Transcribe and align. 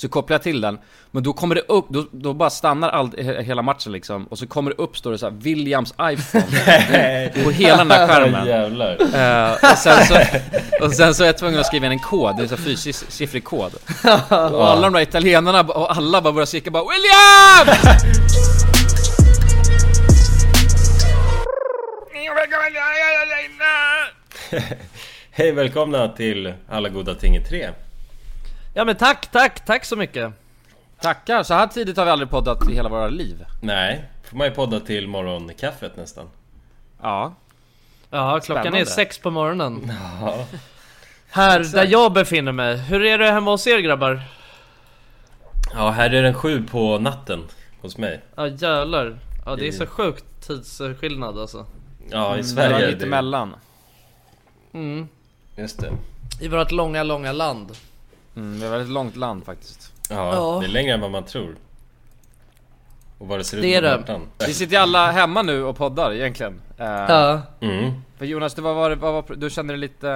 Så 0.00 0.08
kopplar 0.08 0.34
jag 0.34 0.42
till 0.42 0.60
den, 0.60 0.78
men 1.10 1.22
då 1.22 1.32
kommer 1.32 1.54
det 1.54 1.60
upp, 1.60 1.86
då, 1.88 2.06
då 2.12 2.32
bara 2.34 2.50
stannar 2.50 2.88
all, 2.88 3.08
he- 3.10 3.42
hela 3.42 3.62
matchen 3.62 3.92
liksom 3.92 4.26
Och 4.26 4.38
så 4.38 4.46
kommer 4.46 4.70
det 4.70 4.76
upp, 4.82 4.96
står 4.96 5.12
det 5.12 5.18
så 5.18 5.26
här, 5.26 5.34
Williams 5.38 5.94
iPhone 6.02 7.30
På 7.44 7.50
hela 7.50 7.76
den 7.76 7.88
där 7.88 8.06
skärmen. 8.08 8.46
Eh, 9.14 9.70
och, 9.72 9.78
sen 9.78 10.06
så, 10.06 10.14
och 10.84 10.92
sen 10.92 11.14
så 11.14 11.22
är 11.22 11.26
jag 11.26 11.38
tvungen 11.38 11.60
att 11.60 11.66
skriva 11.66 11.86
in 11.86 11.92
en 11.92 11.98
kod, 11.98 12.36
det 12.36 12.42
är 12.42 12.52
en 12.52 12.58
fyrsiffrig 12.58 13.44
kod 13.44 13.74
Och 14.30 14.68
alla 14.70 14.80
de 14.80 14.92
där 14.92 15.00
italienarna, 15.00 15.60
och 15.60 15.96
alla 15.96 16.20
bara 16.20 16.32
börjar 16.32 16.46
skrika 16.46 16.70
bara 16.70 16.82
William! 16.82 17.76
Hej, 25.30 25.52
välkomna 25.52 26.08
till 26.08 26.54
Alla 26.68 26.88
goda 26.88 27.14
ting 27.14 27.36
i 27.36 27.44
tre. 27.44 27.68
Ja 28.74 28.84
men 28.84 28.96
tack, 28.96 29.26
tack, 29.30 29.64
tack 29.64 29.84
så 29.84 29.96
mycket. 29.96 30.32
Tackar, 31.00 31.42
så 31.42 31.54
här 31.54 31.66
tidigt 31.66 31.96
har 31.96 32.04
vi 32.04 32.10
aldrig 32.10 32.30
poddat 32.30 32.68
i 32.70 32.74
hela 32.74 32.88
våra 32.88 33.08
liv 33.08 33.44
Nej, 33.62 34.04
får 34.24 34.36
man 34.36 34.46
ju 34.46 34.52
podda 34.54 34.80
till 34.80 35.08
morgonkaffet 35.08 35.96
nästan. 35.96 36.26
Ja, 37.02 37.34
Ja, 38.10 38.40
klockan 38.40 38.62
Spännande. 38.62 38.80
är 38.80 38.84
sex 38.84 39.18
på 39.18 39.30
morgonen. 39.30 39.92
Ja. 40.20 40.44
Här 41.30 41.60
där 41.60 41.86
jag 41.86 42.12
befinner 42.12 42.52
mig. 42.52 42.76
Hur 42.76 43.04
är 43.04 43.18
det 43.18 43.32
hemma 43.32 43.50
hos 43.50 43.66
er 43.66 43.78
grabbar? 43.78 44.22
Ja, 45.74 45.90
här 45.90 46.10
är 46.14 46.22
den 46.22 46.34
sju 46.34 46.62
på 46.70 46.98
natten 46.98 47.44
hos 47.82 47.96
mig. 47.98 48.20
Ja 48.34 48.46
jävlar. 48.46 49.18
Ja 49.46 49.56
det 49.56 49.68
är 49.68 49.72
så 49.72 49.86
sjukt 49.86 50.24
tidsskillnad 50.46 51.38
alltså. 51.38 51.66
Ja, 52.10 52.34
i 52.34 52.36
det 52.38 52.44
Sverige. 52.44 52.72
var 52.72 52.80
är 52.80 52.86
lite 52.86 52.98
det- 52.98 53.06
emellan 53.06 53.54
Mm. 54.72 55.08
Just 55.56 55.80
det. 55.80 55.90
I 56.40 56.48
vårt 56.48 56.70
långa, 56.72 57.02
långa 57.02 57.32
land. 57.32 57.72
Mm, 58.36 58.60
Det 58.60 58.66
är 58.66 58.68
ett 58.68 58.72
väldigt 58.72 58.92
långt 58.94 59.16
land 59.16 59.44
faktiskt 59.44 59.92
Ja, 60.10 60.34
Ja. 60.34 60.58
det 60.60 60.66
är 60.66 60.70
längre 60.70 60.94
än 60.94 61.00
vad 61.00 61.10
man 61.10 61.24
tror. 61.24 61.56
Och 63.18 63.28
vad 63.28 63.38
det 63.38 63.44
ser 63.44 63.56
ut 63.56 63.62
Det 63.62 63.74
är 63.74 63.82
på 63.82 63.88
kartan. 63.98 64.20
Vi 64.46 64.54
sitter 64.54 64.76
ju 64.76 64.82
alla 64.82 65.10
hemma 65.10 65.42
nu 65.42 65.62
och 65.64 65.76
poddar 65.76 66.12
egentligen 66.12 66.60
Eh, 66.78 66.86
Ja. 66.86 67.42
Mm. 67.60 67.92
För 68.18 68.24
Jonas, 68.26 68.54
du, 68.54 68.62
var, 68.62 68.74
var, 68.74 68.90
var, 68.96 69.12
var, 69.12 69.24
du 69.36 69.50
kände 69.50 69.72
dig 69.72 69.80
lite, 69.80 70.10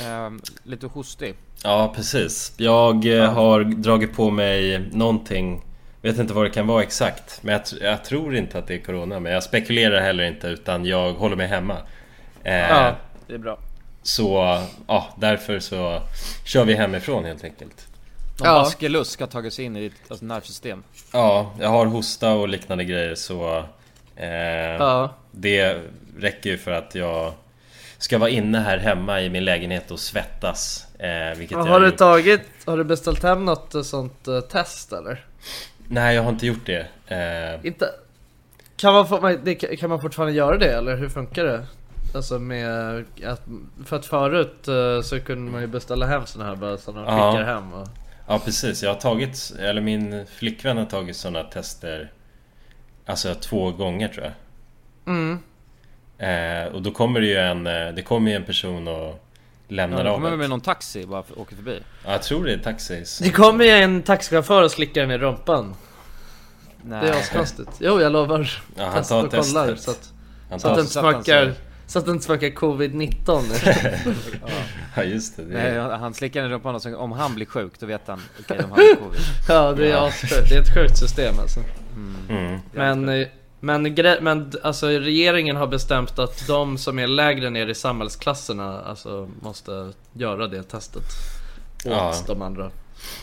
eh, 0.00 0.30
lite 0.62 0.86
hostig 0.86 1.34
Ja, 1.64 1.92
precis. 1.96 2.52
Jag 2.56 3.06
eh, 3.18 3.32
har 3.32 3.64
dragit 3.64 4.16
på 4.16 4.30
mig 4.30 4.88
någonting 4.92 5.64
Vet 6.02 6.18
inte 6.18 6.34
vad 6.34 6.44
det 6.44 6.50
kan 6.50 6.66
vara 6.66 6.82
exakt 6.82 7.38
Men 7.42 7.52
jag, 7.52 7.62
jag 7.80 8.04
tror 8.04 8.36
inte 8.36 8.58
att 8.58 8.66
det 8.66 8.74
är 8.74 8.78
Corona 8.78 9.20
Men 9.20 9.32
jag 9.32 9.42
spekulerar 9.42 10.00
heller 10.00 10.24
inte 10.24 10.46
utan 10.46 10.84
jag 10.84 11.12
håller 11.12 11.36
mig 11.36 11.46
hemma 11.46 11.76
eh, 12.44 12.54
Ja. 12.54 12.92
Det 13.26 13.34
är 13.34 13.38
bra 13.38 13.58
Så, 14.02 14.58
ja 14.86 15.08
därför 15.16 15.60
så 15.60 16.00
Kör 16.44 16.64
vi 16.64 16.74
hemifrån 16.74 17.24
helt 17.24 17.44
enkelt 17.44 17.86
Någon 18.40 18.48
Ja. 18.48 18.52
baskelusk 18.62 19.20
har 19.20 19.26
tagit 19.26 19.54
sig 19.54 19.64
in 19.64 19.76
i 19.76 19.80
ditt 19.80 19.92
alltså, 20.08 20.24
nervsystem 20.24 20.82
Ja, 21.12 21.52
jag 21.60 21.68
har 21.68 21.86
hosta 21.86 22.32
och 22.32 22.48
liknande 22.48 22.84
grejer 22.84 23.14
så 23.14 23.64
eh, 24.16 24.28
Ja. 24.78 25.14
Det 25.30 25.80
räcker 26.18 26.50
ju 26.50 26.58
för 26.58 26.70
att 26.70 26.94
jag 26.94 27.32
Ska 27.98 28.18
vara 28.18 28.30
inne 28.30 28.58
här 28.58 28.78
hemma 28.78 29.20
i 29.20 29.30
min 29.30 29.44
lägenhet 29.44 29.90
och 29.90 30.00
svettas 30.00 30.86
eh, 30.98 31.38
Vilket 31.38 31.58
jag 31.58 31.64
Har 31.64 31.80
du 31.80 31.86
gjort. 31.86 31.96
tagit, 31.96 32.42
har 32.64 32.76
du 32.76 32.84
beställt 32.84 33.22
hem 33.22 33.44
något 33.44 33.74
eh, 33.74 33.82
sånt 33.82 34.28
eh, 34.28 34.40
test 34.40 34.92
eller? 34.92 35.24
Nej 35.88 36.14
jag 36.16 36.22
har 36.22 36.30
inte 36.30 36.46
gjort 36.46 36.66
det 36.66 36.86
eh, 37.06 37.66
Inte... 37.66 37.86
Kan 38.76 38.92
man, 38.94 39.08
få, 39.08 39.36
det, 39.44 39.54
kan 39.54 39.90
man 39.90 40.00
fortfarande 40.00 40.34
göra 40.34 40.58
det 40.58 40.72
eller 40.72 40.96
hur 40.96 41.08
funkar 41.08 41.44
det? 41.44 41.66
Alltså 42.14 42.38
med 42.38 43.04
att, 43.26 43.42
för 43.84 43.96
att 43.96 44.06
förut 44.06 44.68
eh, 44.68 45.00
så 45.02 45.20
kunde 45.20 45.52
man 45.52 45.60
ju 45.60 45.66
beställa 45.66 46.06
hem 46.06 46.26
såna 46.26 46.44
här 46.44 46.56
bara 46.56 46.78
så 46.78 46.92
de 46.92 47.04
Ja. 47.04 47.32
skickar 47.32 47.44
hem 47.44 47.72
och... 47.72 47.88
Ja 48.28 48.38
precis, 48.38 48.82
jag 48.82 48.90
har 48.94 49.00
tagit, 49.00 49.52
eller 49.58 49.80
min 49.80 50.26
flickvän 50.26 50.76
har 50.76 50.84
tagit 50.84 51.16
sådana 51.16 51.42
tester 51.44 52.12
Alltså 53.06 53.34
två 53.34 53.70
gånger 53.70 54.08
tror 54.08 54.24
jag 54.24 54.32
Mm. 55.06 55.38
eh, 56.18 56.72
Och 56.74 56.82
då 56.82 56.90
kommer 56.90 57.20
det 57.20 57.26
ju 57.26 57.36
en, 57.36 57.66
eh, 57.66 57.88
det 57.94 58.02
kommer 58.02 58.30
ju 58.30 58.36
en 58.36 58.44
person 58.44 58.88
och 58.88 58.94
Ja, 59.68 59.74
lämnar 59.76 60.04
du 60.04 60.10
av 60.10 60.14
kommer 60.14 60.36
med 60.36 60.50
någon 60.50 60.60
taxi 60.60 61.06
bara 61.06 61.22
för, 61.22 61.38
åker 61.38 61.56
förbi 61.56 61.80
ja, 62.04 62.12
Jag 62.12 62.22
tror 62.22 62.44
det 62.44 62.52
är 62.52 62.58
taxis 62.58 63.18
Det 63.18 63.30
kommer 63.30 63.64
ju 63.64 63.70
en 63.70 64.02
taxichaufför 64.02 64.62
och 64.62 64.70
slickar 64.70 65.00
den 65.00 65.10
i 65.10 65.18
rumpan. 65.18 65.74
Nej. 66.82 67.00
Det 67.04 67.08
är 67.08 67.18
askonstigt. 67.20 67.70
Jo 67.80 68.00
jag 68.00 68.12
lovar. 68.12 68.50
Ja, 68.76 68.84
han 68.86 69.02
tar 69.04 69.24
och 69.24 69.30
kollar 69.30 69.66
testet 69.66 69.80
så 69.80 69.90
att, 69.90 70.12
Han 70.50 70.60
så 70.60 70.68
att 70.68 70.72
tar, 70.74 70.76
den 70.76 70.86
så 70.86 70.98
att 70.98 71.04
han 71.04 71.14
smakar... 71.24 71.54
Så 71.92 71.98
att 71.98 72.04
den 72.04 72.14
inte 72.14 72.24
smakar 72.26 72.46
covid-19. 72.48 73.42
ja 74.96 75.02
just 75.02 75.36
det, 75.36 75.42
det 75.44 75.54
Nej, 75.54 75.66
är, 75.66 75.80
han 75.80 76.14
slickar 76.14 76.44
i 76.44 76.48
rumpan 76.48 76.74
och 76.74 76.82
så 76.82 76.96
om 76.96 77.12
han 77.12 77.34
blir 77.34 77.46
sjuk 77.46 77.72
då 77.80 77.86
vet 77.86 78.00
han 78.06 78.20
okej 78.40 78.58
om 78.64 78.70
han 78.70 78.80
har 78.80 78.94
covid 78.94 79.20
ja 79.48 79.72
det 79.72 79.86
är 79.86 79.90
Ja. 79.90 80.10
Det 80.48 80.54
är 80.56 80.60
ett 80.60 80.74
sjukt 80.74 80.98
system 80.98 81.38
alltså. 81.38 81.60
mm. 82.28 82.58
Men, 82.72 83.08
eh, 83.08 83.26
men, 83.60 83.82
men 84.20 84.52
alltså 84.62 84.86
regeringen 84.86 85.56
har 85.56 85.66
bestämt 85.66 86.18
att 86.18 86.46
de 86.46 86.78
som 86.78 86.98
är 86.98 87.06
lägre 87.06 87.50
ner 87.50 87.66
i 87.66 87.74
samhällsklasserna 87.74 88.80
alltså 88.82 89.28
måste 89.40 89.92
göra 90.12 90.46
det 90.48 90.62
testet. 90.62 91.02
Åt 91.76 91.84
Ja. 91.84 92.14
de 92.26 92.42
andra. 92.42 92.70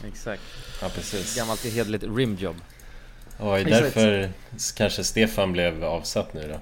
Exakt 0.08 0.42
Ja 0.82 0.90
precis 0.96 1.38
Gammalt 1.38 1.66
hederligt 1.66 2.04
rimjob 2.16 2.56
Och 3.38 3.54
det 3.56 3.62
är 3.62 3.66
Exakt. 3.66 3.82
därför 3.96 4.30
kanske 4.78 5.04
Stefan 5.04 5.52
blev 5.52 5.84
avsatt 5.84 6.34
nu 6.34 6.48
då 6.54 6.60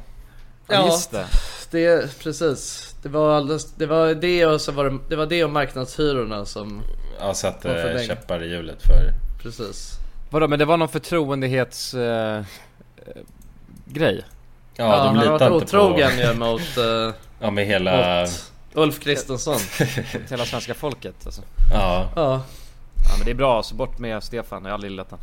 Ja 0.67 0.85
just 0.85 1.11
det 1.11 1.25
Det, 1.71 2.19
precis. 2.19 2.95
Det 3.01 3.09
var 3.09 3.35
alldeles, 3.35 3.71
det 3.71 3.85
var 3.85 4.13
det 4.13 4.45
och 4.45 4.61
så 4.61 4.71
var 4.71 4.89
det, 4.89 4.97
det 5.09 5.15
var 5.15 5.25
det 5.25 5.43
och 5.43 5.49
marknadshyrorna 5.49 6.45
som, 6.45 6.81
Ja 7.19 7.33
satte 7.33 7.93
den? 7.93 8.07
käppar 8.07 8.43
i 8.43 8.49
hjulet 8.49 8.83
för 8.83 9.13
precis. 9.41 9.91
Vadå 10.29 10.47
men 10.47 10.59
det 10.59 10.65
var 10.65 10.77
någon 10.77 10.89
förtroendehets... 10.89 11.93
Eh, 11.93 12.37
eh, 12.37 12.43
grej? 13.85 14.25
Ja, 14.75 14.83
Ja, 14.85 15.03
de 15.03 15.07
han 15.07 15.17
har 15.17 15.25
varit 15.25 15.41
inte 15.41 15.53
otrogen 15.53 16.11
på 16.11 16.21
ju 16.21 16.33
mot, 16.33 16.77
eh, 16.77 17.15
Ja 17.39 17.51
med 17.51 17.65
hela 17.65 18.21
mot 18.21 18.51
Ulf 18.73 18.99
Kristensson. 18.99 19.59
Hela 20.29 20.45
svenska 20.45 20.73
folket 20.73 21.15
alltså 21.25 21.41
Ja, 21.73 22.09
Ja. 22.15 22.41
Ja 23.03 23.17
men 23.17 23.25
det 23.25 23.31
är 23.31 23.35
bra, 23.35 23.63
så 23.63 23.75
bort 23.75 23.99
med 23.99 24.23
Stefan, 24.23 24.63
jag 24.63 24.69
har 24.69 24.73
aldrig 24.73 24.91
gillat 24.91 25.07
han 25.11 25.19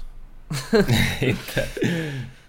inte 1.20 1.66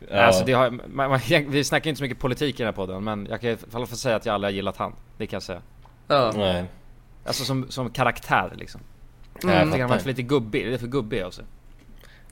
ja. 0.10 0.22
Alltså 0.22 0.46
det 0.46 0.54
har, 0.54 0.70
man, 0.70 1.10
man, 1.10 1.20
vi 1.48 1.64
snackar 1.64 1.90
inte 1.90 1.98
så 1.98 2.04
mycket 2.04 2.20
politik 2.20 2.56
i 2.56 2.58
den 2.58 2.68
här 2.68 2.74
podden 2.74 3.04
men 3.04 3.28
jag 3.30 3.42
kan 3.42 3.50
i 3.50 3.58
alla 3.74 3.86
fall 3.86 3.98
säga 3.98 4.16
att 4.16 4.26
jag 4.26 4.36
aldrig 4.36 4.48
har 4.52 4.56
gillat 4.56 4.78
han. 4.78 4.94
Det 5.18 5.28
kan 5.28 5.36
jag 5.36 5.44
säga. 5.44 5.62
Ja. 6.08 6.32
Nej, 6.36 6.66
Alltså 7.26 7.44
som, 7.46 7.72
som 7.72 7.90
karaktär 7.90 8.54
liksom. 8.56 8.82
Jag 9.42 9.52
Jag 9.52 9.66
tycker 9.66 9.80
han 9.80 9.90
var 9.90 9.98
för 9.98 10.08
lite 10.08 10.22
gubbig, 10.22 10.66
det 10.66 10.74
är 10.74 10.78
för 10.78 10.88
gubbig 10.88 11.22
alltså 11.22 11.42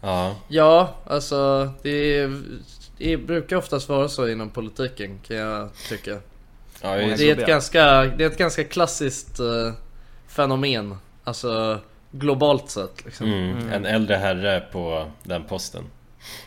Ja, 0.01 0.35
Ja, 0.47 0.95
alltså 1.05 1.69
det, 1.81 2.17
är, 2.19 2.41
det 2.97 3.17
brukar 3.17 3.55
oftast 3.55 3.89
vara 3.89 4.09
så 4.09 4.27
inom 4.27 4.49
politiken 4.49 5.19
kan 5.27 5.37
jag 5.37 5.69
tycka. 5.89 6.11
ja 6.81 6.89
Det 6.95 7.01
Det 7.01 7.07
just, 7.07 7.21
är 7.23 7.37
ett 7.37 7.47
ganska, 7.47 8.03
det 8.03 8.23
är 8.23 8.27
ett 8.29 8.37
ganska 8.37 8.63
klassiskt 8.63 9.39
eh, 9.39 9.73
fenomen. 10.27 10.95
Alltså 11.23 11.79
globalt 12.11 12.69
sett 12.69 13.05
liksom. 13.05 13.27
mm, 13.27 13.69
en 13.73 13.85
äldre 13.85 14.15
herre 14.15 14.63
på 14.71 15.11
den 15.23 15.43
posten 15.43 15.83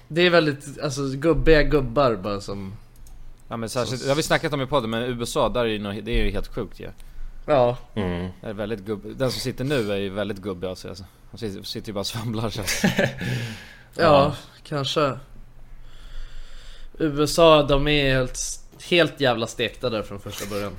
Det 0.08 0.22
är 0.22 0.30
väldigt, 0.30 0.80
alltså 0.82 1.08
gubbiga 1.08 1.62
gubbar 1.62 2.14
bara 2.16 2.40
som... 2.40 2.72
Ja 3.48 3.56
men 3.56 3.68
särskilt, 3.68 4.02
det 4.02 4.08
har 4.08 4.16
vi 4.16 4.22
snackat 4.22 4.52
om 4.52 4.60
i 4.62 4.66
podden 4.66 4.90
men 4.90 5.02
USA 5.02 5.48
där 5.48 5.60
är 5.60 5.64
ju, 5.64 5.78
nå- 5.78 6.00
det 6.02 6.20
är 6.20 6.24
ju 6.24 6.30
helt 6.30 6.54
sjukt 6.54 6.80
ju 6.80 6.88
Ja. 7.46 7.76
mm. 7.94 8.28
Det 8.40 8.46
är 8.48 8.52
väldigt 8.52 8.80
gubb, 8.80 9.16
den 9.18 9.30
som 9.30 9.40
sitter 9.40 9.64
nu 9.64 9.92
är 9.92 9.96
ju 9.96 10.08
väldigt 10.10 10.38
gubbig 10.38 10.68
alltså, 10.68 10.88
alltså. 10.88 11.04
Han 11.30 11.38
sitter, 11.38 11.62
sitter 11.62 11.88
ju 11.88 11.92
bara 11.92 12.00
och 12.00 12.06
svamlar 12.06 12.50
så. 12.50 12.62
Ja, 12.96 13.06
Ja. 13.96 14.34
kanske. 14.64 15.12
USA, 16.98 17.62
de 17.62 17.88
är 17.88 18.14
helt, 18.14 18.38
helt 18.90 19.20
jävla 19.20 19.46
stekta 19.46 19.90
där 19.90 20.02
från 20.02 20.20
första 20.20 20.46
början. 20.46 20.72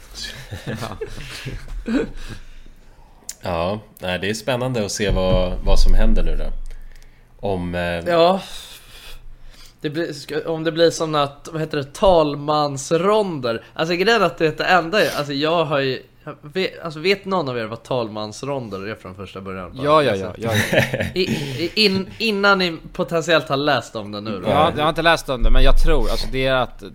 Ja, 3.41 3.79
nej, 3.99 4.19
det 4.19 4.29
är 4.29 4.33
spännande 4.33 4.85
att 4.85 4.91
se 4.91 5.09
vad, 5.11 5.53
vad 5.65 5.79
som 5.79 5.93
händer 5.93 6.23
nu 6.23 6.35
då 6.35 6.51
Om... 7.47 7.75
Eh, 7.75 7.81
Ja. 7.81 8.41
Det 9.81 9.89
blir, 9.89 10.47
om 10.47 10.63
det 10.63 10.71
blir 10.71 10.91
som 10.91 11.15
att, 11.15 11.49
vad 11.51 11.61
heter 11.61 11.77
det, 11.77 11.93
talmansronder. 11.93 13.63
Alltså 13.73 13.95
grejen 13.95 14.21
är 14.21 14.25
att 14.25 14.37
det, 14.37 14.57
det 14.57 14.63
enda 14.63 15.05
är, 15.05 15.17
alltså 15.17 15.33
jag 15.33 15.65
har 15.65 15.79
ju, 15.79 16.03
vet, 16.41 16.83
alltså 16.83 16.99
vet 16.99 17.25
någon 17.25 17.49
av 17.49 17.57
er 17.57 17.65
vad 17.65 17.83
talmansronder 17.83 18.87
är 18.87 18.95
från 18.95 19.15
första 19.15 19.41
början? 19.41 19.73
Bara, 19.73 19.85
Ja 19.85 20.03
ja 20.03 20.11
alltså, 20.11 20.33
ja, 20.37 20.51
ja, 20.71 20.79
ja. 20.93 21.03
I, 21.15 21.85
in, 21.85 22.07
innan 22.17 22.59
ni 22.59 22.77
potentiellt 22.93 23.49
har 23.49 23.57
läst 23.57 23.95
om 23.95 24.11
det 24.11 24.21
nu 24.21 24.39
då. 24.43 24.49
Jag, 24.49 24.55
har, 24.55 24.73
jag 24.77 24.83
har 24.83 24.89
inte 24.89 25.01
läst 25.01 25.29
om 25.29 25.43
det 25.43 25.49
men 25.49 25.63
jag 25.63 25.83
tror, 25.83 26.09
alltså 26.09 26.27
det 26.31 26.45
är 26.45 26.55
att 26.55 26.83
eh, 26.83 26.89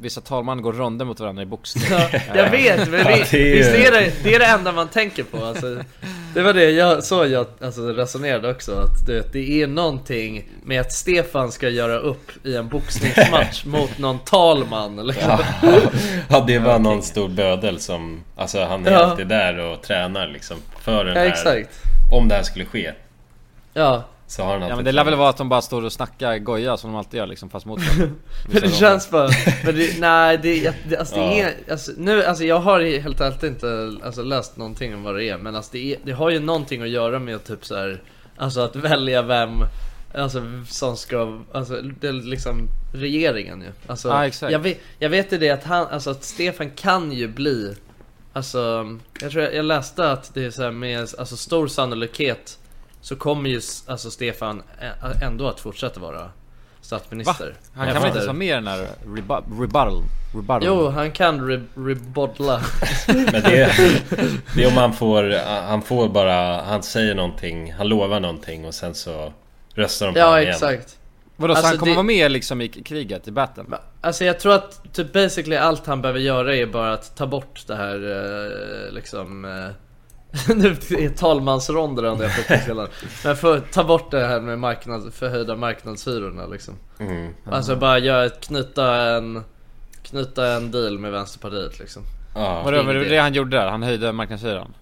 vissa 0.00 0.20
talmän 0.20 0.62
går 0.62 0.72
ronder 0.72 1.04
mot 1.04 1.20
varandra 1.20 1.42
i 1.42 1.46
boxning 1.46 1.84
Ja, 1.90 2.20
jag 2.34 2.50
vet, 2.50 2.90
men 2.90 3.00
Ja, 3.00 3.04
det, 3.06 3.26
det 3.30 3.52
är 3.52 3.56
visst 3.56 3.70
är 3.70 3.92
det, 3.92 4.12
det 4.22 4.34
är 4.34 4.38
det 4.38 4.46
enda 4.46 4.72
man 4.72 4.88
tänker 4.88 5.22
på 5.22 5.44
alltså, 5.44 5.76
Det 6.36 6.42
var 6.42 6.52
det 6.52 6.70
jag, 6.70 7.04
så 7.04 7.26
jag 7.26 7.46
alltså, 7.60 7.92
resonerade 7.92 8.50
också 8.50 8.72
att 8.72 9.06
det, 9.06 9.32
det 9.32 9.62
är 9.62 9.66
någonting 9.66 10.48
med 10.64 10.80
att 10.80 10.92
Stefan 10.92 11.52
ska 11.52 11.68
göra 11.68 11.98
upp 11.98 12.46
i 12.46 12.56
en 12.56 12.68
boxningsmatch 12.68 13.64
mot 13.66 13.98
någon 13.98 14.18
talman 14.18 15.06
liksom. 15.06 15.38
ja, 15.62 15.68
ja, 16.28 16.44
det 16.46 16.58
var 16.58 16.78
någon 16.78 17.02
stor 17.02 17.28
bödel 17.28 17.80
som... 17.80 18.20
Alltså 18.36 18.64
han 18.64 18.86
är 18.86 18.90
Ja. 18.92 18.98
alltid 18.98 19.26
där 19.26 19.58
och 19.58 19.82
tränar 19.82 20.28
liksom 20.28 20.56
För 20.80 21.04
den 21.04 21.14
Ja 21.14 21.20
här... 21.20 21.26
exakt. 21.28 21.82
Om 22.12 22.28
det 22.28 22.34
här 22.34 22.42
skulle 22.42 22.64
ske. 22.64 22.92
Ja, 23.74 24.04
Så 24.28 24.42
har 24.42 24.58
han 24.58 24.68
Ja 24.68 24.76
men 24.76 24.84
det 24.84 24.92
lär 24.92 25.04
väl 25.04 25.14
vara 25.14 25.28
att 25.28 25.36
de 25.36 25.48
bara 25.48 25.62
står 25.62 25.84
och 25.84 25.92
snackar 25.92 26.38
goja 26.38 26.76
som 26.76 26.90
de 26.92 26.96
alltid 26.98 27.18
gör 27.18 27.26
liksom, 27.26 27.50
fast 27.50 27.66
mot. 27.66 27.80
Men 28.52 28.62
det 28.62 28.70
känns 28.70 29.10
bara, 29.10 29.28
men 29.64 29.74
det, 29.74 30.00
nej 30.00 30.38
det, 30.42 30.56
jag- 30.56 30.74
det, 30.88 30.96
alltså, 30.96 31.14
det 31.14 31.20
Ja. 31.20 31.32
är, 31.32 31.54
alltså, 31.70 31.92
nu, 31.96 32.24
alltså 32.24 32.44
jag 32.44 32.58
har 32.60 32.80
helt 33.00 33.20
ärligt 33.20 33.42
inte 33.42 33.92
alltså, 34.04 34.22
läst 34.22 34.56
någonting 34.56 34.94
om 34.94 35.02
vad 35.02 35.14
det 35.16 35.24
är 35.24 35.38
Men 35.38 35.56
alltså 35.56 35.72
det, 35.72 35.92
är, 35.94 35.98
det 36.04 36.12
har 36.12 36.30
ju 36.30 36.38
någonting 36.40 36.82
att 36.82 36.88
göra 36.88 37.18
med 37.18 37.44
typ 37.44 37.64
så 37.66 37.76
här, 37.76 38.02
Alltså 38.36 38.60
att 38.60 38.76
välja 38.76 39.22
vem 39.22 39.50
Alltså 40.14 40.42
som 40.68 40.96
ska, 40.96 41.38
alltså 41.52 41.80
det 42.00 42.08
är 42.08 42.12
liksom 42.12 42.68
regeringen 42.94 43.60
ju 43.60 43.68
alltså, 43.86 44.08
Ja, 44.08 44.26
exakt. 44.26 44.52
Jag 44.52 44.58
vet, 44.58 44.80
jag 44.98 45.08
vet 45.08 45.32
ju 45.32 45.38
det 45.38 45.50
att 45.50 45.64
han, 45.64 45.86
alltså 45.86 46.10
att 46.10 46.24
Stefan 46.24 46.70
kan 46.70 47.12
ju 47.12 47.28
bli 47.28 47.74
Alltså, 48.32 48.86
jag 49.20 49.30
tror 49.30 49.44
jag, 49.44 49.54
jag 49.54 49.64
läste 49.64 50.10
att 50.10 50.34
det 50.34 50.44
är 50.44 50.50
så 50.50 50.62
här 50.62 50.70
med 50.70 51.00
alltså 51.00 51.36
stor 51.36 51.66
sannolikhet 51.68 52.58
Så 53.00 53.16
kommer 53.16 53.50
ju 53.50 53.60
alltså 53.86 54.10
Stefan 54.10 54.62
ändå 55.22 55.48
att 55.48 55.60
fortsätta 55.60 56.00
vara 56.00 56.30
statsminister 56.80 57.54
Han 57.74 57.86
kan 57.92 58.02
väl 58.02 58.06
inte 58.12 58.20
vara 58.26 58.32
med 58.32 58.56
den 58.56 58.66
här 58.66 58.88
rebu- 59.06 59.60
rebuttal? 59.60 60.02
rebuttal. 60.34 60.62
Jo, 60.64 60.88
han 60.88 61.10
kan 61.10 61.48
re 61.48 61.60
rebodla 61.74 62.60
Men 63.08 63.32
det 63.42 63.62
är, 63.62 64.00
det 64.54 64.64
är 64.64 64.68
om 64.68 64.76
han 64.76 64.92
får, 64.92 65.44
han 65.66 65.82
får 65.82 66.08
bara, 66.08 66.62
han 66.62 66.82
säger 66.82 67.14
någonting, 67.14 67.72
han 67.72 67.88
lovar 67.88 68.20
någonting 68.20 68.64
och 68.66 68.74
sen 68.74 68.94
så 68.94 69.32
röstar 69.74 70.06
de 70.06 70.12
på 70.12 70.18
Ja 70.18 70.24
honom 70.26 70.40
igen. 70.40 70.50
exakt 70.54 70.98
Vadå, 71.38 71.54
så 71.54 71.58
Alltså, 71.58 71.70
han 71.72 71.78
kommer 71.78 71.92
det- 71.92 71.96
vara 71.96 72.02
med 72.06 72.30
liksom 72.32 72.60
i 72.60 72.68
kriget, 72.68 73.28
i 73.28 73.30
battlen? 73.30 73.66
Men, 73.68 73.78
Alltså 74.00 74.24
jag 74.24 74.40
tror 74.40 74.54
att 74.54 74.92
typ 74.94 75.12
basically 75.12 75.56
allt 75.56 75.86
han 75.86 76.02
behöver 76.02 76.20
göra 76.20 76.56
är 76.56 76.66
bara 76.66 76.92
att 76.92 77.16
ta 77.16 77.26
bort 77.26 77.64
det 77.66 77.76
här 77.76 77.94
eh, 78.86 78.92
liksom 78.92 79.44
eh, 79.44 79.68
Nu 80.56 80.68
är 80.70 81.08
talmansronder 81.08 82.02
ändå 82.02 82.24
jag 82.24 82.34
får 82.36 82.64
till 82.64 82.88
Men 83.24 83.36
för, 83.36 83.60
ta 83.60 83.84
bort 83.84 84.10
det 84.10 84.26
här 84.26 84.40
med 84.40 84.58
marknad, 84.58 85.14
förhöjda 85.14 85.56
marknadshyrorna 85.56 86.46
liksom 86.46 86.74
Mm. 86.98 87.34
Alltså 87.44 87.76
bara 87.76 87.98
göra 87.98 88.24
ett, 88.24 88.40
knyta 88.40 88.96
en 88.96 89.44
Knyta 90.02 90.46
en 90.46 90.70
deal 90.70 90.98
med 90.98 91.12
Vänsterpartiet 91.12 91.78
liksom 91.78 92.02
Ja. 92.36 92.62
Vadå, 92.64 92.82
var 92.82 92.94
det 92.94 93.04
det. 93.04 93.18
han 93.18 93.34
gjorde 93.34 93.56
där? 93.56 93.66
Han 93.66 93.82
höjde 93.82 94.12
marknadshyran? 94.12 94.74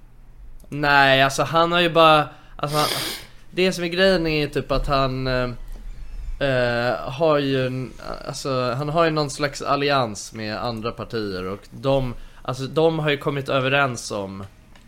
Nej, 0.69 1.23
alltså 1.23 1.43
han 1.43 1.73
har 1.73 1.81
ju 1.81 1.91
bara... 1.91 2.29
Alltså 2.57 2.79
han, 2.79 2.87
det 3.51 3.73
som 3.73 3.85
är 3.85 3.89
grejen 3.89 4.27
är 4.27 4.41
ju 4.41 4.49
typ 4.49 4.73
att 4.73 4.87
han... 4.87 5.27
Eh, 5.27 5.51
eh, 6.49 6.95
har 6.99 7.39
ju... 7.39 7.91
Alltså 8.27 8.73
han 8.73 8.89
har 8.89 9.05
ju 9.05 9.11
någon 9.11 9.31
slags 9.31 9.63
allians 9.63 10.33
med 10.33 10.65
andra 10.65 10.91
partier 10.91 11.45
och 11.45 11.61
de... 11.71 12.15
Alltså 12.43 12.63
de 12.63 12.99
har 12.99 13.11
ju 13.11 13.17
kommit 13.17 13.49
överens 13.49 14.11
om 14.11 14.45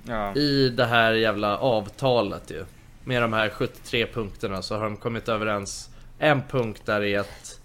Ja. 0.08 0.34
i 0.34 0.68
det 0.68 0.84
här 0.84 1.12
jävla 1.12 1.58
avtalet 1.58 2.50
ju. 2.50 2.64
Med 3.04 3.22
de 3.22 3.32
här 3.32 3.48
73 3.48 4.06
punkterna 4.06 4.62
så 4.62 4.76
har 4.76 4.84
de 4.84 4.96
kommit 4.96 5.28
överens. 5.28 5.90
En 6.18 6.42
punkt 6.42 6.82
där 6.84 7.02
är 7.02 7.20
att 7.20 7.60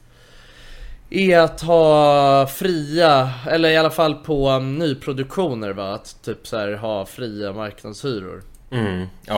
är 1.09 1.39
att 1.39 1.61
ha 1.61 2.47
fria, 2.47 3.31
eller 3.49 3.69
i 3.69 3.77
alla 3.77 3.89
fall 3.89 4.15
på 4.15 4.59
nyproduktioner 4.59 5.73
va, 5.73 5.93
att 5.93 6.23
typ 6.23 6.47
så 6.47 6.57
här 6.57 6.73
ha 6.73 7.05
fria 7.05 7.53
marknadshyror. 7.53 8.43
Mm. 8.71 9.07
Ja, 9.25 9.37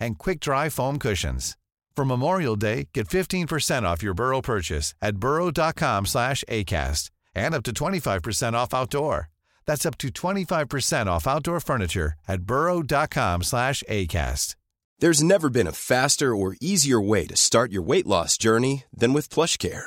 and 0.00 0.18
quick-dry 0.18 0.70
foam 0.70 0.98
cushions. 0.98 1.56
For 1.94 2.04
Memorial 2.04 2.56
Day, 2.56 2.88
get 2.94 3.08
15% 3.08 3.82
off 3.82 4.02
your 4.02 4.14
Burrow 4.14 4.40
purchase 4.40 4.94
at 5.02 5.16
burrow.com/acast 5.16 7.10
and 7.34 7.54
up 7.54 7.62
to 7.64 7.72
25% 7.72 8.56
off 8.56 8.74
outdoor. 8.74 9.28
That's 9.66 9.86
up 9.86 9.98
to 9.98 10.10
25% 10.10 11.08
off 11.08 11.26
outdoor 11.26 11.60
furniture 11.60 12.14
at 12.26 12.42
burrow.com/acast. 12.42 14.54
There's 15.00 15.22
never 15.22 15.48
been 15.48 15.66
a 15.66 15.72
faster 15.72 16.36
or 16.36 16.56
easier 16.60 17.00
way 17.00 17.26
to 17.26 17.36
start 17.36 17.72
your 17.72 17.82
weight 17.82 18.06
loss 18.06 18.36
journey 18.36 18.84
than 18.92 19.14
with 19.14 19.30
PlushCare. 19.30 19.86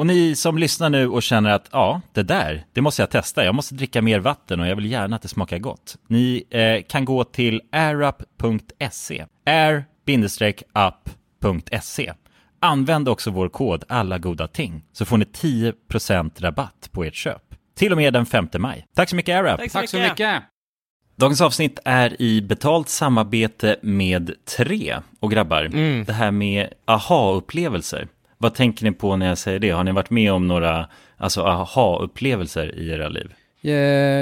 Och 0.00 0.06
ni 0.06 0.36
som 0.36 0.58
lyssnar 0.58 0.90
nu 0.90 1.08
och 1.08 1.22
känner 1.22 1.50
att 1.50 1.68
ja, 1.72 2.00
det 2.12 2.22
där, 2.22 2.64
det 2.72 2.80
måste 2.80 3.02
jag 3.02 3.10
testa. 3.10 3.44
Jag 3.44 3.54
måste 3.54 3.74
dricka 3.74 4.02
mer 4.02 4.18
vatten 4.18 4.60
och 4.60 4.66
jag 4.66 4.76
vill 4.76 4.90
gärna 4.90 5.16
att 5.16 5.22
det 5.22 5.28
smakar 5.28 5.58
gott. 5.58 5.96
Ni 6.08 6.44
eh, 6.50 6.82
kan 6.88 7.04
gå 7.04 7.24
till 7.24 7.62
airup.se. 7.72 9.26
air-up.se. 9.46 10.52
Använd 12.60 13.08
också 13.08 13.30
vår 13.30 13.48
kod 13.48 13.84
alla 13.88 14.18
goda 14.18 14.48
ting 14.48 14.84
så 14.92 15.04
får 15.04 15.18
ni 15.18 15.24
10% 15.24 16.40
rabatt 16.40 16.88
på 16.92 17.04
ert 17.04 17.14
köp. 17.14 17.42
Till 17.76 17.92
och 17.92 17.98
med 17.98 18.12
den 18.12 18.26
5 18.26 18.48
maj. 18.58 18.86
Tack 18.94 19.08
så 19.08 19.16
mycket 19.16 19.36
AirUp! 19.36 19.72
Tack 19.72 19.88
så 19.88 19.98
mycket. 19.98 20.42
Dagens 21.16 21.40
avsnitt 21.40 21.78
är 21.84 22.22
i 22.22 22.42
betalt 22.42 22.88
samarbete 22.88 23.76
med 23.82 24.32
Tre. 24.56 24.96
Och 25.20 25.30
grabbar, 25.30 25.62
det 26.04 26.12
här 26.12 26.30
med 26.30 26.68
aha-upplevelser. 26.86 28.08
Vad 28.42 28.54
tänker 28.54 28.84
ni 28.84 28.92
på 28.92 29.16
när 29.16 29.28
jag 29.28 29.38
säger 29.38 29.58
det? 29.58 29.70
Har 29.70 29.84
ni 29.84 29.92
varit 29.92 30.10
med 30.10 30.32
om 30.32 30.48
några 30.48 30.88
alltså, 31.16 31.42
aha-upplevelser 31.42 32.74
i 32.78 32.90
era 32.90 33.08
liv? 33.08 33.32
Eh, 33.62 33.70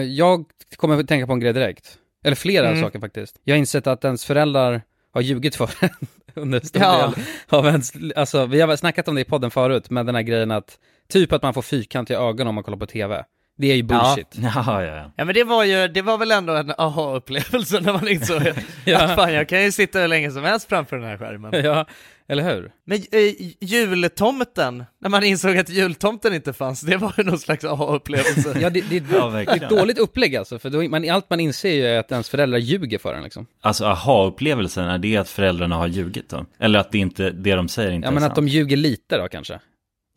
Jag 0.02 0.44
kommer 0.76 1.00
att 1.00 1.08
tänka 1.08 1.26
på 1.26 1.32
en 1.32 1.40
grej 1.40 1.52
direkt. 1.52 1.98
Eller 2.24 2.36
flera 2.36 2.68
Mm. 2.68 2.80
saker 2.80 3.00
faktiskt. 3.00 3.36
Jag 3.44 3.54
har 3.54 3.58
insett 3.58 3.86
att 3.86 4.04
ens 4.04 4.24
föräldrar 4.24 4.82
har 5.12 5.20
ljugit 5.20 5.56
för 5.56 5.70
en 5.80 5.88
under 6.34 6.60
stor 6.60 6.82
Ja. 6.82 7.12
del 7.16 7.24
av 7.48 7.66
ens, 7.66 7.92
alltså 8.16 8.46
vi 8.46 8.60
har 8.60 8.68
väl 8.68 8.78
snackat 8.78 9.08
om 9.08 9.14
det 9.14 9.20
i 9.20 9.24
podden 9.24 9.50
förut, 9.50 9.90
men 9.90 10.06
den 10.06 10.14
här 10.14 10.22
grejen 10.22 10.50
att 10.50 10.78
typ 11.08 11.32
att 11.32 11.42
man 11.42 11.54
får 11.54 11.62
fyrkantiga 11.62 12.18
ögon 12.18 12.46
om 12.46 12.54
man 12.54 12.64
kollar 12.64 12.78
på 12.78 12.86
TV. 12.86 13.24
Det 13.58 13.72
är 13.72 13.76
ju 13.76 13.82
bullshit. 13.82 14.26
Ja, 14.36 14.62
ja, 14.66 14.82
ja. 14.82 15.12
Ja 15.16 15.24
men 15.24 15.34
det 15.34 15.44
var 15.44 15.64
ju, 15.64 15.88
det 15.88 16.02
var 16.02 16.18
väl 16.18 16.30
ändå 16.30 16.52
en 16.54 16.72
aha-upplevelse 16.78 17.80
när 17.80 17.92
man 17.92 18.08
insåg 18.08 18.42
att 18.48 18.56
fan 19.16 19.32
jag 19.32 19.48
kan 19.48 19.62
ju 19.64 19.72
sitta 19.72 20.00
hur 20.00 20.08
länge 20.08 20.30
som 20.30 20.44
helst 20.44 20.68
framför 20.68 20.96
den 20.96 21.06
här 21.08 21.16
skärmen. 21.18 21.52
Ja, 21.64 21.86
eller 22.28 22.42
hur? 22.54 22.72
Men 22.84 22.98
äh, 22.98 23.34
jultomten, 23.60 24.84
när 25.00 25.08
man 25.08 25.24
insåg 25.24 25.56
att 25.58 25.68
jultomten 25.68 26.34
inte 26.34 26.52
fanns, 26.52 26.80
det 26.80 26.96
var 26.96 27.14
ju 27.16 27.24
någon 27.24 27.38
slags 27.38 27.64
aha-upplevelse. 27.64 28.56
Ja, 28.60 28.70
det, 28.70 28.80
det, 28.90 29.02
Ja, 29.12 29.30
det 29.30 29.50
är 29.50 29.56
ett 29.56 29.68
dåligt 29.68 29.98
upplägg 29.98 30.36
alltså, 30.36 30.58
för 30.58 30.70
då, 30.70 30.82
man, 30.82 31.10
allt 31.10 31.30
man 31.30 31.40
inser 31.40 31.72
ju 31.72 31.86
är 31.86 31.98
att 31.98 32.12
ens 32.12 32.28
föräldrar 32.28 32.58
ljuger 32.58 32.98
för 32.98 33.14
en 33.14 33.22
liksom. 33.22 33.46
Alltså 33.60 33.84
aha-upplevelsen, 33.84 34.84
är 34.84 34.98
det 34.98 35.16
att 35.16 35.28
föräldrarna 35.28 35.76
har 35.76 35.86
ljugit 35.86 36.28
då? 36.28 36.46
Eller 36.58 36.78
att 36.78 36.92
det 36.92 36.98
inte, 36.98 37.30
det 37.30 37.54
de 37.54 37.68
säger 37.68 37.90
inte 37.92 38.06
Ja 38.06 38.10
är 38.10 38.14
men 38.14 38.20
sant? 38.20 38.30
att 38.30 38.36
de 38.36 38.48
ljuger 38.48 38.76
lite 38.76 39.18
då 39.18 39.28
kanske. 39.28 39.58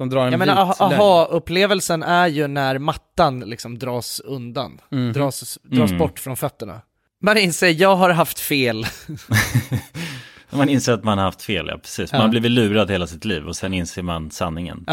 De 0.01 0.09
drar 0.09 0.25
en 0.25 0.31
Jag 0.31 0.39
menar, 0.39 0.75
aha-upplevelsen 0.79 2.03
är 2.03 2.27
ju 2.27 2.47
när 2.47 2.77
mattan 2.77 3.39
liksom 3.39 3.79
dras 3.79 4.19
undan, 4.19 4.81
Mhm. 4.91 5.13
dras, 5.13 5.59
dras 5.63 5.89
Mm. 5.89 5.97
bort 5.97 6.19
från 6.19 6.37
fötterna. 6.37 6.81
Man 7.23 7.37
inser, 7.37 7.69
jag 7.81 7.95
har 7.95 8.09
haft 8.09 8.39
fel. 8.39 8.85
Man 10.51 10.69
inser 10.69 10.93
att 10.93 11.03
man 11.03 11.17
har 11.17 11.25
haft 11.25 11.41
fel, 11.41 11.67
ja 11.67 11.77
precis. 11.77 12.11
Man 12.11 12.21
har 12.21 12.29
blivit 12.29 12.51
lurad 12.51 12.91
hela 12.91 13.07
sitt 13.07 13.25
liv 13.25 13.47
och 13.47 13.55
sen 13.55 13.73
inser 13.73 14.01
man 14.01 14.31
sanningen. 14.31 14.83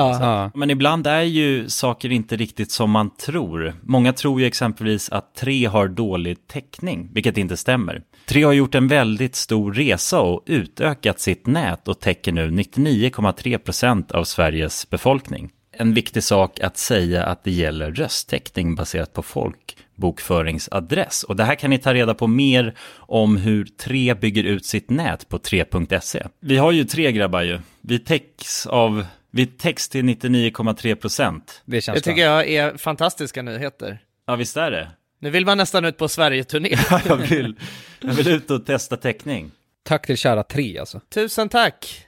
Men 0.55 0.71
ibland 0.71 1.07
är 1.07 1.23
ju 1.23 1.69
saker 1.69 2.12
inte 2.12 2.37
riktigt 2.37 2.71
som 2.71 2.91
man 2.91 3.11
tror. 3.17 3.75
Många 3.83 4.12
tror 4.12 4.41
ju 4.41 4.47
exempelvis 4.47 5.11
att 5.11 5.35
tre 5.35 5.67
har 5.67 5.88
dålig 5.88 6.47
täckning, 6.47 7.11
vilket 7.12 7.38
inte 7.38 7.57
stämmer. 7.57 8.03
Tre 8.27 8.43
har 8.43 8.53
gjort 8.53 8.75
en 8.75 8.88
väldigt 8.88 9.37
stor 9.37 9.73
resa 9.73 10.21
och 10.21 10.43
utökat 10.47 11.21
sitt 11.21 11.47
nät 11.47 11.88
och 11.88 12.00
täcker 12.00 12.33
nu 12.33 12.50
99,3% 12.50 14.12
av 14.12 14.25
Sveriges 14.25 14.91
befolkning. 14.91 15.50
En 15.73 15.95
viktig 15.95 16.25
sak 16.25 16.61
att 16.61 16.79
säga 16.79 17.25
att 17.25 17.45
det 17.45 17.50
gäller 17.50 17.93
rösttäckning 17.93 18.75
baserat 18.75 19.12
på 19.12 19.23
folkbokföringsadress. 19.99 21.23
Och 21.23 21.37
det 21.37 21.45
här 21.45 21.55
kan 21.55 21.71
ni 21.71 21.78
ta 21.78 21.95
reda 21.95 22.14
på 22.14 22.26
mer 22.26 22.75
om 22.97 23.37
hur 23.37 23.64
Tre 23.64 24.14
bygger 24.14 24.45
ut 24.45 24.67
sitt 24.67 24.90
nät 24.90 25.28
på 25.28 25.38
3.se. 25.38 26.26
Vi 26.40 26.57
har 26.57 26.73
ju 26.73 26.85
tre 26.85 27.12
grabbar 27.12 27.43
ju. 27.43 27.59
Vi 27.81 27.99
täcks 27.99 28.67
av 28.67 29.05
vi 29.31 29.47
täcks 29.47 29.88
till 29.88 30.05
99,3%. 30.05 31.40
Det 31.64 31.81
känns 31.81 31.97
Det 31.97 32.11
tycker 32.11 32.23
jag 32.23 32.49
är 32.49 32.76
fantastiska 32.76 33.43
nyheter. 33.43 33.99
Ja, 34.26 34.37
visst 34.37 34.57
är 34.57 34.71
det? 34.71 34.88
Nu 35.21 35.31
vill 35.31 35.47
man 35.47 35.59
nästan 35.59 35.85
ut 35.85 35.97
på 35.97 36.09
Sverige-turné. 36.09 36.76
jag, 37.07 37.17
vill, 37.17 37.57
jag 38.00 38.14
vill 38.14 38.28
ut 38.28 38.50
och 38.50 38.67
testa 38.67 38.97
täckning. 38.97 39.50
Tack 39.85 40.07
till 40.07 40.17
kära 40.17 40.43
tre 40.43 40.78
alltså. 40.78 41.00
Tusen 41.14 41.49
tack! 41.49 42.08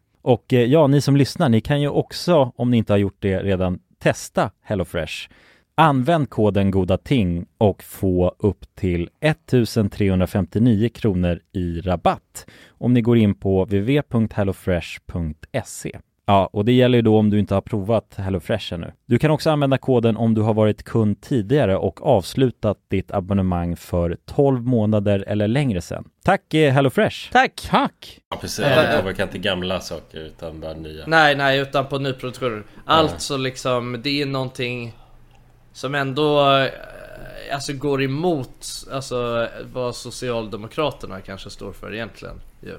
Och 0.21 0.53
eh, 0.53 0.63
ja, 0.63 0.87
ni 0.87 1.01
som 1.01 1.17
lyssnar, 1.17 1.49
ni 1.49 1.61
kan 1.61 1.81
ju 1.81 1.89
också, 1.89 2.51
om 2.55 2.71
ni 2.71 2.77
inte 2.77 2.93
har 2.93 2.97
gjort 2.97 3.17
det 3.19 3.43
redan, 3.43 3.79
testa 3.99 4.51
HelloFresh. 4.61 5.29
Använd 5.75 6.29
koden 6.29 6.71
goda 6.71 6.97
ting 6.97 7.45
och 7.57 7.83
få 7.83 8.35
upp 8.39 8.75
till 8.75 9.09
1359 9.19 10.89
kronor 10.89 11.39
i 11.53 11.81
rabatt 11.81 12.45
om 12.69 12.93
ni 12.93 13.01
går 13.01 13.17
in 13.17 13.35
på 13.35 13.65
www.hellofresh.se. 13.65 15.99
Ja, 16.31 16.49
och 16.53 16.65
det 16.65 16.71
gäller 16.71 16.97
ju 16.97 17.01
då 17.01 17.17
om 17.17 17.29
du 17.29 17.39
inte 17.39 17.53
har 17.53 17.61
provat 17.61 18.15
HelloFresh 18.17 18.73
ännu. 18.73 18.91
Du 19.05 19.19
kan 19.19 19.31
också 19.31 19.49
använda 19.49 19.77
koden 19.77 20.17
om 20.17 20.33
du 20.33 20.41
har 20.41 20.53
varit 20.53 20.83
kund 20.83 21.21
tidigare 21.21 21.77
och 21.77 22.05
avslutat 22.07 22.77
ditt 22.87 23.11
abonnemang 23.11 23.75
för 23.75 24.17
12 24.25 24.61
månader 24.61 25.23
eller 25.27 25.47
längre 25.47 25.81
sedan. 25.81 26.09
Tack 26.23 26.53
eh, 26.53 26.73
HelloFresh! 26.73 27.31
Tack! 27.31 27.67
Tack! 27.69 28.19
Ja, 28.29 28.37
precis. 28.41 28.65
Det 28.65 28.97
påverkar 29.01 29.23
inte 29.23 29.37
gamla 29.37 29.79
saker 29.79 30.19
utan 30.19 30.59
bara 30.59 30.73
nya. 30.73 31.03
Nej, 31.07 31.35
nej, 31.35 31.59
utan 31.59 31.85
på 31.85 31.99
nyproduktioner. 31.99 32.63
Alltså 32.85 33.37
liksom, 33.37 34.01
det 34.03 34.21
är 34.21 34.25
någonting 34.25 34.93
som 35.73 35.95
ändå 35.95 36.55
eh, 36.57 36.69
alltså 37.53 37.73
går 37.73 38.03
emot 38.03 38.65
alltså, 38.91 39.47
vad 39.73 39.95
Socialdemokraterna 39.95 41.21
kanske 41.21 41.49
står 41.49 41.73
för 41.73 41.93
egentligen. 41.93 42.41
ju. 42.61 42.77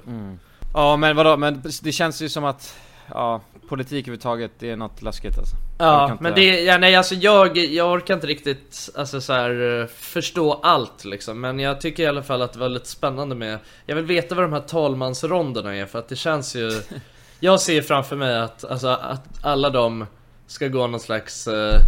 Ja 0.73 0.97
men 0.97 1.15
vadå, 1.15 1.37
men 1.37 1.63
det 1.83 1.91
känns 1.91 2.21
ju 2.21 2.29
som 2.29 2.43
att 2.43 2.75
Ja, 3.09 3.41
politik 3.69 4.03
överhuvudtaget, 4.07 4.51
det 4.59 4.69
är 4.69 4.75
något 4.75 5.01
läskigt 5.01 5.37
alltså. 5.37 5.55
Jag 5.77 5.87
Ja, 5.87 6.11
inte- 6.11 6.23
men 6.23 6.35
det, 6.35 6.61
ja, 6.63 6.77
nej 6.77 6.95
alltså 6.95 7.15
jag, 7.15 7.57
jag 7.57 7.91
orkar 7.91 8.13
inte 8.13 8.27
riktigt 8.27 8.89
alltså, 8.95 9.21
så 9.21 9.33
här, 9.33 9.87
förstå 9.97 10.53
allt 10.63 11.05
liksom. 11.05 11.41
Men 11.41 11.59
jag 11.59 11.81
tycker 11.81 12.03
i 12.03 12.07
alla 12.07 12.23
fall 12.23 12.41
att 12.41 12.53
det 12.53 12.59
var 12.59 12.69
lite 12.69 12.87
spännande 12.89 13.35
med 13.35 13.59
Jag 13.85 13.95
vill 13.95 14.05
veta 14.05 14.35
vad 14.35 14.43
de 14.43 14.53
här 14.53 14.59
talmansronderna 14.61 15.75
är 15.75 15.85
för 15.85 15.99
att 15.99 16.09
det 16.09 16.15
känns 16.15 16.55
ju 16.55 16.71
Jag 17.39 17.61
ser 17.61 17.81
framför 17.81 18.15
mig 18.15 18.39
att, 18.39 18.65
alltså, 18.65 18.87
att 18.87 19.23
alla 19.41 19.69
de 19.69 20.05
ska 20.47 20.67
gå 20.67 20.87
någon 20.87 20.99
slags 20.99 21.47
eh, 21.47 21.79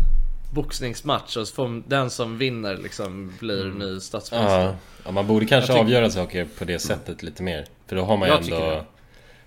boxningsmatch 0.53 1.37
och 1.37 1.47
så 1.47 1.55
får 1.55 1.83
den 1.89 2.09
som 2.09 2.37
vinner 2.37 2.77
liksom 2.77 3.33
blir 3.39 3.63
ny 3.65 3.99
statsminister. 3.99 4.59
Ja, 4.61 4.75
ja, 5.05 5.11
man 5.11 5.27
borde 5.27 5.45
kanske 5.45 5.71
Jag 5.71 5.75
tycker- 5.75 5.85
avgöra 5.85 6.09
saker 6.09 6.47
på 6.59 6.65
det 6.65 6.79
sättet 6.79 7.23
lite 7.23 7.43
mer. 7.43 7.65
För 7.87 7.95
då 7.95 8.03
har 8.03 8.17
man 8.17 8.27
ju 8.29 8.33
Jag 8.33 8.43
ändå... 8.43 8.83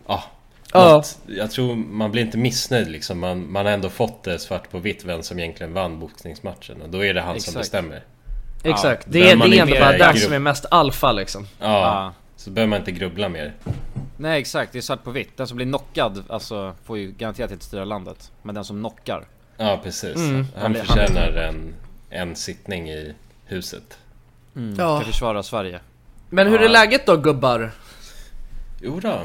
Ja, 0.07 0.25
Ja. 0.73 1.03
Jag 1.27 1.51
tror 1.51 1.77
man 1.77 2.11
blir 2.11 2.23
inte 2.23 2.39
missnöjd 2.39 2.89
liksom. 2.91 3.19
Man, 3.19 3.53
man 3.53 3.67
har 3.67 3.73
ändå 3.73 3.89
fått 3.89 4.23
det 4.23 4.39
svart 4.39 4.71
på 4.71 4.79
vitt 4.79 5.05
vem 5.05 5.23
som 5.23 5.39
egentligen 5.39 5.73
vann 5.73 6.01
boxningsmatchen. 6.01 6.83
Och 6.83 6.89
då 6.89 7.05
är 7.05 7.15
det 7.15 7.21
han 7.21 7.29
som 7.29 7.35
Exakt. 7.37 7.57
bestämmer. 7.59 8.05
Exakt, 8.65 9.03
Ja, 9.07 9.13
det, 9.13 9.19
är- 9.19 9.23
det 9.37 9.57
är 9.59 9.63
ändå 9.63 9.75
bara 9.81 10.13
grupp. 10.13 10.23
som 10.23 10.33
är 10.33 10.39
mest 10.39 10.67
alfa 10.71 11.13
liksom 11.13 11.47
Ja, 11.61 11.67
Ja. 11.67 12.13
så 12.37 12.51
behöver 12.51 12.71
man 12.71 12.79
inte 12.79 12.93
grubbla 12.93 13.29
mer. 13.29 13.55
Nej 14.17 14.41
exakt, 14.41 14.73
det 14.73 14.79
är 14.79 14.83
svart 14.83 15.05
på 15.05 15.11
vitt. 15.11 15.37
Den 15.37 15.47
som 15.47 15.57
blir 15.57 15.67
knockad, 15.67 16.25
alltså 16.29 16.75
får 16.85 16.99
ju 16.99 17.11
garanterat 17.13 17.51
inte 17.51 17.65
styra 17.65 17.85
landet. 17.85 18.33
Men 18.43 18.55
den 18.55 18.65
som 18.65 18.79
knockar 18.79 19.25
Ja, 19.57 19.81
precis. 19.85 20.17
Mm. 20.17 20.47
Han 20.57 20.75
förtjänar 20.75 21.33
en, 21.33 21.75
en 22.11 22.37
sittning 22.37 22.91
i 22.91 23.15
huset. 23.45 23.99
Ja. 24.79 25.01
ska 25.01 25.07
försvara 25.13 25.43
Sverige. 25.43 25.81
Men 26.31 26.47
hur 26.47 26.61
är 26.63 26.69
läget 26.69 27.07
då 27.07 27.17
gubbar? 27.17 27.71
Jo 28.83 29.01
då, 29.01 29.21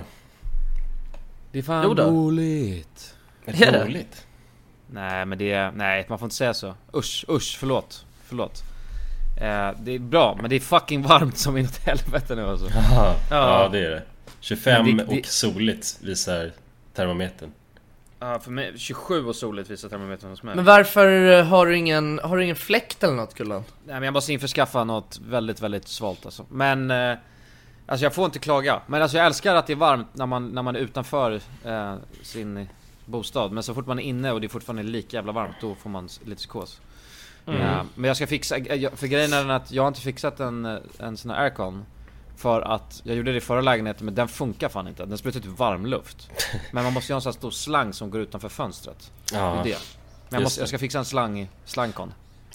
Det 1.54 1.60
är 1.60 1.64
fan 1.64 1.84
Jo 1.84 1.94
då. 1.94 2.04
roligt. 2.04 3.16
Är 3.46 3.72
det? 3.72 3.86
roligt. 3.86 4.28
Nej 4.92 5.26
men 5.26 5.38
det 5.38 5.52
är, 5.52 5.72
nej 5.72 6.06
man 6.10 6.20
får 6.20 6.26
inte 6.26 6.36
säga 6.36 6.54
så. 6.54 6.76
Usch, 6.96 7.26
usch, 7.30 7.58
förlåt. 7.60 8.06
Förlåt. 8.26 8.64
Eh, 9.42 9.70
det 9.84 9.92
är 9.92 10.00
bra, 10.00 10.38
men 10.42 10.50
det 10.50 10.56
är 10.56 10.60
fucking 10.60 11.02
varmt 11.02 11.38
som 11.38 11.58
inåt 11.58 11.78
helvete 11.78 12.36
nu 12.36 12.46
alltså. 12.46 12.68
Ja, 12.76 13.16
Ja. 13.30 13.64
ja 13.64 13.70
det 13.72 13.86
är 13.86 13.90
det. 13.90 14.04
25 14.40 14.86
Men 14.86 14.98
det- 14.98 15.04
det- 15.04 15.20
och 15.20 15.26
soligt 15.26 16.00
visar 16.02 16.52
termometern. 16.94 17.52
Ja, 18.20 18.40
för 18.40 18.52
mig, 18.52 18.74
27 18.78 19.26
och 19.26 19.36
soligt 19.36 19.70
visar 19.70 19.90
termometern 19.90 20.30
hos 20.30 20.44
mig. 20.44 20.56
Men 20.56 20.66
varför 20.66 21.32
eh, 21.40 21.46
har 21.46 21.66
du 21.66 21.78
ingen, 21.78 22.20
har 22.24 22.38
du 22.38 22.44
ingen 22.44 22.56
fläkt 22.56 23.04
eller 23.04 23.14
något 23.14 23.34
Kullan? 23.36 23.64
Nej 23.86 23.96
men 23.96 24.04
jag 24.04 24.14
måste 24.14 24.34
införskaffa 24.34 24.84
något 24.84 25.20
väldigt, 25.28 25.62
väldigt 25.62 25.88
svalt 25.88 26.26
alltså. 26.26 26.46
Men... 26.50 26.92
Eh, 26.92 27.18
alltså 27.88 28.06
jag 28.06 28.14
får 28.14 28.26
inte 28.26 28.40
klaga. 28.40 28.82
Men 28.88 29.02
alltså 29.02 29.18
jag 29.18 29.26
älskar 29.26 29.56
att 29.56 29.68
det 29.68 29.74
är 29.74 29.78
varmt 29.78 30.08
när 30.14 30.26
man, 30.26 30.50
när 30.50 30.62
man 30.62 30.76
är 30.76 30.80
utanför 30.80 31.42
eh, 31.66 31.96
sin 32.22 32.68
bostad. 33.06 33.52
Men 33.52 33.64
så 33.64 33.74
fort 33.74 33.88
man 33.88 34.00
är 34.00 34.04
inne 34.04 34.32
och 34.32 34.42
det 34.42 34.48
är 34.48 34.50
fortfarande 34.50 34.84
lika 34.84 35.18
jävla 35.18 35.32
varmt, 35.32 35.56
då 35.62 35.76
får 35.76 35.90
man 35.90 36.10
lite 36.26 36.38
psykos. 36.40 36.82
Mm. 37.46 37.62
Eh, 37.62 37.84
men 37.96 38.08
jag 38.08 38.16
ska 38.16 38.28
fixa, 38.28 38.58
eh, 38.58 38.92
för 38.96 39.08
grejen 39.08 39.34
är 39.34 39.38
den 39.38 39.52
att 39.52 39.72
jag 39.72 39.84
har 39.84 39.88
inte 39.88 40.02
fixat 40.02 40.40
en, 40.40 40.66
eh, 40.66 40.78
en 41.00 41.18
sån 41.18 41.32
här 41.32 41.44
aircon. 41.44 41.86
För 42.38 42.62
att 42.62 43.02
jag 43.04 43.16
gjorde 43.16 43.32
det 43.32 43.38
i 43.38 43.42
förra 43.42 43.62
lägenheten 43.62 44.06
men 44.06 44.16
den 44.16 44.28
funkar 44.28 44.70
fan 44.70 44.88
inte. 44.88 45.06
Den 45.06 45.18
sprutar 45.18 45.40
ut 45.40 45.46
varmluft. 45.46 46.30
Men 46.72 46.84
man 46.84 46.94
måste 46.94 47.12
ju 47.12 47.14
ha 47.14 47.18
en 47.18 47.22
sån 47.22 47.30
här 47.30 47.38
stor 47.38 47.52
slang 47.52 47.94
som 47.94 48.10
går 48.10 48.22
utanför 48.22 48.50
fönstret. 48.50 49.12
Det 49.30 49.36
Ja, 49.36 49.60
är 49.60 49.64
det. 49.64 49.70
Men 49.70 49.78
jag, 50.30 50.42
måste, 50.44 50.60
det. 50.60 50.62
jag 50.62 50.70
ska 50.70 50.78
fixa 50.78 51.00
en 51.00 51.06
slang, 51.06 51.50
slangkon. 51.66 52.14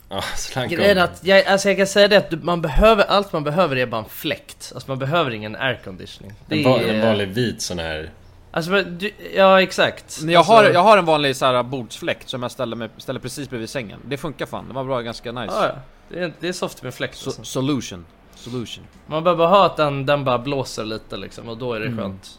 Ja 0.09 0.23
Grejen 0.69 0.99
att, 0.99 1.25
jag, 1.25 1.47
alltså 1.47 1.69
jag 1.69 1.77
kan 1.77 1.87
säga 1.87 2.09
det 2.09 2.17
att 2.17 2.43
man 2.43 2.61
behöver, 2.63 3.05
allt 3.05 3.33
man 3.33 3.45
behöver 3.45 3.77
är 3.77 3.87
bara 3.87 4.03
en 4.03 4.09
fläkt. 4.09 4.73
Alltså 4.75 4.91
man 4.91 4.99
behöver 4.99 5.31
ingen 5.31 5.57
airconditioning. 5.57 6.33
Det 6.47 6.65
En, 6.65 6.71
va- 6.73 6.81
är- 6.81 6.95
en 6.95 7.07
vanlig 7.07 7.29
vit 7.29 7.63
sån 7.63 7.79
här... 7.79 8.11
Alltså 8.51 8.83
du, 8.83 9.11
ja 9.35 9.63
exakt. 9.63 10.19
Men 10.23 10.31
jag 10.33 10.39
alltså, 10.39 10.53
har, 10.53 10.65
jag 10.65 10.81
har 10.83 10.99
en 10.99 11.05
vanlig 11.05 11.37
så 11.37 11.47
här 11.47 11.63
bordsfläkt 11.63 12.29
som 12.29 12.43
jag 12.43 12.51
ställer, 12.51 12.77
med, 12.77 12.91
ställer 12.97 13.21
precis 13.21 13.51
bredvid 13.51 13.71
sängen. 13.71 14.01
Det 14.07 14.17
funkar 14.17 14.47
fan, 14.47 14.69
det 14.69 14.75
var 14.75 14.85
bra, 14.85 15.01
ganska 15.01 15.33
nice. 15.33 15.55
Ja, 15.57 15.67
ja. 15.67 15.75
Det, 16.09 16.21
är, 16.25 16.33
det 16.41 16.49
är 16.49 16.53
soft 16.53 16.83
med 16.83 16.95
fläkt 16.95 17.17
So, 17.17 17.29
alltså. 17.29 17.45
solution. 17.45 18.07
Solution. 18.35 18.85
Man 19.07 19.25
behöver 19.25 19.39
bara 19.39 19.49
ha 19.49 19.67
att 19.67 19.77
den, 19.77 20.07
den 20.07 20.25
bara 20.25 20.39
blåser 20.39 20.85
lite 20.85 21.17
liksom 21.17 21.49
och 21.49 21.59
då 21.59 21.73
är 21.73 21.81
det 21.81 21.87
Mm. 21.87 21.99
skönt. 21.99 22.39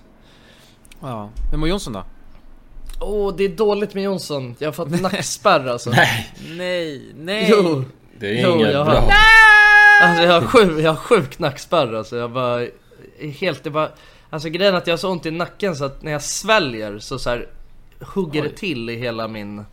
Ja. 1.01 1.29
Hur 1.51 1.57
mår 1.57 1.69
Jonsson 1.69 1.93
då? 1.93 2.03
Åh, 3.00 3.36
det 3.36 3.44
är 3.44 3.50
dåligt 3.50 3.94
med 3.94 4.03
Jonsson. 4.03 4.56
Jag 4.60 4.68
har 4.68 4.74
fått 4.74 5.01
nackspärr 5.01 5.68
alltså. 5.68 5.89
Nej! 5.89 6.34
Nej, 6.50 7.01
nej! 7.15 7.48
Jo! 7.51 7.84
Det 8.20 8.27
är 8.39 8.44
Jo, 8.44 8.56
inget 8.56 8.72
jag 8.74 8.86
bra. 8.86 8.96
har- 9.00 9.12
Alltså 10.08 10.24
jag 10.24 10.41
har 10.41 10.48
sjuk, 10.48 10.79
jag 10.79 10.89
har 10.91 10.96
sjuk 10.98 11.39
nackspärr 11.39 11.94
alltså. 11.94 12.18
Jag 12.18 12.32
bara... 12.32 12.68
Helt, 13.39 13.63
det 13.63 13.70
bara... 13.70 13.89
Alltså 14.29 14.50
grejen 14.50 14.74
är 14.74 14.77
att 14.77 14.88
jag 14.88 14.91
har 14.94 14.98
så 14.98 15.10
ont 15.10 15.25
i 15.25 15.32
nacken 15.32 15.75
så 15.75 15.86
att 15.86 16.01
när 16.03 16.12
jag 16.12 16.24
sväljer 16.24 17.00
så, 17.00 17.20
så 17.20 17.29
här, 17.29 17.48
hugger 18.00 18.44
det 18.44 18.50
till 18.50 18.89
i 18.89 18.96
hela 18.96 19.27
min... 19.27 19.65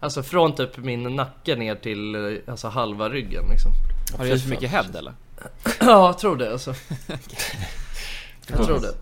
Alltså 0.00 0.22
från 0.22 0.54
typ 0.54 0.76
min 0.76 1.02
nacke 1.16 1.56
ner 1.56 1.74
till 1.74 2.40
alltså 2.46 2.68
halva 2.68 3.08
ryggen 3.08 3.44
liksom. 3.50 3.72
Har 4.18 4.24
du 4.24 4.30
gett 4.30 4.42
för 4.42 4.50
mycket 4.50 4.70
head 4.70 4.86
eller? 4.98 5.12
Ja, 5.80 6.06
jag 6.06 6.18
tror 6.18 6.36
det 6.36 6.52
alltså. 6.52 6.74
Jag 8.48 8.64
tror 8.66 8.80
det. 8.80 8.94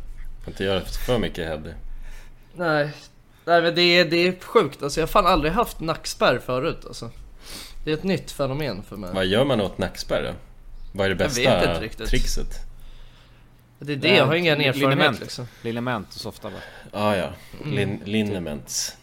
Får 0.45 0.49
inte 0.53 0.65
göra 0.65 0.81
för 1.07 1.19
mycket 1.19 1.49
head. 1.49 1.62
Nej. 2.57 2.91
Nej 3.44 3.62
men 3.62 3.75
det 3.75 3.82
är, 3.82 4.04
det 4.04 4.16
är 4.28 4.35
sjukt 4.40 4.82
alltså. 4.82 5.00
Jag 5.00 5.06
har 5.06 5.11
fan 5.11 5.26
aldrig 5.26 5.52
haft 5.52 5.80
nackspärr 5.80 6.38
förut 6.38 6.85
alltså. 6.87 7.11
Det 7.85 7.90
är 7.90 7.94
ett 7.94 8.02
nytt 8.04 8.30
fenomen 8.30 8.82
för 8.82 8.97
mig. 8.97 9.11
Vad 9.14 9.26
gör 9.26 9.44
man 9.44 9.61
åt 9.61 9.78
nackspärr 9.78 10.23
då? 10.23 10.30
Vad 10.92 11.04
är 11.06 11.14
det 11.14 11.23
Jag 11.23 11.28
bästa 11.30 11.40
vet 11.61 11.68
inte 11.68 11.80
riktigt. 11.85 12.09
trixet? 12.09 12.54
Det 13.78 13.92
är 13.92 13.97
det, 13.97 14.16
jag 14.16 14.26
har 14.26 14.35
ingen 14.35 14.61
erfarenhet 14.61 14.76
Liniment. 14.90 15.20
liksom. 15.20 15.47
Liniment 15.62 16.09
och 16.14 16.20
softa 16.20 16.49
va? 16.49 16.59
Ah, 16.92 17.14
ja, 17.14 17.28
Lin- 17.64 18.00
lineaments. 18.04 18.97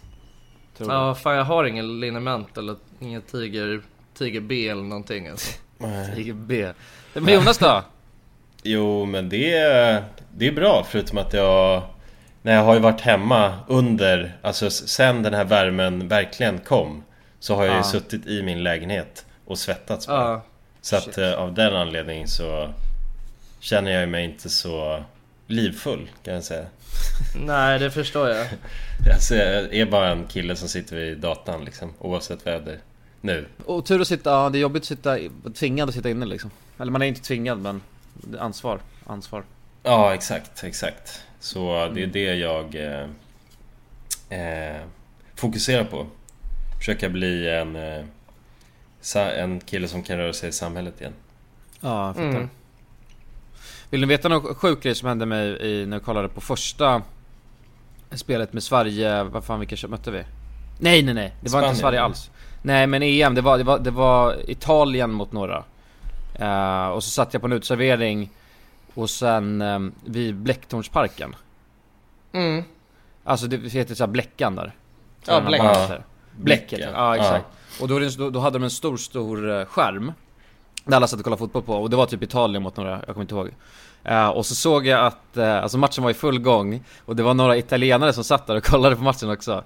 Tror 0.78 0.92
Ja, 0.94 1.16
fan 1.16 1.36
jag 1.36 1.44
har 1.44 1.66
ingen 1.66 2.00
liniment 2.00 2.58
eller 2.58 2.76
ingen 3.00 3.22
tiger, 3.22 3.82
tiger 4.18 4.42
B 4.42 4.68
eller 4.70 4.84
någonting 4.84 5.28
alltså. 5.28 5.60
jag. 5.78 6.18
IGB. 6.20 6.52
Men 7.14 7.34
Jonas 7.34 7.58
då? 7.58 7.84
Jo, 8.64 9.06
men 9.06 9.30
det 9.30 9.54
är, 9.58 10.04
det 10.36 10.48
är 10.48 10.52
bra 10.52 10.86
förutom 10.90 11.18
att 11.18 11.34
jag... 11.34 11.84
När 12.42 12.54
jag 12.56 12.64
har 12.64 12.74
ju 12.74 12.80
varit 12.80 13.02
hemma 13.02 13.60
under, 13.68 14.38
alltså 14.42 14.70
sen 14.70 15.24
den 15.24 15.34
här 15.34 15.44
värmen 15.46 16.08
verkligen 16.08 16.60
kom 16.60 17.04
Så 17.40 17.56
har 17.56 17.64
jag 17.64 17.72
ju 17.74 17.78
Ja. 17.78 17.84
suttit 17.84 18.28
i 18.28 18.44
min 18.44 18.64
lägenhet 18.64 19.26
och 19.46 19.58
svettats 19.60 20.08
bara. 20.08 20.32
Ja. 20.32 20.42
Så 20.82 20.96
att 20.96 21.18
eh, 21.18 21.34
av 21.34 21.54
den 21.54 21.76
anledningen 21.76 22.28
så 22.28 22.74
Känner 23.60 23.92
jag 23.92 24.10
mig 24.10 24.24
inte 24.26 24.50
så 24.50 25.04
livfull 25.48 26.10
kan 26.24 26.34
jag 26.34 26.44
säga 26.44 26.66
Nej, 27.46 27.80
det 27.80 27.92
förstår 27.92 28.30
jag. 28.30 28.48
Alltså, 29.14 29.36
jag 29.36 29.74
är 29.76 29.86
bara 29.86 30.10
en 30.12 30.26
kille 30.28 30.56
som 30.56 30.70
sitter 30.70 30.96
vid 30.96 31.18
datan 31.18 31.66
liksom 31.66 31.94
oavsett 32.00 32.48
väder 32.48 32.78
Nu 33.22 33.46
Och 33.66 33.86
tur 33.86 34.02
att 34.02 34.08
sitta, 34.08 34.30
ja 34.30 34.50
det 34.50 34.58
är 34.58 34.60
jobbigt 34.60 34.84
att 34.84 34.88
sitta, 34.88 35.18
tvingad 35.56 35.90
att 35.90 35.96
sitta 35.96 36.10
inne 36.10 36.26
liksom. 36.26 36.52
Eller 36.80 36.92
man 36.92 37.02
är 37.02 37.06
inte 37.06 37.22
tvingad 37.22 37.58
men 37.58 37.82
ansvar, 38.40 38.80
ansvar. 39.06 39.44
Ja 39.84 40.14
exakt, 40.14 40.64
exakt 40.64 41.24
Så 41.40 41.92
det 41.94 42.04
är 42.04 42.08
det 42.08 42.36
jag 42.36 42.76
eh, 42.76 43.08
eh, 44.40 44.82
fokuserar 45.36 45.84
på 45.84 46.06
Försöka 46.78 47.10
bli 47.10 47.50
en 47.50 47.76
eh, 47.76 48.04
En 49.16 49.60
kille 49.60 49.88
som 49.88 50.04
kan 50.04 50.18
röra 50.18 50.34
sig 50.34 50.50
i 50.50 50.52
samhället 50.52 51.02
igen 51.02 51.14
Ja, 51.82 52.08
jag 52.08 52.16
fattar. 52.16 52.30
Mm. 52.30 52.50
Vill 53.90 54.02
ni 54.02 54.08
veta 54.08 54.30
någon 54.30 54.56
sjuk 54.56 54.84
grej 54.84 54.96
som 54.96 55.08
hände 55.08 55.26
mig 55.26 55.48
i, 55.48 55.86
när 55.86 55.98
jag 55.98 56.04
kollade 56.04 56.28
på 56.28 56.42
första 56.42 57.02
spelet 58.12 58.54
med 58.54 58.64
Sverige, 58.64 59.24
vad 59.24 59.44
fan 59.44 59.60
vilka 59.60 59.88
mötte 59.88 60.12
vi? 60.12 60.24
Nej 60.80 61.04
nej 61.04 61.14
nej, 61.14 61.34
det 61.42 61.50
var 61.50 61.50
Spanien. 61.50 61.70
inte 61.70 61.82
Sverige 61.82 62.02
alls. 62.02 62.32
Nej 62.62 62.88
men 62.88 63.04
EM, 63.04 63.36
det 63.36 63.42
var, 63.42 63.58
det 63.58 63.64
var, 63.64 63.80
det 63.80 63.92
var 63.92 64.50
Italien 64.50 65.12
mot 65.12 65.32
några. 65.32 65.64
Eh, 66.36 66.88
och 66.88 67.04
så 67.04 67.10
satt 67.10 67.34
jag 67.34 67.42
på 67.42 67.48
en 67.48 67.54
uteservering 67.54 68.30
och 68.98 69.10
sen 69.10 69.62
um, 69.62 69.94
vid 70.06 70.36
Blecktornsparken. 70.36 71.36
Mm. 72.32 72.64
Alltså 73.24 73.48
det 73.48 73.58
heter 73.70 73.96
såhär 73.96 74.12
Bläckan 74.12 74.56
där. 74.56 74.76
Ja, 75.26 75.34
Den 75.34 75.44
här 75.44 75.50
Bläck. 75.50 75.62
Ja. 75.62 75.88
där. 75.88 76.06
Bläck, 76.36 76.70
Bläcket, 76.70 76.80
ja. 76.80 76.90
ja, 76.94 77.16
exakt. 77.16 77.46
Och 77.82 77.88
då, 77.88 78.00
då, 78.18 78.30
då 78.30 78.40
hade 78.40 78.60
de 78.60 78.64
en 78.64 78.70
stor, 78.70 78.98
stor 78.98 79.60
eh, 79.60 79.66
skärm. 79.66 80.12
Där 80.86 80.98
alla 80.98 81.08
satt 81.08 81.20
och 81.20 81.24
kollade 81.24 81.40
fotboll 81.40 81.64
på 81.64 81.74
och 81.74 81.90
det 81.90 81.96
var 81.96 82.06
typ 82.06 82.24
Italien 82.24 82.64
mot 82.64 82.78
några, 82.78 82.92
jag 82.92 83.08
kommer 83.08 83.22
inte 83.22 83.36
ihåg. 83.36 83.50
Eh, 84.04 84.30
och 84.30 84.46
så 84.46 84.56
såg 84.56 84.86
jag 84.86 85.06
att, 85.06 85.38
uh, 85.38 85.64
alltså 85.64 85.78
matchen 85.78 86.04
var 86.04 86.12
i 86.12 86.14
full 86.14 86.40
gång 86.40 86.84
och 87.06 87.16
det 87.16 87.24
var 87.24 87.34
några 87.34 87.58
italienare 87.58 88.14
som 88.14 88.24
satt 88.24 88.48
där 88.48 88.56
och 88.56 88.64
kollade 88.64 88.96
på 88.96 89.04
matchen 89.04 89.30
också. 89.30 89.64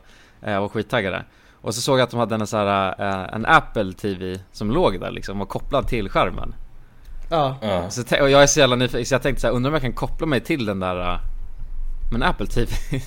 Uh, 0.48 0.56
och 0.56 0.62
var 0.62 0.70
skittaggade. 0.70 1.26
Och 1.62 1.76
så 1.76 1.82
såg 1.82 2.00
jag 2.00 2.04
att 2.04 2.12
de 2.12 2.20
hade 2.20 2.36
en, 2.36 2.48
så 2.48 2.58
här, 2.58 2.96
eh, 3.00 3.36
en 3.36 3.46
Apple 3.46 3.94
TV 3.94 4.40
som 4.52 4.72
låg 4.72 5.00
där 5.00 5.12
liksom, 5.12 5.40
var 5.40 5.46
kopplad 5.46 5.88
till 5.88 6.10
skärmen. 6.10 6.54
Ja. 7.32 7.58
Ja, 7.62 7.90
Så, 7.90 8.02
och 8.22 8.30
jag 8.30 8.44
är 8.44 8.48
så 8.48 8.60
jävla 8.60 8.76
nyfiken, 8.76 9.06
så 9.06 9.14
jag 9.14 9.22
tänkte 9.22 9.42
så 9.42 9.48
här, 9.48 9.54
undrar 9.54 9.70
om 9.70 9.74
jag 9.74 9.82
kan 9.82 9.94
koppla 9.94 10.28
mig 10.28 10.40
till 10.40 10.66
den 10.66 10.80
där, 10.80 11.14
uh, 11.14 11.20
men 12.12 12.24
Apple 12.24 12.48
TV. 12.48 12.72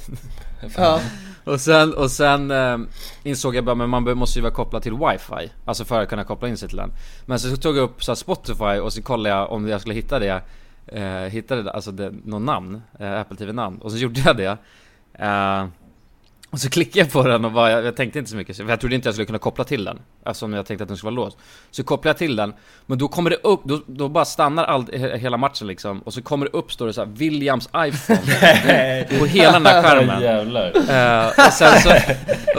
Ja. 0.76 1.00
Och 1.44 1.60
sen, 1.60 1.94
och 1.94 2.10
sen 2.10 2.50
eh, 2.50 2.78
insåg 3.22 3.56
jag 3.56 3.64
bara, 3.64 3.74
men 3.74 3.90
man 3.90 4.18
måste 4.18 4.38
ju 4.38 4.42
vara 4.42 4.52
kopplad 4.52 4.82
till 4.82 4.92
wifi 4.92 5.52
Alltså 5.64 5.84
för 5.84 6.02
att 6.02 6.08
kunna 6.08 6.24
koppla 6.24 6.48
in 6.48 6.56
sig 6.56 6.68
till 6.68 6.76
den 6.76 6.92
Men 7.26 7.38
så 7.38 7.56
tog 7.56 7.76
jag 7.76 7.82
upp 7.82 8.04
så 8.04 8.16
Spotify 8.16 8.64
och 8.64 8.92
så 8.92 9.02
kollade 9.02 9.34
jag 9.34 9.52
om 9.52 9.68
jag 9.68 9.80
skulle 9.80 9.94
hitta 9.94 10.18
det 10.18 10.42
eh, 10.86 11.04
Hittade 11.04 11.70
alltså 11.70 11.92
det, 11.92 12.12
någon 12.24 12.44
namn, 12.44 12.82
eh, 12.98 13.20
Apple 13.20 13.36
TV-namn 13.36 13.78
Och 13.78 13.92
så 13.92 13.98
gjorde 13.98 14.20
jag 14.20 14.36
det 14.36 14.56
eh, 15.12 15.66
Och 16.54 16.60
så 16.60 16.70
klickade 16.70 16.98
jag 16.98 17.12
på 17.12 17.22
den 17.22 17.44
och 17.44 17.52
bara, 17.52 17.70
jag, 17.70 17.84
jag 17.84 17.96
tänkte 17.96 18.18
inte 18.18 18.30
så 18.30 18.36
mycket 18.36 18.56
För 18.56 18.64
jag 18.68 18.80
trodde 18.80 18.94
inte 18.94 19.08
jag 19.08 19.14
skulle 19.14 19.26
kunna 19.26 19.38
koppla 19.38 19.64
till 19.64 19.84
den 19.84 19.98
Eftersom 20.26 20.52
jag 20.52 20.66
tänkte 20.66 20.82
att 20.82 20.88
den 20.88 20.96
skulle 20.96 21.16
vara 21.16 21.24
låst 21.24 21.36
Så 21.70 21.84
kopplade 21.84 22.08
jag 22.08 22.16
till 22.18 22.36
den 22.36 22.52
Men 22.86 22.98
då 22.98 23.08
kommer 23.08 23.30
det 23.30 23.36
upp, 23.36 23.60
då, 23.64 23.80
då 23.86 24.08
bara 24.08 24.24
stannar 24.24 24.64
all, 24.64 24.82
he- 24.84 25.16
hela 25.16 25.36
matchen 25.36 25.66
liksom 25.66 26.00
Och 26.00 26.14
så 26.14 26.22
kommer 26.22 26.46
det 26.46 26.52
upp, 26.52 26.72
står 26.72 26.86
det 26.86 26.92
så 26.92 27.00
här, 27.04 27.08
Williams 27.14 27.68
iPhone 27.76 28.20
På 29.18 29.24
hela 29.26 29.52
den 29.52 29.62
där 29.62 29.82
skärmen 29.82 30.22
jävlar 30.22 30.72
Eh, 30.74 31.46
och, 31.46 31.52
sen 31.52 31.80
så, 31.80 31.90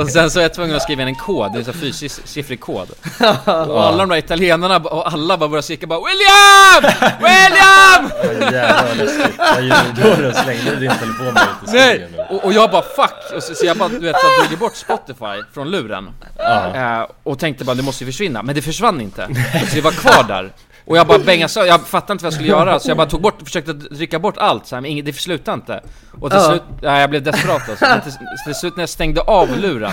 och 0.02 0.10
sen 0.10 0.32
så 0.32 0.40
är 0.40 0.44
jag 0.44 0.54
tvungen 0.54 0.76
att 0.76 0.82
skriva 0.82 1.02
in 1.02 1.08
en 1.08 1.16
kod, 1.16 1.54
det 1.54 1.60
är 1.60 1.68
en 1.68 1.74
fyrsiffrig 1.74 2.60
kod 2.60 2.90
Och 3.46 3.84
alla 3.86 3.98
de 3.98 4.10
där 4.10 4.18
italienarna 4.18 4.78
och 4.78 5.14
alla 5.14 5.38
bara 5.38 5.50
börjar 5.50 5.62
skrika 5.62 5.88
bara 5.88 6.00
William! 6.00 6.94
William! 7.20 8.12
Vad 8.42 8.54
jävla 8.54 8.94
läskigt 9.04 9.38
Vad 9.38 9.64
gjorde 9.64 10.16
du 10.18 10.24
då? 10.28 10.32
Slängde 10.34 10.72
du 10.72 10.76
din 10.76 10.92
telefon 10.92 11.28
ut 11.28 11.70
i 11.70 11.72
Nej! 11.74 11.96
skogen? 11.96 12.14
eller? 12.14 12.32
Och, 12.34 12.46
och 12.46 12.54
jag 12.54 12.72
bara 12.72 12.82
fuck! 12.82 13.36
Och 13.36 13.44
så, 13.44 13.56
så 13.56 13.66
jag 13.66 13.78
bara 13.78 13.85
du 13.88 14.00
vet 14.00 14.16
så 14.22 14.28
här, 14.28 14.48
drog 14.48 14.60
bort 14.60 14.76
Spotify 14.76 15.44
från 15.54 15.72
luren. 15.72 16.10
Ja. 16.38 16.76
Eh, 17.02 17.08
Och 17.24 17.40
tänkte 17.40 17.66
bara 17.66 17.76
det 17.76 17.84
måste 17.84 18.04
ju 18.04 18.12
försvinna, 18.12 18.44
men 18.44 18.56
det 18.56 18.62
försvann 18.62 19.02
inte. 19.02 19.28
Så 19.70 19.76
det 19.76 19.82
var 19.82 19.92
kvar 19.92 20.24
där 20.28 20.52
och 20.88 20.98
jag 20.98 21.08
bara 21.08 21.20
bängade 21.20 21.50
så 21.50 21.66
jag 21.66 21.88
fattade 21.88 22.14
inte 22.14 22.24
vad 22.24 22.28
jag 22.28 22.34
skulle 22.34 22.50
göra 22.50 22.80
så 22.80 22.90
jag 22.90 22.98
bara 22.98 23.08
tog 23.08 23.22
bort, 23.22 23.36
försökte 23.44 23.74
trycka 23.74 24.20
bort 24.20 24.38
allt 24.38 24.68
så 24.68 24.76
här, 24.76 24.82
men 24.82 24.92
inget, 24.92 25.06
det 25.06 25.14
slutade 25.14 25.56
inte 25.56 25.82
Och 26.22 26.32
till 26.32 26.40
Ja. 26.40 26.50
slut, 26.50 26.62
ja, 26.82 27.00
jag 27.00 27.10
blev 27.10 27.24
desperat 27.24 27.70
alltså. 27.70 27.86
Men 27.86 28.02
till, 28.02 28.12
till 28.46 28.56
slut 28.56 28.76
när 28.76 28.82
jag 28.82 28.90
stängde 28.90 29.22
av 29.22 29.58
luren 29.60 29.92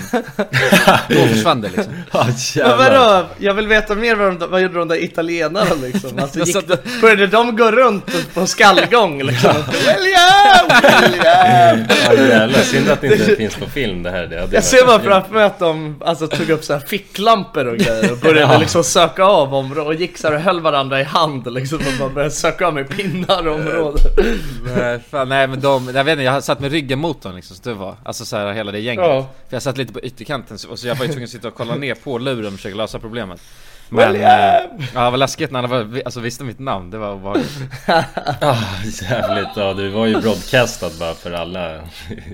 Då 1.09 1.15
försvann 1.27 1.61
det 1.61 1.69
liksom 1.69 1.93
Ja, 2.13 2.27
Men 2.69 2.79
vadå? 2.79 3.27
Jag 3.39 3.55
vill 3.55 3.67
veta 3.69 3.95
mer 3.95 4.15
vad, 4.17 4.39
de, 4.41 4.51
vad 4.51 4.61
gjorde 4.61 4.79
de 4.79 4.89
där 4.89 5.05
italienarna 5.05 5.75
liksom? 5.83 6.19
Alltså, 6.19 6.39
gick, 6.39 6.57
satt- 6.57 7.01
började 7.01 7.27
de 7.27 7.57
gå 7.57 7.71
runt 7.71 8.35
på 8.35 8.47
skallgång 8.47 9.23
liksom? 9.23 9.53
William! 9.73 10.83
William! 11.03 11.87
Ja 12.07 12.15
jävlar, 12.29 12.61
synd 12.61 12.91
att 12.91 13.01
det 13.01 13.07
inte 13.13 13.37
finns 13.37 13.55
på 13.57 13.67
film 13.71 14.03
det 14.03 14.11
här 14.11 14.27
det 14.27 14.41
hade 14.41 14.55
Jag 14.55 14.65
ser 14.65 14.87
bara 14.87 15.01
framför 15.01 15.35
mig 15.35 15.45
att 15.45 15.59
de 15.59 15.97
alltså, 16.05 16.27
tog 16.27 16.51
upp 16.51 16.65
så 16.65 16.73
här 16.73 16.81
ficklampor 16.81 17.67
och 17.67 17.77
grejer 17.77 18.13
och 18.13 18.19
började 18.19 18.53
Ja. 18.53 18.59
liksom 18.59 18.85
söka 18.85 19.25
av 19.25 19.55
området 19.55 19.87
och 19.87 19.95
gick 19.95 20.19
så 20.19 20.29
här 20.29 20.35
och 20.35 20.41
höll 20.41 20.61
varandra 20.61 20.82
i 21.01 21.03
hand 21.03 21.53
liksom 21.55 21.79
och 21.79 21.85
bara 21.99 22.09
började 22.09 22.35
söka 22.35 22.67
av 22.67 22.75
med 22.75 22.89
pinnar 22.89 23.47
och 23.49 23.55
områden. 23.55 24.05
Nej, 24.77 25.01
fan, 25.11 25.29
nej 25.29 25.47
men 25.47 25.61
de, 25.61 25.87
jag 25.95 26.05
vet 26.05 26.13
inte, 26.13 26.23
jag 26.23 26.45
satt 26.45 26.61
med 26.61 26.71
ryggen 26.73 26.99
mot 26.99 27.23
dem 27.23 27.37
liksom, 27.37 27.57
så 27.57 27.63
det 27.69 27.75
var 27.75 27.97
Alltså 28.05 28.25
så 28.25 28.37
här, 28.37 28.53
hela 28.53 28.73
det 28.73 28.79
gänget 28.79 29.05
Ja. 29.05 29.27
För 29.49 29.57
jag 29.57 29.63
satt 29.63 29.77
lite 29.79 29.93
på 29.93 30.01
ytterkanten 30.01 30.59
så- 30.59 30.69
och 30.71 30.79
så 30.79 30.87
jag 30.89 30.95
var 30.95 31.05
ju 31.05 31.09
tvungen 31.11 31.25
att 31.25 31.31
sitta 31.31 31.49
och 31.49 31.55
kolla 31.55 31.75
ner 31.75 31.95
på 31.95 32.19
luren 32.19 32.47
och 32.47 32.53
försöka 32.53 32.77
lösa 32.77 32.99
problemet 32.99 33.41
Men, 33.89 34.15
eh, 34.17 34.21
ja 34.95 35.05
det 35.05 35.11
var 35.11 35.17
läskigt 35.17 35.51
när 35.51 35.61
han 35.61 35.71
var, 35.71 36.03
alltså, 36.05 36.21
visste 36.21 36.45
mitt 36.45 36.59
namn, 36.59 36.91
det 36.91 36.99
var 36.99 37.13
obehagligt 37.15 37.51
Ja 38.41 38.57
jävligt, 39.03 39.49
ja 39.57 39.75
du 39.75 39.89
var 39.89 40.07
ju 40.07 40.21
broadcastad 40.21 40.91
bara 40.99 41.15
för 41.15 41.33
alla 41.33 41.81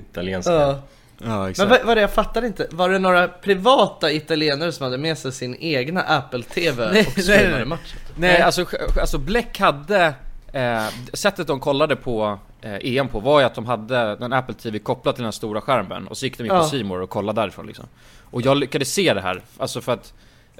italienska 0.09 0.53
Ja. 0.53 0.79
Ja 1.23 1.27
Men 1.41 1.49
exakt 1.49 1.69
vad, 1.69 1.83
vad 1.85 1.97
det, 1.97 2.01
jag 2.01 2.11
fattar 2.13 2.45
inte, 2.45 2.67
var 2.71 2.89
det 2.89 2.99
några 2.99 3.27
privata 3.27 4.11
italienare 4.11 4.71
som 4.71 4.83
hade 4.83 4.97
med 4.97 5.17
sig 5.17 5.31
sin 5.31 5.55
egna 5.59 6.01
Apple 6.01 6.43
TV 6.43 6.89
Nej, 6.91 6.99
och 7.07 7.13
nej, 7.17 7.23
streamade 7.23 7.55
nej. 7.57 7.65
matchen? 7.65 7.99
Nej 8.15 8.41
alltså, 8.41 8.65
alltså 9.01 9.17
Bleck 9.17 9.59
hade 9.59 10.13
eh, 10.53 10.83
sättet 11.13 11.47
de 11.47 11.59
kollade 11.59 11.95
på 11.95 12.39
eh, 12.61 12.73
EM 12.97 13.07
på 13.07 13.19
var 13.19 13.39
ju 13.39 13.45
att 13.45 13.55
de 13.55 13.65
hade 13.65 13.97
en 13.97 14.33
Apple 14.33 14.55
TV 14.55 14.79
kopplad 14.79 15.15
till 15.15 15.23
den 15.23 15.33
stora 15.33 15.61
skärmen 15.61 16.07
och 16.07 16.17
så 16.17 16.25
gick 16.25 16.37
de 16.37 16.43
in 16.43 16.49
Ja. 16.53 16.59
på 16.59 16.65
C 16.65 16.83
More 16.83 17.03
och 17.03 17.09
kollade 17.09 17.41
därifrån 17.41 17.67
liksom. 17.67 17.85
Och 18.31 18.41
jag 18.41 18.57
lyckades 18.57 18.93
se 18.93 19.13
det 19.13 19.21
här, 19.21 19.41
alltså 19.57 19.81
för 19.81 19.91
att 19.93 20.13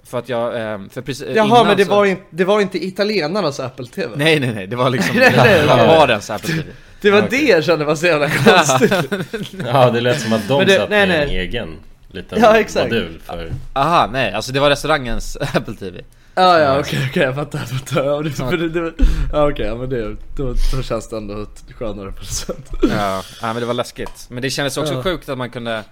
för 0.04 0.19
att 0.19 0.30
jag, 0.30 0.48
eh, 0.74 0.80
för 0.89 1.02
precis 1.02 1.28
Jaha 1.36 1.45
innan 1.45 1.67
men 1.67 1.78
det 1.78 1.86
så- 1.86 1.91
var, 1.91 2.06
inte, 2.06 2.24
det 2.30 2.45
var 2.45 2.62
inte 2.62 2.86
italienarnas 2.86 3.60
Apple 3.60 3.86
TV? 3.88 4.13
Nej 4.15 4.39
nej 4.39 4.54
nej, 4.56 4.67
det 4.67 4.76
var 4.76 4.89
liksom 4.89 5.15
Nej, 5.19 5.34
nej, 5.38 5.63
nej. 5.67 5.88
barens 5.88 6.30
Apple 6.30 6.50
TV 6.54 6.63
Det 7.02 7.12
var 7.12 7.20
Okej. 7.24 7.40
det 7.40 7.46
jag 7.52 7.64
kände 7.64 7.86
var 7.86 7.96
så 7.96 8.06
jävla 8.06 8.30
konstigt 8.30 8.94
Ja, 9.66 9.90
det 9.92 10.02
lät 10.02 10.22
som 10.22 10.34
att 10.34 10.48
de 10.48 10.66
det- 10.66 10.78
satt 10.78 10.90
nej, 10.90 11.08
med 11.08 11.22
en 11.22 11.28
nej. 11.28 11.38
egen 11.38 11.76
liten 12.08 12.40
Ja, 12.42 12.58
exakt. 12.60 12.86
modul 12.92 13.20
för... 13.26 13.52
Aha, 13.74 14.10
nej, 14.14 14.34
alltså 14.34 14.52
det 14.52 14.60
var 14.60 14.70
restaurangens 14.70 15.38
Apple 15.54 15.74
TV 15.76 16.02
Ja 16.36 16.60
ja 16.60 16.80
okej 16.80 17.00
okej 17.10 17.24
jag 17.24 17.36
fattar, 17.36 17.60
jag 17.60 17.70
fattar. 17.70 18.04
Ja, 18.06 18.22
det, 18.22 18.32
för 18.32 18.58
det, 18.58 18.70
det, 18.70 18.94
ja 19.34 19.50
okej 19.52 19.76
men 19.78 19.90
det, 19.90 20.16
då, 20.38 20.54
då 20.76 20.82
känns 20.84 21.10
det 21.10 21.18
ändå 21.18 21.46
skönare 21.80 22.12
på 22.12 22.18
något 22.20 22.26
sätt 22.28 22.70
Ja, 22.92 23.22
men 23.42 23.56
det 23.56 23.66
var 23.66 23.74
läskigt 23.74 24.26
Men 24.30 24.42
det 24.42 24.50
kändes 24.50 24.78
också 24.78 24.94
Ja. 24.94 25.04
sjukt 25.04 25.30
att 25.30 25.38
man 25.38 25.50
kunde 25.50 25.84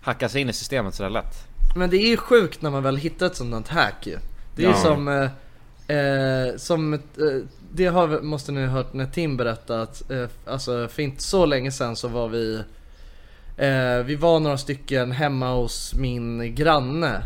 hacka 0.00 0.28
sig 0.28 0.40
in 0.40 0.48
i 0.48 0.52
systemet 0.52 0.94
sådär 0.94 1.10
lätt 1.10 1.46
Men 1.76 1.90
det 1.90 1.96
är 1.96 2.08
ju 2.08 2.16
sjukt 2.16 2.62
när 2.62 2.70
man 2.70 2.82
väl 2.82 2.96
hittar 2.96 3.26
ett 3.26 3.36
sådant 3.36 3.68
hack 3.68 4.06
ju. 4.06 4.18
Det 4.56 4.62
är 4.62 4.66
ju 4.66 4.72
Ja. 4.72 4.82
som, 4.82 5.08
eh, 5.08 5.96
eh, 5.96 6.56
som 6.56 6.94
ett, 6.94 7.18
eh, 7.18 7.46
det 7.74 7.86
har, 7.86 8.20
måste 8.20 8.52
ni 8.52 8.60
ha 8.60 8.68
hört 8.68 8.92
när 8.92 9.06
Tim 9.06 9.36
berättade 9.36 9.82
att, 9.82 10.10
eh, 10.10 10.26
alltså 10.46 10.88
för 10.88 11.02
inte 11.02 11.22
så 11.22 11.46
länge 11.46 11.72
sedan 11.72 11.96
så 11.96 12.08
var 12.08 12.28
vi, 12.28 12.62
eh, 13.56 14.04
vi 14.04 14.14
var 14.16 14.40
några 14.40 14.58
stycken 14.58 15.12
hemma 15.12 15.54
hos 15.54 15.94
min 15.94 16.54
granne. 16.54 17.22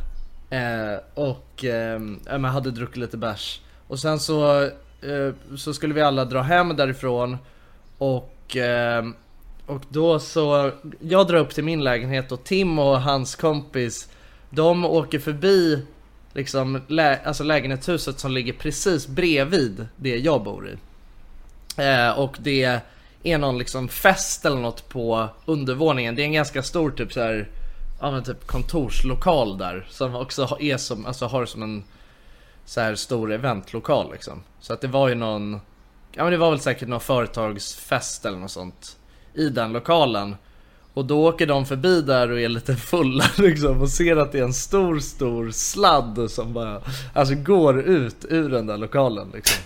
Eh, 0.51 1.01
och 1.15 1.65
eh, 1.65 2.01
ja, 2.27 2.39
men 2.39 2.45
hade 2.45 2.71
druckit 2.71 2.97
lite 2.97 3.17
bärs. 3.17 3.61
Och 3.87 3.99
sen 3.99 4.21
så, 4.21 4.63
eh, 4.63 5.57
så 5.57 5.75
skulle 5.75 5.95
vi 5.95 6.03
alla 6.03 6.25
dra 6.25 6.41
hem 6.41 6.77
därifrån. 6.77 7.37
Och 7.99 8.57
eh, 8.57 9.05
och 9.67 9.83
då 9.89 10.19
så, 10.19 10.73
jag 11.01 11.27
drar 11.27 11.39
upp 11.39 11.55
till 11.55 11.65
min 11.65 11.85
lägenhet 11.85 12.33
och 12.33 12.45
Tim 12.45 12.79
och 12.79 13.01
hans 13.01 13.37
kompis 13.37 14.09
De 14.51 14.85
åker 14.85 15.19
förbi 15.19 15.87
liksom 16.39 16.81
lä- 16.89 17.21
alltså 17.25 17.45
lägenhetshuset 17.45 18.19
som 18.19 18.33
ligger 18.33 18.53
precis 18.53 19.07
bredvid 19.09 19.87
det 19.97 20.17
jag 20.19 20.43
bor 20.43 20.69
i. 20.69 20.77
Eh, 21.83 22.11
Och 22.19 22.37
det 22.41 22.81
är 23.23 23.39
någon 23.39 23.59
liksom 23.59 23.89
fest 23.89 24.45
eller 24.47 24.57
något 24.61 24.89
på 24.89 25.29
undervåningen. 25.47 26.15
Det 26.15 26.23
är 26.23 26.25
en 26.25 26.33
ganska 26.33 26.63
stor 26.63 26.91
typ 26.91 27.13
så 27.13 27.21
här, 27.21 27.49
ja 28.01 28.11
men 28.11 28.23
typ 28.25 28.47
kontorslokal 28.47 29.59
där 29.59 29.87
Som 29.91 30.15
också 30.15 30.45
har- 30.45 30.63
är 30.63 30.77
som, 30.77 31.07
alltså 31.07 31.27
har 31.27 31.47
som 31.47 31.63
en 31.63 31.85
så 32.65 32.81
här 32.81 32.95
stor 32.95 33.33
eventlokal 33.33 34.13
liksom. 34.13 34.43
Så 34.61 34.73
att 34.73 34.81
det 34.81 34.89
var 34.89 35.09
ju 35.09 35.15
någon 35.15 35.61
Ja 36.13 36.23
men 36.23 36.33
det 36.33 36.39
var 36.39 36.51
väl 36.51 36.61
säkert 36.61 36.89
någon 36.89 37.01
företagsfest 37.01 38.25
eller 38.25 38.39
något 38.39 38.51
sånt 38.51 38.97
I 39.35 39.49
den 39.49 39.73
lokalen. 39.73 40.37
Och 40.99 41.05
då 41.05 41.27
åker 41.27 41.47
de 41.47 41.67
förbi 41.67 42.03
där 42.03 42.31
och 42.31 42.41
är 42.41 42.49
lite 42.49 42.77
fulla 42.77 43.25
liksom 43.37 43.83
och 43.83 43.89
ser 43.89 44.17
att 44.17 44.33
det 44.33 44.39
är 44.39 44.45
en 44.45 44.53
stor 44.53 44.99
stor 44.99 45.51
sladd 45.51 46.31
som 46.31 46.53
bara 46.53 46.81
Alltså 47.15 47.35
går 47.35 47.81
ut 47.81 48.25
ur 48.29 48.51
den 48.51 48.67
där 48.67 48.77
lokalen 48.77 49.33
liksom 49.35 49.57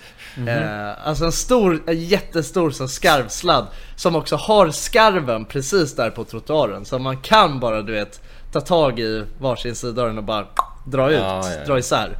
eh, 0.48 1.08
Alltså 1.08 1.24
en 1.24 1.32
stor, 1.32 1.82
en 1.86 2.04
jättestor 2.04 2.70
så 2.70 2.88
skarvsladd 2.88 3.66
Som 3.96 4.16
också 4.16 4.36
har 4.36 4.70
skarven 4.70 5.44
precis 5.44 5.96
där 5.96 6.10
på 6.10 6.24
trottoaren 6.24 6.84
Så 6.84 6.98
man 6.98 7.16
kan 7.16 7.60
bara 7.60 7.82
du 7.82 7.92
vet 7.92 8.20
Ta 8.52 8.60
tag 8.60 9.00
i 9.00 9.24
varsin 9.38 9.74
sida 9.74 10.02
av 10.02 10.08
den 10.08 10.18
och 10.18 10.24
bara 10.24 10.46
dra 10.86 11.10
ut, 11.10 11.18
Ja, 11.18 11.50
ja. 11.50 11.66
dra 11.66 11.78
isär 11.78 12.16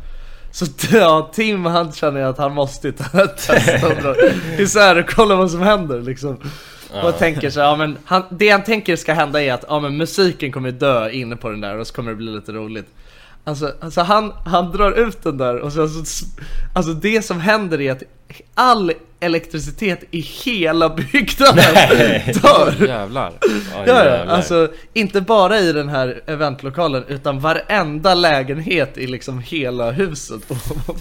så 0.53 0.67
ja, 0.93 1.31
Tim 1.35 1.67
han 1.67 1.93
känner 1.93 2.23
att 2.23 2.39
han 2.39 2.53
måste 2.53 2.87
ju 2.87 2.93
ta 2.93 3.23
ett 3.25 3.47
test 3.47 3.85
och 3.85 4.03
dra 4.03 4.15
isär 4.59 4.99
och 4.99 5.11
kolla 5.11 5.37
vad 5.37 5.51
som 5.51 5.63
händer 5.63 6.01
liksom. 6.01 6.39
Och 7.05 7.19
tänker 7.19 7.51
så, 7.51 7.61
ja 7.61 7.77
men 7.77 7.99
han, 8.05 8.23
det 8.31 8.49
han 8.49 8.63
tänker 8.65 8.97
ska 8.97 9.13
hända 9.13 9.43
är 9.43 9.53
att 9.53 9.65
ja, 9.69 9.81
men 9.81 9.97
musiken 9.97 10.53
kommer 10.53 10.71
dö 10.71 11.11
inne 11.11 11.37
på 11.37 11.49
den 11.51 11.61
där 11.61 11.79
och 11.79 11.87
så 11.87 11.95
kommer 11.95 12.11
det 12.11 12.17
bli 12.17 12.31
lite 12.35 12.53
roligt. 12.53 12.87
Alltså, 13.45 13.73
alltså 13.81 14.01
han, 14.01 14.33
han 14.47 14.73
drar 14.73 14.93
ut 14.93 15.23
den 15.23 15.39
där 15.39 15.57
och 15.59 15.73
så, 15.73 15.83
alltså, 15.83 16.25
alltså 16.75 16.93
det 16.93 17.23
som 17.23 17.41
händer 17.41 17.81
är 17.81 17.93
att 17.93 18.03
all 18.55 18.93
elektricitet 19.21 20.05
i 20.11 20.21
hela 20.21 20.89
byggnaden 20.89 21.65
dör. 22.43 22.87
Jävlar 22.87 23.33
Ja, 23.43 23.49
Ja, 23.75 23.83
ja, 23.87 24.05
jävlar. 24.05 24.35
alltså 24.35 24.69
inte 24.93 25.21
bara 25.21 25.59
i 25.59 25.73
den 25.73 25.89
här 25.89 26.21
eventlokalen 26.27 27.05
utan 27.09 27.41
varenda 27.41 28.15
lägenhet 28.15 28.99
i 28.99 29.07
liksom 29.07 29.39
hela 29.39 29.91
huset 29.91 30.41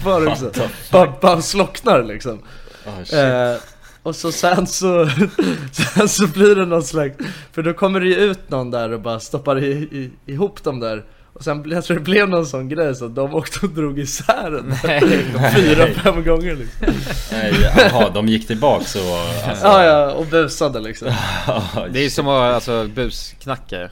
bara, 0.04 0.18
liksom, 0.18 0.50
bara, 0.92 1.12
bara 1.20 1.42
slocknar 1.42 2.02
liksom. 2.02 2.38
Oh, 2.86 3.04
shit. 3.04 3.14
Eh, 3.14 3.54
och 4.02 4.16
så 4.16 4.32
sen 4.32 4.66
så, 4.66 5.08
sen 5.72 6.08
så 6.08 6.26
blir 6.26 6.54
det 6.54 6.66
någon 6.66 6.82
slags, 6.82 7.16
för 7.52 7.62
då 7.62 7.72
kommer 7.72 8.00
det 8.00 8.06
ju 8.06 8.14
ut 8.14 8.50
någon 8.50 8.70
där 8.70 8.92
och 8.92 9.00
bara 9.00 9.20
stoppar 9.20 9.58
i, 9.64 9.70
i, 9.72 10.10
ihop 10.26 10.64
dem 10.64 10.80
där 10.80 11.04
och 11.34 11.44
sen, 11.44 11.70
jag 11.70 11.84
tror 11.84 11.96
det 11.96 12.02
blev 12.02 12.28
någon 12.28 12.46
sån 12.46 12.68
grej 12.68 12.94
så 12.94 13.04
att 13.06 13.14
de 13.14 13.34
åkte 13.34 13.66
och 13.66 13.72
drog 13.72 13.98
isär 13.98 14.50
den 14.50 14.76
fyra, 15.54 15.86
fem 15.86 16.24
gånger 16.24 16.54
liksom. 16.56 16.86
Nej, 17.32 17.54
jaha, 17.76 18.10
de 18.10 18.26
gick 18.28 18.46
tillbaks 18.46 18.94
och... 18.94 19.02
Alltså, 19.48 19.66
Ja, 19.66 19.84
ja, 19.84 20.12
och 20.12 20.26
busade 20.26 20.80
liksom. 20.80 21.08
ja, 21.46 21.86
Det 21.92 22.04
är 22.04 22.10
som 22.10 22.28
att 22.28 22.54
alltså 22.54 22.88
busknacka 22.94 23.76
Ja, 23.80 23.88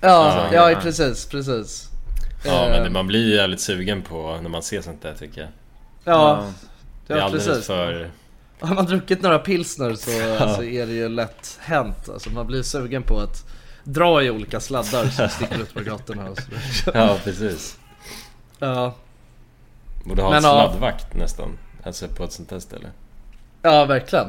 Ja, 0.00 0.48
ja, 0.52 0.70
ja. 0.70 0.78
precis, 0.82 1.26
precis. 1.26 1.88
Ja, 2.44 2.64
Eh, 2.64 2.70
men 2.70 2.82
det, 2.84 2.90
man 2.90 3.06
blir 3.06 3.26
ju 3.28 3.34
jävligt 3.34 3.60
sugen 3.60 4.02
på 4.02 4.38
när 4.42 4.48
man 4.50 4.62
ser 4.62 4.82
sånt 4.82 5.02
där 5.02 5.14
tycker 5.18 5.40
jag. 5.40 5.50
Ja, 6.04 6.44
Det 7.06 7.12
är 7.14 7.18
ja 7.18 7.24
alldeles 7.24 7.46
precis. 7.46 7.66
för... 7.66 8.10
Har 8.68 8.74
man 8.74 8.86
druckit 8.86 9.22
några 9.22 9.38
pilsner 9.38 9.94
så 9.94 10.42
alltså, 10.44 10.64
är 10.64 10.86
det 10.86 10.92
ju 10.92 11.08
lätt 11.08 11.58
hänt. 11.60 12.08
Alltså, 12.08 12.30
man 12.30 12.46
blir 12.46 12.62
sugen 12.62 13.02
på 13.02 13.18
att 13.18 13.44
dra 13.84 14.22
i 14.22 14.30
olika 14.30 14.60
sladdar 14.60 15.04
som 15.06 15.28
sticker 15.36 15.58
ut 15.62 15.74
på 15.74 15.80
gatorna 15.80 16.30
och 16.30 16.38
sådär. 16.84 17.00
Ja, 17.00 17.18
precis. 17.24 17.78
Ja, 18.58 18.94
Borde 20.04 20.22
ha 20.22 20.30
Men 20.30 20.38
en 20.38 20.44
ja. 20.44 20.68
sladdvakt 20.68 21.14
nästan. 21.14 21.58
Alltså 21.82 22.08
på 22.08 22.24
ett 22.24 22.32
sånt 22.32 22.50
här 22.50 22.58
ställe. 22.58 22.88
ja 23.62 23.84
verkligen. 23.84 24.26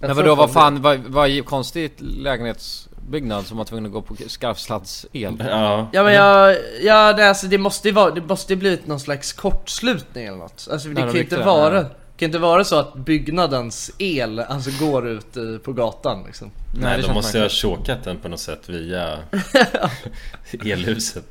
Jag 0.00 0.08
Men 0.08 0.16
vadå, 0.16 0.34
vad 0.34 0.48
det- 0.48 0.52
fan, 0.52 0.82
vad, 0.82 0.98
vad 0.98 1.44
konstigt 1.44 2.00
lägenhetsbyggnad 2.00 3.46
som 3.46 3.56
var 3.58 3.64
tvungen 3.64 3.86
att 3.86 3.92
gå 3.92 4.02
på 4.02 4.16
skarvsladdsel? 4.26 5.36
Ja. 5.48 5.88
Ja 5.92 6.02
men 6.02 6.14
jag, 6.14 6.56
ja 6.82 7.12
det, 7.12 7.28
alltså, 7.28 7.46
det 7.46 7.58
måste 7.58 7.88
ju 7.88 7.94
vara, 7.94 8.10
det 8.10 8.20
måste 8.20 8.52
ju 8.52 8.58
blivit 8.58 8.86
någon 8.86 9.00
slags 9.00 9.32
kortslutning 9.32 10.26
eller 10.26 10.38
något. 10.38 10.68
Alltså 10.72 10.88
det 10.88 10.94
de 10.94 11.00
kan 11.00 11.12
ju 11.14 11.20
inte 11.22 11.36
vara, 11.38 11.76
ja. 11.76 11.84
Kan 12.22 12.28
inte 12.28 12.38
vara 12.38 12.64
så 12.64 12.78
att 12.78 12.94
byggnadens 12.94 13.90
el 13.98 14.38
alltså 14.38 14.70
går 14.84 15.08
ut 15.08 15.36
eh, 15.36 15.58
på 15.64 15.72
gatan 15.72 16.24
liksom. 16.26 16.50
Nej, 16.74 16.96
det 16.96 17.06
de 17.06 17.14
måste 17.14 17.38
ju 17.38 17.44
ha 17.44 17.48
chokat 17.48 18.04
den 18.04 18.18
på 18.18 18.28
något 18.28 18.40
sätt 18.40 18.68
via 18.68 19.18
elhuset. 20.64 21.24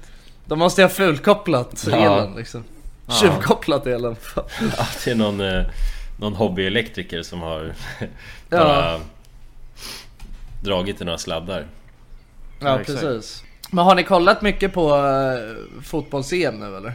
De 0.46 0.60
måste 0.60 0.82
ha 0.82 0.90
fulkopplat 0.90 1.88
Ja. 1.92 1.96
elen 1.98 2.36
liksom. 2.36 2.64
Tjuvkopplat 3.22 3.88
elen. 3.88 4.16
Ja, 4.78 4.88
det 5.06 5.12
är 5.12 5.16
någon, 5.16 5.42
eh, 5.42 5.64
någon 6.20 6.34
hobbyelektriker 6.34 7.24
som 7.24 7.42
har 7.42 7.74
bara 8.50 9.00
dragit 10.64 11.02
i 11.02 11.06
några 11.06 11.18
sladdar. 11.18 11.68
Ja, 12.60 12.68
Ja, 12.70 12.84
precis. 12.86 13.44
Men 13.72 13.86
har 13.86 13.96
ni 13.96 14.04
kollat 14.04 14.42
mycket 14.42 14.74
på 14.74 14.96
uh, 14.96 15.82
fotbolls-EM 15.84 16.60
nu 16.60 16.78
eller? 16.78 16.94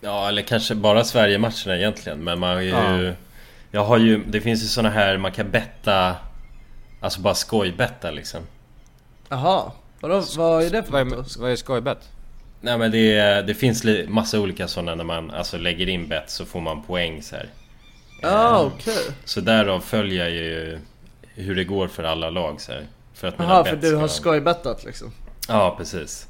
Ja, 0.00 0.28
eller 0.28 0.42
kanske 0.42 0.74
bara 0.74 1.04
Sverige-matcherna 1.04 1.76
egentligen. 1.76 2.24
Men 2.24 2.38
man 2.40 2.54
har 2.54 2.60
ju... 2.62 2.68
Ja. 2.68 3.12
Jag 3.70 3.84
har 3.84 3.98
ju... 3.98 4.24
Det 4.24 4.40
finns 4.40 4.62
ju 4.62 4.66
såna 4.66 4.90
här 4.90 5.16
man 5.18 5.32
kan 5.32 5.50
betta... 5.50 6.16
Alltså 7.00 7.20
bara 7.20 7.34
skojbetta 7.34 8.10
liksom. 8.10 8.40
Jaha, 9.28 9.72
Vadå, 10.00 10.22
vad 10.36 10.62
är 10.64 10.70
det 10.70 10.82
för 10.82 10.92
Vad 10.92 11.06
något 11.06 11.12
är, 11.36 11.38
då? 11.38 11.42
vad 11.42 11.52
är 11.52 11.56
skojbett? 11.56 12.08
Nej 12.60 12.78
men 12.78 12.90
det, 12.90 13.42
det 13.46 13.54
finns 13.54 13.84
li- 13.84 14.06
massa 14.08 14.40
olika 14.40 14.68
sådana 14.68 14.94
när 14.94 15.04
man 15.04 15.30
alltså 15.30 15.58
lägger 15.58 15.88
in 15.88 16.08
bett 16.08 16.30
så 16.30 16.44
får 16.44 16.60
man 16.60 16.82
poäng 16.82 17.22
så 17.22 17.36
här. 17.36 17.48
Ja, 18.22 18.60
Eh, 18.60 18.66
okej. 18.66 18.98
Så 19.24 19.40
därav 19.40 19.80
följer 19.80 20.24
jag 20.24 20.30
ju 20.30 20.78
hur 21.34 21.54
det 21.54 21.64
går 21.64 21.88
för 21.88 22.04
alla 22.04 22.30
lag 22.30 22.60
så 22.60 22.72
här. 22.72 22.86
För 23.14 23.28
att 23.28 23.34
Jaha, 23.38 23.64
för 23.64 23.76
du 23.76 23.94
har 23.94 24.08
skojbettat 24.08 24.84
liksom? 24.84 25.12
Ja, 25.48 25.74
precis. 25.78 26.26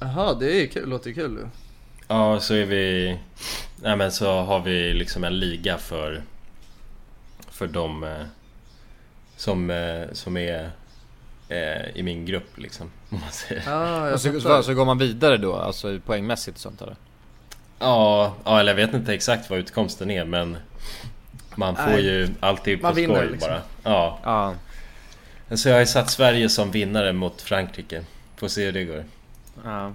Jaha, 0.00 0.34
det 0.34 0.50
är 0.52 0.60
ju 0.60 0.68
kul, 0.68 0.88
låter 0.88 1.08
ju 1.08 1.14
kul. 1.14 1.48
Ja, 2.08 2.40
så 2.40 2.54
är 2.54 2.64
vi... 2.64 3.16
Nej 3.76 3.96
men 3.96 4.12
så 4.12 4.40
har 4.40 4.60
vi 4.60 4.94
liksom 4.94 5.24
en 5.24 5.38
liga 5.38 5.78
för... 5.78 6.22
För 7.50 7.66
de 7.66 8.04
eh, 8.04 8.26
som, 9.36 9.70
eh, 9.70 10.12
som 10.12 10.36
är 10.36 10.70
eh, 11.48 11.96
i 11.96 12.02
min 12.02 12.26
grupp 12.26 12.58
liksom. 12.58 12.90
Om 13.10 13.20
man 13.20 13.30
säger. 13.30 13.62
Jag 13.70 14.12
Och 14.12 14.20
så, 14.20 14.40
så, 14.40 14.62
så 14.62 14.74
går 14.74 14.84
man 14.84 14.98
vidare 14.98 15.36
då, 15.36 15.56
alltså 15.56 15.98
poängmässigt 16.06 16.56
och 16.56 16.62
sånt 16.62 16.82
eller? 16.82 16.96
Ja, 17.78 18.34
ja, 18.44 18.60
eller 18.60 18.72
jag 18.72 18.86
vet 18.86 18.94
inte 18.94 19.14
exakt 19.14 19.50
vad 19.50 19.58
utkomsten 19.58 20.10
är 20.10 20.24
men 20.24 20.56
Man 21.54 21.76
får 21.76 21.84
Nej. 21.84 22.04
ju 22.04 22.28
alltid 22.40 22.82
på 22.82 22.92
skoj 22.92 23.06
liksom. 23.06 23.38
bara. 23.40 23.62
Ja. 23.82 24.18
Ja. 25.48 25.56
Så 25.56 25.68
jag 25.68 25.74
har 25.74 25.80
ju 25.80 25.86
satt 25.86 26.10
Sverige 26.10 26.48
som 26.48 26.70
vinnare 26.70 27.12
mot 27.12 27.42
Frankrike. 27.42 28.04
Får 28.36 28.48
se 28.48 28.64
hur 28.64 28.72
det 28.72 28.84
går. 28.84 29.04
ja. 29.64 29.92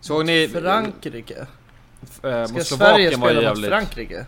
Såg 0.00 0.26
ni... 0.26 0.48
Frankrike? 0.48 1.46
Eh, 2.22 2.44
Ska 2.44 2.54
mot 2.54 2.66
Sverige 2.66 3.10
spela 3.10 3.34
mot 3.34 3.42
jävligt... 3.42 3.70
Frankrike? 3.70 4.26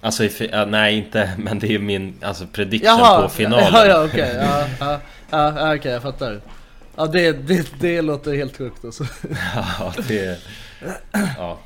Alltså, 0.00 0.24
ja, 0.24 0.64
nej 0.64 0.98
inte, 0.98 1.32
men 1.38 1.58
det 1.58 1.74
är 1.74 1.78
min 1.78 2.14
alltså, 2.22 2.46
prediction 2.46 2.98
Jaha! 2.98 3.22
på 3.22 3.28
finalen. 3.28 3.68
Ja, 3.72 3.86
ja 3.86 4.04
okej, 4.04 4.36
ja, 4.40 4.66
ja, 4.80 5.00
ja, 5.30 5.52
ja, 5.56 5.76
okej 5.76 5.92
jag 5.92 6.02
fattar. 6.02 6.40
Ja 6.96 7.06
det, 7.06 7.32
det, 7.32 7.72
det 7.80 8.02
låter 8.02 8.34
helt 8.34 8.56
sjukt 8.56 8.84
alltså. 8.84 9.04
Ja, 9.78 9.92
det... 10.08 10.38
Ja. 11.36 11.58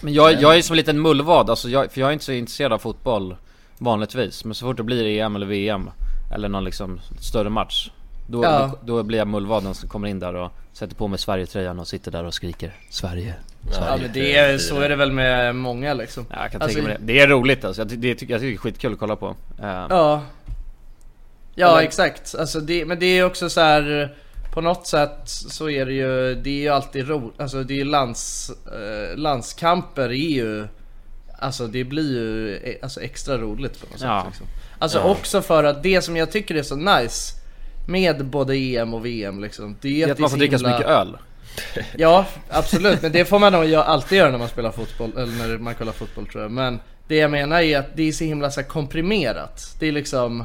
Men 0.00 0.14
jag, 0.14 0.42
jag 0.42 0.56
är 0.56 0.62
som 0.62 0.74
en 0.74 0.76
liten 0.76 1.02
mullvad, 1.02 1.50
alltså 1.50 1.68
jag, 1.68 1.92
för 1.92 2.00
jag 2.00 2.08
är 2.08 2.12
inte 2.12 2.24
så 2.24 2.32
intresserad 2.32 2.72
av 2.72 2.78
fotboll 2.78 3.36
vanligtvis. 3.78 4.44
Men 4.44 4.54
så 4.54 4.66
fort 4.66 4.76
det 4.76 4.82
blir 4.82 5.06
EM 5.06 5.36
eller 5.36 5.46
VM 5.46 5.90
eller 6.34 6.48
någon 6.48 6.64
liksom 6.64 7.00
större 7.20 7.50
match. 7.50 7.90
Då, 8.28 8.44
Ja. 8.44 8.78
då, 8.82 8.96
då 8.96 9.02
blir 9.02 9.18
jag 9.18 9.28
mullvaden 9.28 9.74
som 9.74 9.88
kommer 9.88 10.08
in 10.08 10.18
där 10.18 10.34
och 10.34 10.52
sätter 10.76 10.94
på 10.94 11.08
mig 11.08 11.18
Sverigetröjan 11.18 11.78
och 11.78 11.88
sitter 11.88 12.10
där 12.10 12.24
och 12.24 12.34
skriker 12.34 12.72
Sverige. 12.90 13.34
Ja 13.72 13.96
men 14.00 14.10
det 14.12 14.36
är, 14.36 14.58
så 14.58 14.80
är 14.80 14.88
det 14.88 14.96
väl 14.96 15.12
med 15.12 15.54
många 15.54 15.94
liksom. 15.94 16.26
Ja, 16.30 16.36
jag 16.42 16.52
kan 16.52 16.62
Alltså, 16.62 16.76
tänka 16.76 16.88
mig 16.88 16.98
det. 17.00 17.12
Det 17.12 17.20
är 17.20 17.26
roligt 17.28 17.64
alltså. 17.64 17.80
Jag, 17.82 17.88
det, 17.98 18.08
jag 18.08 18.18
tycker 18.18 18.38
det 18.38 18.46
är 18.52 18.56
skitkul 18.56 18.92
att 18.92 18.98
kolla 18.98 19.16
på. 19.16 19.36
Eh, 19.62 19.86
Ja. 19.90 20.22
Ja 21.54 21.70
Eller- 21.70 21.82
exakt, 21.88 22.34
alltså 22.38 22.60
det, 22.60 22.84
men 22.84 22.98
det 22.98 23.06
är 23.06 23.24
också 23.24 23.50
så 23.50 23.60
här. 23.60 24.14
På 24.54 24.60
något 24.60 24.86
sätt 24.86 25.18
så 25.26 25.70
är 25.70 25.86
det 25.86 25.92
ju, 25.92 26.34
det 26.34 26.50
är 26.50 26.60
ju 26.62 26.68
alltid 26.68 27.08
roligt, 27.08 27.40
alltså 27.40 27.62
det 27.62 27.74
är 27.74 27.78
ju 27.78 27.84
lands, 27.84 28.50
eh, 28.66 29.16
landskamper 29.18 30.08
är 30.08 30.12
ju 30.12 30.66
Alltså 31.38 31.66
det 31.66 31.84
blir 31.84 32.10
ju 32.12 32.56
eh, 32.56 32.74
alltså, 32.82 33.00
extra 33.00 33.38
roligt 33.38 33.80
på 33.80 33.86
något 33.92 34.00
Ja. 34.00 34.20
sätt 34.20 34.26
liksom. 34.30 34.46
Alltså 34.78 34.98
Ja. 34.98 35.04
också 35.04 35.42
för 35.42 35.64
att 35.64 35.82
det 35.82 36.02
som 36.02 36.16
jag 36.16 36.32
tycker 36.32 36.54
är 36.54 36.62
så 36.62 36.76
nice 36.76 37.35
Med 37.86 38.24
både 38.26 38.54
EM 38.56 38.94
och 38.94 39.06
VM 39.06 39.40
liksom 39.42 39.76
Det 39.80 39.88
är, 39.88 40.06
Det 40.06 40.10
är 40.10 40.12
att 40.12 40.18
man 40.18 40.30
får 40.30 40.36
dricka 40.36 40.58
så 40.58 40.66
mycket 40.68 40.86
öl. 40.86 41.16
Ja, 41.96 42.26
absolut. 42.50 43.02
Men 43.02 43.12
det 43.12 43.24
får 43.24 43.38
man 43.38 43.52
nog 43.52 43.74
alltid 43.74 44.18
göra 44.18 44.30
när 44.30 44.38
man 44.38 44.48
spelar 44.48 44.70
fotboll, 44.70 45.12
eller 45.16 45.32
när 45.48 45.58
man 45.58 45.74
kollar 45.74 45.92
fotboll 45.92 46.26
tror 46.26 46.42
jag. 46.42 46.50
Men 46.52 46.80
det 47.08 47.16
jag 47.16 47.30
menar 47.30 47.60
är 47.60 47.78
att 47.78 47.96
det 47.96 48.08
är 48.08 48.12
så 48.12 48.24
himla 48.24 48.50
så 48.50 48.62
komprimerat. 48.62 49.76
Det 49.78 49.86
är 49.88 49.92
liksom 49.92 50.44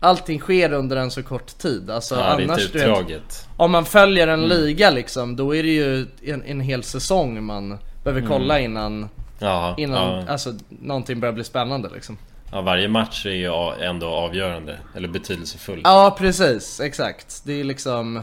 Allting 0.00 0.40
sker 0.40 0.72
under 0.72 0.96
en 0.96 1.10
så 1.10 1.22
kort 1.22 1.58
tid. 1.58 1.90
Alltså 1.90 2.14
Ja, 2.14 2.20
det 2.36 2.42
är 2.42 2.48
annars 2.48 2.72
du 2.72 2.78
vet, 2.78 2.88
utdraget. 2.88 3.46
Om 3.56 3.70
man 3.70 3.84
följer 3.84 4.28
en 4.28 4.44
Mm. 4.44 4.48
liga 4.58 4.90
liksom, 4.90 5.36
då 5.36 5.54
är 5.56 5.62
det 5.62 5.68
ju 5.68 6.06
en, 6.26 6.42
en 6.42 6.60
hel 6.60 6.82
säsong 6.82 7.44
man 7.44 7.78
behöver 8.04 8.20
Mm. 8.20 8.32
kolla 8.32 8.60
innan, 8.60 9.08
Ja, 9.38 9.74
innan 9.78 10.16
ja. 10.18 10.24
alltså, 10.32 10.54
någonting 10.68 11.20
börjar 11.20 11.32
bli 11.32 11.44
spännande 11.44 11.88
liksom. 11.94 12.18
Ja, 12.52 12.60
varje 12.60 12.88
match 12.88 13.26
är 13.26 13.30
ju 13.30 13.72
ändå 13.84 14.06
avgörande, 14.06 14.78
eller 14.96 15.08
betydelsefull. 15.08 15.80
Ja 15.84 16.16
precis, 16.18 16.80
exakt. 16.80 17.42
Det 17.44 17.60
är 17.60 17.64
liksom 17.64 18.22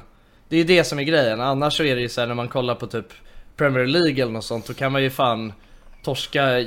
Det 0.49 0.57
är 0.57 0.63
det 0.63 0.83
som 0.83 0.99
är 0.99 1.03
grejen, 1.03 1.41
annars 1.41 1.77
så 1.77 1.83
är 1.83 1.95
det 1.95 2.01
ju 2.01 2.09
så 2.09 2.21
här 2.21 2.27
när 2.27 2.35
man 2.35 2.47
kollar 2.47 2.75
på 2.75 2.87
typ 2.87 3.07
Premier 3.57 3.85
League 3.85 4.21
eller 4.23 4.31
något 4.31 4.45
sånt, 4.45 4.67
då 4.67 4.73
kan 4.73 4.91
man 4.91 5.03
ju 5.03 5.09
fan 5.09 5.53
torska 6.03 6.65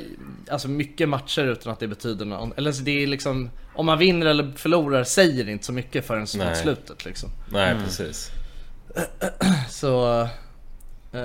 Alltså 0.51 0.67
mycket 0.67 1.09
matcher 1.09 1.41
utan 1.41 1.73
att 1.73 1.79
det 1.79 1.87
betyder 1.87 2.25
något. 2.25 2.57
Eller 2.57 2.71
så 2.71 2.83
det 2.83 3.03
är 3.03 3.07
liksom 3.07 3.49
Om 3.75 3.85
man 3.85 3.97
vinner 3.97 4.25
eller 4.25 4.51
förlorar 4.55 5.03
säger 5.03 5.43
det 5.43 5.51
inte 5.51 5.65
så 5.65 5.73
mycket 5.73 6.05
förrän 6.07 6.25
Nej. 6.37 6.55
slutet 6.55 7.05
liksom 7.05 7.29
Nej, 7.51 7.71
Mm. 7.71 7.83
precis. 7.83 8.31
Så 9.69 10.27
eh, 11.11 11.19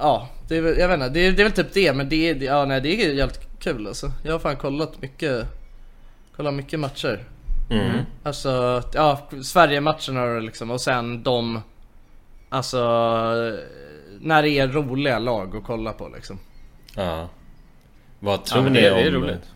Ja, 0.00 0.28
det 0.48 0.56
är, 0.56 0.60
väl- 0.62 0.78
jag 0.78 0.88
vet 0.88 0.94
inte, 0.94 1.08
det 1.08 1.20
är, 1.26 1.32
det 1.32 1.42
är 1.42 1.44
väl 1.44 1.52
typ 1.52 1.72
det 1.72 1.92
men 1.92 2.08
det 2.08 2.30
är, 2.30 2.34
det- 2.34 2.44
ja 2.44 2.64
nej 2.64 2.80
det 2.80 2.88
är 3.04 3.12
jävligt 3.14 3.40
kul 3.58 3.86
alltså 3.86 4.12
Jag 4.24 4.32
har 4.32 4.38
fan 4.38 4.56
kollat 4.56 5.02
mycket 5.02 5.46
Kollat 6.36 6.54
mycket 6.54 6.80
matcher 6.80 7.24
Mm. 7.70 7.98
Alltså, 8.22 8.82
ja, 8.94 9.28
Sverige-matcherna 9.42 10.38
liksom 10.40 10.70
och 10.70 10.80
sen 10.80 11.22
de 11.22 11.60
Alltså 12.48 12.78
När 14.20 14.42
det 14.42 14.50
är 14.50 14.68
roliga 14.68 15.18
lag 15.18 15.56
att 15.56 15.64
kolla 15.64 15.92
på 15.92 16.08
liksom 16.14 16.38
Ja. 16.96 17.28
Vad 18.18 18.44
tror 18.44 18.62
men 18.62 18.72
ni 18.72 18.80
det 18.80 18.90
om... 18.90 18.96
det 18.98 19.04
är 19.06 19.10
roligt. 19.10 19.50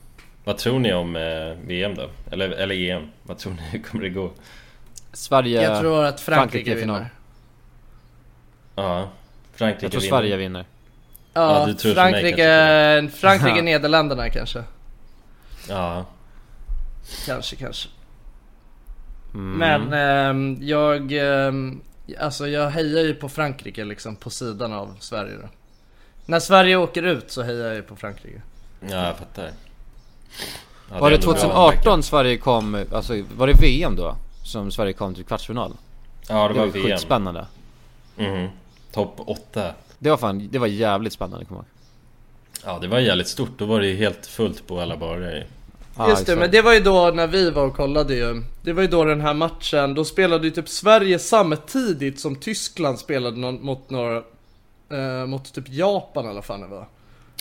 Vad 0.45 0.59
tror 0.59 0.79
ni 0.79 0.93
om 0.93 1.17
eh, 1.17 1.67
VM 1.67 1.95
då? 1.95 2.11
Eller, 2.31 2.49
eller 2.49 2.75
EM? 2.91 3.09
Vad 3.23 3.39
tror 3.39 3.53
ni 3.73 3.79
kommer 3.91 4.05
det 4.05 4.11
gå? 4.11 4.31
Sverige... 5.13 5.63
Jag 5.63 5.81
tror 5.81 6.05
att 6.05 6.21
Frankrike, 6.21 6.73
i 6.73 6.77
final. 6.81 6.97
vinner 6.97 7.11
Ja. 8.77 9.09
Frankrike 9.55 9.85
Jag 9.85 9.93
tror 9.93 10.01
vinner. 10.01 10.11
Sverige 10.11 10.37
vinner. 10.37 10.65
Ja, 11.35 11.61
Ja, 11.61 11.67
du 11.67 11.75
tror 11.75 11.95
som 11.95 12.03
mig 12.03 12.13
Frankrike, 12.13 13.09
Frankrike, 13.21 13.63
Nederländerna 13.63 14.31
kanske 14.31 14.65
Ja. 15.69 16.05
Kanske, 17.27 17.57
kanske 17.57 17.89
Mm. 19.35 19.59
Men 19.59 19.93
ehm, 19.93 20.59
jag 20.61 21.13
ehm, 21.13 21.81
Alltså 22.21 22.49
jag 22.49 22.71
hejar 22.71 23.03
ju 23.03 23.15
på 23.15 23.29
Frankrike 23.29 23.85
liksom 23.85 24.17
på 24.17 24.31
sidan 24.31 24.73
av 24.73 24.97
Sverige 25.01 25.37
då 25.43 25.49
När 26.27 26.41
Sverige 26.41 26.77
åker 26.77 27.03
ut 27.03 27.31
så 27.31 27.43
hejar 27.43 27.67
jag 27.67 27.75
ju 27.75 27.83
på 27.83 27.97
Frankrike 27.97 28.43
Ja, 28.81 29.07
jag 29.07 29.17
fattar. 29.17 29.51
Ja, 30.91 30.99
var 30.99 31.11
det 31.11 31.19
bra 31.19 31.35
2018 31.35 32.03
Sverige 32.03 32.37
kom, 32.37 32.85
alltså 32.93 33.23
var 33.37 33.47
det 33.47 33.53
VM 33.61 33.97
då? 33.97 34.17
Som 34.45 34.71
Sverige 34.71 34.93
kom 34.93 35.15
till 35.15 35.25
kvartsfinal? 35.25 35.73
Ja, 36.29 36.49
det 36.49 36.55
var 36.55 36.65
ju 36.65 36.71
VM. 36.71 36.85
skitspännande. 36.85 37.47
Mhm. 38.17 38.49
Topp 38.95 39.15
8. 39.17 39.73
Det 39.99 40.11
var 40.11 40.17
fan, 40.17 40.49
det 40.53 40.59
var 40.59 40.67
jävligt 40.67 41.13
spännande 41.13 41.45
kommer 41.45 41.61
jag. 41.61 42.75
Ja, 42.75 42.79
det 42.81 42.89
var 42.89 42.99
jävligt 42.99 43.29
stort. 43.29 43.59
Då 43.59 43.65
var 43.67 43.81
det 43.81 43.87
ju 43.87 43.97
helt 43.97 44.27
fullt 44.27 44.67
på 44.67 44.81
alla 44.81 44.97
barer. 44.97 45.47
Ja, 45.97 46.09
Just 46.09 46.27
det, 46.27 46.37
men 46.37 46.51
det 46.51 46.63
var 46.63 46.73
ju 46.75 46.81
då 46.81 47.11
när 47.15 47.27
vi 47.27 47.51
var 47.51 47.67
och 47.67 47.77
kollade 47.77 48.15
ju 48.15 48.43
Det 48.63 48.73
var 48.73 48.83
ju 48.83 48.89
då 48.89 49.05
den 49.05 49.21
här 49.21 49.35
matchen, 49.35 49.95
då 49.95 50.05
spelade 50.05 50.45
ju 50.45 50.51
typ 50.51 50.69
Sverige 50.69 51.19
samtidigt 51.19 52.21
som 52.21 52.37
Tyskland 52.37 52.99
spelade 52.99 53.37
någon, 53.37 53.65
mot 53.65 53.91
några 53.91 54.17
eh, 54.93 55.27
Mot 55.27 55.53
typ 55.55 55.69
Japan 55.69 56.25
eller 56.25 56.35
vad 56.35 56.45
fan 56.45 56.61
det 56.61 56.67
var 56.67 56.87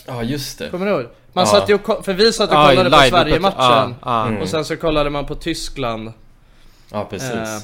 Ja, 0.06 0.22
just 0.22 0.58
det. 0.58 0.68
Kommer 0.70 0.86
du 0.86 0.92
ihåg? 0.92 1.06
Man 1.32 1.44
Ja. 1.44 1.50
satt 1.50 1.68
ju 1.70 1.74
och, 1.74 2.04
för 2.04 2.12
vi 2.12 2.32
satt 2.32 2.48
och 2.50 2.54
kollade 2.56 2.90
på 2.90 2.96
live- 2.96 3.10
Sverige-matchen 3.10 3.94
ja. 4.04 4.26
Mm. 4.26 4.42
Och 4.42 4.48
sen 4.48 4.64
så 4.64 4.76
kollade 4.76 5.10
man 5.10 5.26
på 5.26 5.34
Tyskland 5.34 6.12
Ja, 6.92 7.06
precis. 7.10 7.30
Eh, 7.30 7.58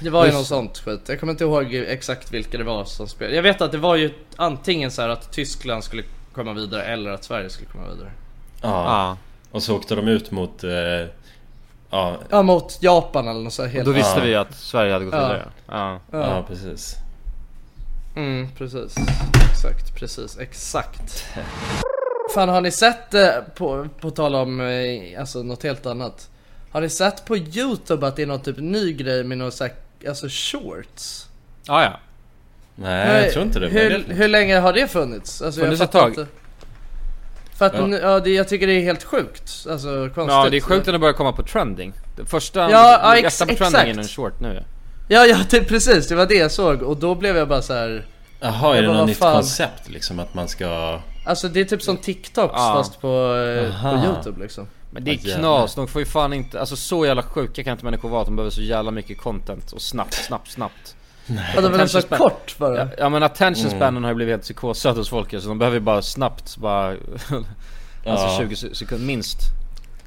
Det 0.00 0.10
var 0.10 0.24
ju 0.24 0.26
Just- 0.26 0.38
något 0.38 0.46
sånt 0.46 0.78
skit, 0.78 1.00
jag 1.06 1.20
kommer 1.20 1.30
inte 1.32 1.44
ihåg 1.44 1.74
exakt 1.74 2.32
vilka 2.32 2.58
det 2.58 2.64
var 2.64 2.84
som 2.84 3.08
spelade 3.08 3.36
Jag 3.36 3.42
vet 3.42 3.60
att 3.60 3.72
det 3.72 3.78
var 3.78 3.96
ju 3.96 4.10
antingen 4.36 4.90
så 4.90 5.02
här 5.02 5.08
att 5.08 5.32
Tyskland 5.32 5.84
skulle 5.84 6.02
komma 6.34 6.52
vidare 6.52 6.82
eller 6.84 7.10
att 7.10 7.24
Sverige 7.24 7.50
skulle 7.50 7.68
komma 7.70 7.84
vidare 7.94 8.10
ja. 8.62 8.68
Ja, 8.68 9.16
Och 9.50 9.62
så 9.62 9.76
åkte 9.76 9.94
de 9.94 10.08
ut 10.08 10.30
mot... 10.30 10.64
Eh, 10.64 10.70
ja, 11.90 12.16
Ja 12.30 12.42
mot 12.42 12.78
Japan 12.82 13.28
eller 13.28 13.40
något 13.40 13.52
så 13.52 13.62
här 13.62 13.68
helt 13.70 13.86
då 13.86 13.92
visste 13.92 14.18
Ja. 14.18 14.24
vi 14.24 14.34
att 14.34 14.54
Sverige 14.54 14.92
hade 14.92 15.04
gått 15.04 15.14
Ja. 15.14 15.20
vidare. 15.28 15.48
Ja. 15.68 16.00
ja. 16.12 16.44
precis. 16.48 16.96
Mm, 18.16 18.48
precis. 18.58 18.94
Exakt, 19.50 19.94
precis, 19.96 20.38
exakt. 20.38 21.24
Fan 22.34 22.48
har 22.48 22.60
ni 22.60 22.70
sett, 22.70 23.14
eh, 23.14 23.28
på, 23.54 23.86
på 24.00 24.10
tal 24.10 24.34
om 24.34 24.60
eh, 24.60 25.20
alltså 25.20 25.42
något 25.42 25.62
helt 25.62 25.86
annat. 25.86 26.28
Har 26.70 26.80
ni 26.80 26.88
sett 26.88 27.24
på 27.24 27.36
youtube 27.36 28.06
att 28.06 28.16
det 28.16 28.22
är 28.22 28.26
någon 28.26 28.40
typ 28.42 28.58
ny 28.58 28.92
grej 28.92 29.24
med 29.24 29.38
någon 29.38 29.52
så 29.52 29.64
här, 29.64 29.72
alltså 30.08 30.26
shorts? 30.30 31.26
Ja, 31.66 31.82
ja. 31.82 32.00
Nej, 32.74 33.24
jag 33.24 33.32
tror 33.32 33.44
inte 33.44 33.58
det. 33.58 33.68
Hur, 33.68 33.90
det 34.08 34.14
hur 34.14 34.28
länge 34.28 34.58
har 34.58 34.72
det 34.72 34.88
funnits? 34.88 35.42
Alltså, 35.42 35.60
Funnits 35.60 35.80
jag 35.80 35.86
ett 35.86 35.92
tag. 35.92 36.08
inte. 36.08 36.26
För 37.58 37.66
att, 37.66 37.74
Ja. 37.74 37.86
nu- 37.86 37.98
ja, 38.02 38.20
det, 38.20 38.30
jag 38.30 38.48
tycker 38.48 38.66
det 38.66 38.72
är 38.72 38.80
helt 38.82 39.04
sjukt. 39.04 39.66
Alltså 39.70 39.88
konstigt. 40.14 40.16
Ja, 40.34 40.48
det 40.50 40.56
är 40.56 40.60
sjukt 40.60 40.86
när 40.86 40.92
det 40.92 40.98
börjar 40.98 41.12
komma 41.12 41.32
på 41.32 41.42
trending. 41.42 41.92
Det 42.16 42.24
Första, 42.24 42.60
Ja, 42.60 43.00
ja, 43.02 43.16
ex- 43.16 43.38
på 43.38 43.44
trending 43.46 43.64
är 43.80 43.86
exakt. 43.86 43.98
en 43.98 44.04
short 44.08 44.40
nu. 44.40 44.64
Ja, 45.08 45.26
ja, 45.26 45.36
det, 45.50 45.60
precis. 45.60 46.08
Det 46.08 46.14
var 46.14 46.26
det 46.26 46.34
jag 46.34 46.50
såg. 46.50 46.82
Och 46.82 46.96
då 46.96 47.14
blev 47.14 47.36
jag 47.36 47.48
bara 47.48 47.62
så 47.62 47.72
här. 47.74 48.06
Jaha, 48.40 48.76
är 48.76 48.82
det 48.82 48.88
något 48.92 49.06
nytt 49.06 49.18
fan? 49.18 49.34
koncept 49.34 49.88
liksom? 49.88 50.18
Att 50.18 50.34
man 50.34 50.48
ska... 50.48 50.98
Alltså 51.24 51.48
det 51.48 51.60
är 51.60 51.64
typ 51.64 51.82
som 51.82 51.96
TikToks 51.96 52.52
Ja. 52.56 52.74
fast 52.76 53.00
på, 53.00 53.34
eh, 53.36 53.82
på 53.82 53.96
youtube 54.06 54.40
liksom. 54.42 54.66
Men 54.90 55.04
det 55.04 55.10
är 55.10 55.16
knas, 55.38 55.74
de 55.74 55.88
får 55.88 56.00
ju 56.00 56.06
fan 56.06 56.32
inte, 56.32 56.60
alltså 56.60 56.76
så 56.76 57.06
jävla 57.06 57.22
sjuka 57.22 57.64
kan 57.64 57.72
inte 57.72 57.84
människor 57.84 58.08
vara 58.08 58.20
att 58.20 58.26
de 58.26 58.36
behöver 58.36 58.50
så 58.50 58.62
jävla 58.62 58.90
mycket 58.90 59.18
content 59.20 59.72
och 59.72 59.82
snabbt, 59.82 60.14
snabbt, 60.14 60.50
snabbt. 60.50 60.96
Ja, 61.54 61.60
det 61.60 61.68
var 61.68 61.86
så 61.86 61.98
Attention 61.98 62.02
span- 62.02 62.18
kort 62.18 62.58
bara. 62.58 62.76
Ja, 62.78 62.88
ja 62.98 63.08
men 63.08 63.22
attention 63.22 63.66
Mm. 63.66 63.78
spanen 63.78 64.04
har 64.04 64.10
ju 64.10 64.14
blivit 64.14 64.32
helt 64.32 64.42
psykosad 64.42 64.96
hos 64.96 65.08
folk 65.08 65.30
så 65.42 65.48
de 65.48 65.58
behöver 65.58 65.76
ju 65.76 65.80
bara 65.80 66.02
snabbt 66.02 66.56
bara 66.56 66.88
Alltså 68.06 68.26
Ja. 68.26 68.36
20 68.40 68.56
se- 68.56 68.74
sekunder 68.74 69.06
minst 69.06 69.38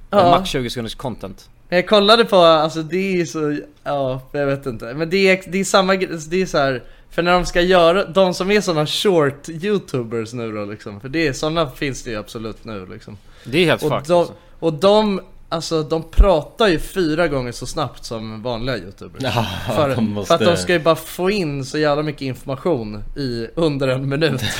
Ja. 0.10 0.30
Max 0.30 0.50
20 0.50 0.70
sekunders 0.70 0.96
content 0.96 1.50
Jag 1.70 1.88
kollade 1.88 2.26
på, 2.26 2.36
alltså 2.36 2.82
det 2.84 3.22
är 3.22 3.26
så, 3.26 3.58
ja 3.84 4.22
jag 4.32 4.46
vet 4.46 4.66
inte. 4.66 4.94
Men 4.94 5.10
det 5.10 5.18
är, 5.18 5.42
det 5.52 5.60
är 5.60 5.64
samma 5.64 5.96
grej, 5.96 6.20
det 6.30 6.42
är 6.42 6.46
så 6.46 6.58
här. 6.58 6.84
För 7.10 7.22
när 7.22 7.32
de 7.34 7.46
ska 7.46 7.62
göra, 7.62 8.06
de 8.06 8.34
som 8.34 8.52
är 8.52 8.62
sådana 8.62 8.86
short 8.88 9.50
youtubers 9.50 10.34
nu 10.34 10.52
då 10.52 10.66
liksom. 10.66 11.00
För 11.02 11.10
det 11.10 11.28
är, 11.28 11.34
sådana 11.34 11.70
finns 11.70 12.04
det 12.04 12.10
ju 12.12 12.18
absolut 12.20 12.66
nu 12.66 12.86
liksom. 12.86 13.18
Det 13.44 13.58
är 13.58 13.66
helt 13.66 13.82
fucked 13.82 14.04
de, 14.08 14.14
alltså. 14.14 14.34
Och 14.64 14.74
de, 14.74 15.22
alltså 15.50 15.84
de 15.84 16.04
pratar 16.04 16.68
ju 16.68 16.80
fyra 16.80 17.28
gånger 17.28 17.52
så 17.52 17.66
snabbt 17.66 18.06
som 18.06 18.42
vanliga 18.44 18.78
youtubers. 18.78 19.24
Ja, 19.24 19.46
för, 19.76 19.90
de 19.90 19.96
för 19.96 20.02
måste... 20.02 20.34
att 20.34 20.40
de 20.40 20.58
ska 20.58 20.74
ju 20.74 20.80
bara 20.80 20.96
få 20.96 21.32
in 21.32 21.66
så 21.66 21.78
jävla 21.78 22.04
mycket 22.04 22.22
information 22.22 23.04
i 23.16 23.48
under 23.56 23.88
en 23.88 24.10
minut. 24.10 24.42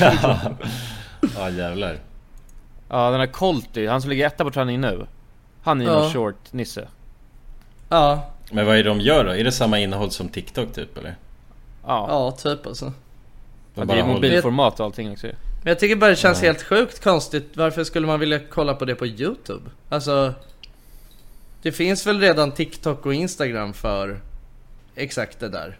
Ja, 1.36 1.50
jävlar. 1.50 1.98
Ja 2.88 3.10
den 3.10 3.20
här 3.20 3.26
Colty, 3.26 3.86
han 3.86 4.00
som 4.00 4.10
ligger 4.10 4.26
etta 4.26 4.44
på 4.44 4.50
trending 4.50 4.80
nu 4.80 5.06
Han 5.62 5.80
är 5.80 5.84
ju 5.84 5.90
Ja. 5.90 5.98
någon 5.98 6.12
short 6.12 6.52
nisse 6.52 6.88
ja, 7.88 8.30
Men 8.50 8.66
vad 8.66 8.76
är 8.76 8.82
det 8.82 8.88
de 8.88 9.00
gör 9.00 9.24
då? 9.24 9.30
Är 9.30 9.44
det 9.44 9.52
samma 9.52 9.78
innehåll 9.78 10.10
som 10.10 10.28
TikTok 10.28 10.72
typ 10.72 10.98
eller? 10.98 11.16
Ja, 11.86 12.06
ja 12.10 12.30
typ 12.30 12.66
alltså. 12.66 12.84
De 12.84 12.92
ja 13.74 13.80
det 13.80 13.86
bara 13.86 13.98
är 13.98 14.04
mobilformat 14.04 14.80
och 14.80 14.86
allting 14.86 15.12
också. 15.12 15.26
Men 15.64 15.70
jag 15.70 15.78
tycker 15.78 15.96
bara 15.96 16.10
det 16.10 16.16
känns 16.16 16.42
helt 16.42 16.62
sjukt 16.62 17.04
konstigt. 17.04 17.50
Varför 17.54 17.84
skulle 17.84 18.06
man 18.06 18.20
vilja 18.20 18.40
kolla 18.50 18.74
på 18.74 18.84
det 18.84 18.94
på 18.94 19.06
YouTube? 19.06 19.70
Alltså, 19.88 20.34
det 21.62 21.72
finns 21.72 22.06
väl 22.06 22.20
redan 22.20 22.52
TikTok 22.52 23.06
och 23.06 23.14
Instagram 23.14 23.72
för 23.72 24.20
exakt 24.94 25.40
det 25.40 25.48
där. 25.48 25.78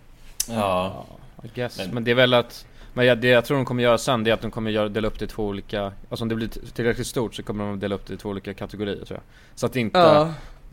Ja, 0.49 1.07
I 1.43 1.49
guess. 1.55 1.79
Men, 1.79 1.91
Men- 1.95 2.05
det 2.05 2.11
är 2.11 2.15
väl 2.15 2.35
att 2.35 2.67
men 2.97 3.07
jag, 3.07 3.19
det 3.19 3.29
jag 3.29 3.45
tror 3.45 3.57
de 3.57 3.65
kommer 3.67 3.83
göra 3.83 3.99
sen 3.99 4.25
det 4.25 4.31
är 4.31 4.35
att 4.35 4.41
de 4.41 4.51
kommer 4.51 4.71
göra, 4.71 4.89
dela 4.89 5.09
upp 5.09 5.19
det 5.19 5.25
i 5.25 5.29
två 5.29 5.47
olika 5.47 5.93
Alltså 6.11 6.23
om 6.25 6.29
det 6.29 6.35
blir 6.35 6.49
tillräckligt 6.75 7.07
stort 7.07 7.35
så 7.35 7.43
kommer 7.43 7.65
de 7.65 7.81
dela 7.81 7.95
upp 7.95 8.07
det 8.07 8.15
i 8.15 8.17
två 8.17 8.29
olika 8.29 8.55
kategorier 8.55 9.05
tror 9.05 9.11
jag 9.11 9.21
Så 9.61 9.67
att 9.67 9.73
det 9.73 9.81
inte 9.81 9.99
Ja, 9.99 10.33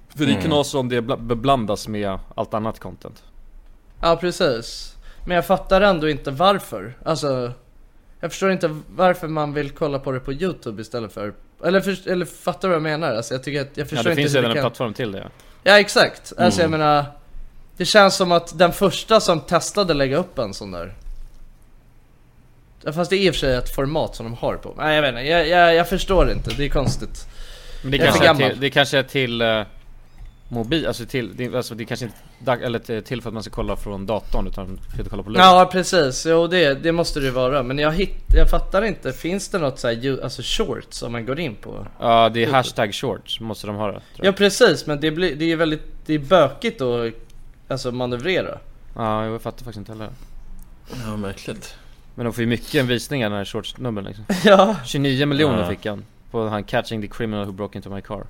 För 0.10 0.26
det 0.26 0.32
Mm. 0.32 0.44
knas 0.44 0.74
om 0.74 0.90
det 0.90 1.02
bla- 1.02 1.18
beblandas 1.28 1.88
med 1.88 2.20
allt 2.36 2.54
annat 2.54 2.80
content 2.80 3.24
ja 4.02 4.16
precis. 4.22 4.96
Men 5.26 5.36
jag 5.36 5.46
fattar 5.48 5.82
ändå 5.82 6.10
inte 6.10 6.32
varför. 6.32 6.94
Alltså, 7.06 7.52
jag 8.22 8.32
förstår 8.32 8.52
inte 8.52 8.80
varför 8.96 9.28
man 9.28 9.54
vill 9.54 9.70
kolla 9.70 10.00
på 10.00 10.12
det 10.12 10.20
på 10.20 10.34
YouTube 10.34 10.82
istället 10.82 11.14
för... 11.14 11.34
Eller, 11.66 11.82
för, 11.82 12.10
eller 12.12 12.26
fattar 12.26 12.68
du 12.68 12.68
vad 12.68 12.76
jag 12.76 13.00
menar? 13.00 13.16
Alltså 13.16 13.34
jag 13.34 13.44
tycker 13.44 13.62
att, 13.62 13.78
jag 13.78 13.86
Ja 13.86 13.90
förstår 13.90 14.04
det 14.04 14.10
inte 14.10 14.22
finns 14.22 14.34
redan 14.34 14.44
det 14.44 14.50
en 14.50 14.56
kan... 14.56 14.64
plattform 14.64 14.94
till 14.94 15.12
det. 15.12 15.28
Ja 15.64 15.80
exakt, 15.80 16.34
alltså 16.38 16.62
Mm. 16.62 16.72
jag 16.74 16.80
menar 16.80 17.06
Det 17.78 17.86
känns 17.86 18.16
som 18.16 18.32
att 18.32 18.58
den 18.58 18.74
första 18.74 19.20
som 19.20 19.40
testade 19.40 19.94
lägga 19.94 20.18
upp 20.18 20.40
en 20.40 20.54
sån 20.54 20.72
där 20.72 20.94
Ja, 22.84 22.94
Fast 22.94 23.10
det 23.10 23.16
är 23.16 23.20
i 23.20 23.30
och 23.30 23.34
för 23.34 23.40
sig 23.40 23.56
ett 23.56 23.76
format 23.76 24.16
som 24.16 24.26
de 24.26 24.34
har 24.34 24.56
på 24.56 24.74
Nej 24.78 24.96
jag 24.96 25.02
vet 25.02 25.10
inte, 25.10 25.22
jag, 25.22 25.48
jag, 25.48 25.76
jag 25.76 25.90
förstår 25.90 26.32
inte, 26.32 26.52
det 26.58 26.66
är 26.66 26.70
konstigt. 26.70 27.28
Men 27.82 27.92
det 27.92 27.98
Jag 27.98 28.08
är 28.08 28.12
kanske 28.12 28.36
för 28.36 28.44
är 28.44 28.50
till, 28.50 28.60
det 28.60 28.70
kanske 28.70 28.98
är 28.98 29.04
till 29.04 29.42
uh, 29.42 29.64
Mobil, 30.54 30.88
alltså 30.88 31.06
till, 31.06 31.36
det, 31.36 31.56
alltså 31.56 31.76
det 31.76 31.86
kanske 31.86 32.06
inte 32.06 32.52
eller 32.66 33.02
till- 33.02 33.22
för 33.22 33.30
att 33.30 33.34
man 33.34 33.44
ska 33.44 33.52
kolla 33.52 33.76
från 33.76 34.06
datorn 34.06 34.48
utan 34.48 34.80
för 34.96 35.04
att 35.04 35.10
kolla 35.10 35.24
på 35.24 35.30
luren 35.30 35.46
Ja 35.46 35.70
precis, 35.72 36.26
jo 36.30 36.48
det, 36.48 36.74
det 36.74 36.92
måste 36.92 37.20
det 37.20 37.26
ju 37.26 37.32
vara. 37.32 37.64
Men 37.64 37.78
jag, 37.80 37.92
hitt, 37.92 38.24
jag 38.36 38.50
fattar 38.50 38.82
inte, 38.82 39.14
finns 39.14 39.50
det 39.50 39.58
något 39.60 39.80
så 39.80 39.88
här, 39.88 40.24
alltså 40.24 40.42
shorts 40.46 41.04
om 41.04 41.12
man 41.12 41.26
går 41.26 41.40
in 41.40 41.56
på? 41.56 41.88
Ja 42.00 42.30
det 42.30 42.44
är 42.44 42.52
hashtag 42.52 42.94
shorts, 42.94 43.40
måste 43.40 43.68
de 43.68 43.76
ha 43.76 43.88
det 43.88 44.02
tror 44.16 44.26
Ja 44.26 44.32
precis, 44.32 44.86
men 44.88 45.00
det, 45.00 45.12
blir, 45.12 45.36
det 45.36 45.46
är 45.46 45.50
ju 45.50 45.56
väldigt, 45.56 45.82
det 46.06 46.14
är 46.14 46.20
bökigt 46.20 46.82
att 46.82 47.14
alltså 47.68 47.92
manövrera. 47.92 48.58
Ja 48.96 49.26
jag 49.26 49.42
fattar 49.42 49.58
faktiskt 49.66 49.78
inte 49.78 49.92
heller. 49.92 50.10
Ja 51.06 51.18
märkligt. 51.18 51.76
Men 52.16 52.26
de 52.26 52.34
får 52.34 52.42
ju 52.42 52.48
mycket 52.48 52.86
visningar 52.86 53.30
den 53.30 53.38
här 53.38 53.46
shorts-snubben 53.46 54.04
liksom. 54.04 54.26
Ja. 54.44 54.76
29 54.86 55.26
miljoner 55.26 55.60
Ja. 55.62 55.70
fick 55.70 55.86
han 55.86 56.06
På 56.32 56.48
han 56.48 56.64
'Catching 56.64 57.02
the 57.02 57.08
criminal 57.08 57.46
who 57.46 57.52
broke 57.52 57.78
into 57.78 57.90
my 57.90 58.02
car' 58.02 58.26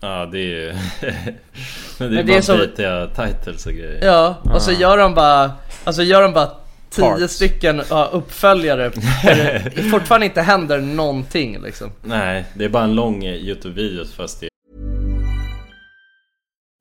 Ja 0.00 0.28
det 0.32 0.38
är 0.38 0.42
ju... 0.42 0.72
Men 1.98 2.10
det 2.10 2.20
är 2.20 2.24
Men 2.24 2.26
bara 2.26 2.36
är 2.36 2.40
så- 2.40 2.56
bitiga 2.56 3.06
titles 3.06 3.66
och 3.66 3.72
grejer. 3.72 4.04
Ja, 4.04 4.36
och 4.54 4.62
så 4.62 4.72
gör 4.72 4.96
de 4.98 5.14
bara, 5.14 5.52
alltså 5.84 6.02
gör 6.02 6.22
de 6.22 6.32
bara 6.32 6.50
tio 6.90 7.02
Parts. 7.04 7.32
stycken 7.32 7.82
ja, 7.90 8.10
uppföljare 8.12 8.88
där 9.24 9.72
det 9.76 9.82
fortfarande 9.82 10.26
inte 10.26 10.42
händer 10.42 10.78
någonting 10.80 11.62
liksom. 11.62 11.90
Nej, 12.02 12.44
det 12.54 12.64
är 12.64 12.68
bara 12.68 12.84
en 12.84 12.94
lång 12.94 13.24
Youtube-video 13.24 14.04
fast 14.16 14.40
det 14.40 14.48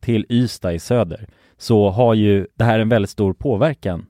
till 0.00 0.26
Ystad 0.28 0.72
i 0.72 0.78
söder, 0.78 1.26
så 1.56 1.90
har 1.90 2.14
ju 2.14 2.46
det 2.54 2.64
här 2.64 2.78
en 2.78 2.88
väldigt 2.88 3.10
stor 3.10 3.32
påverkan. 3.32 4.06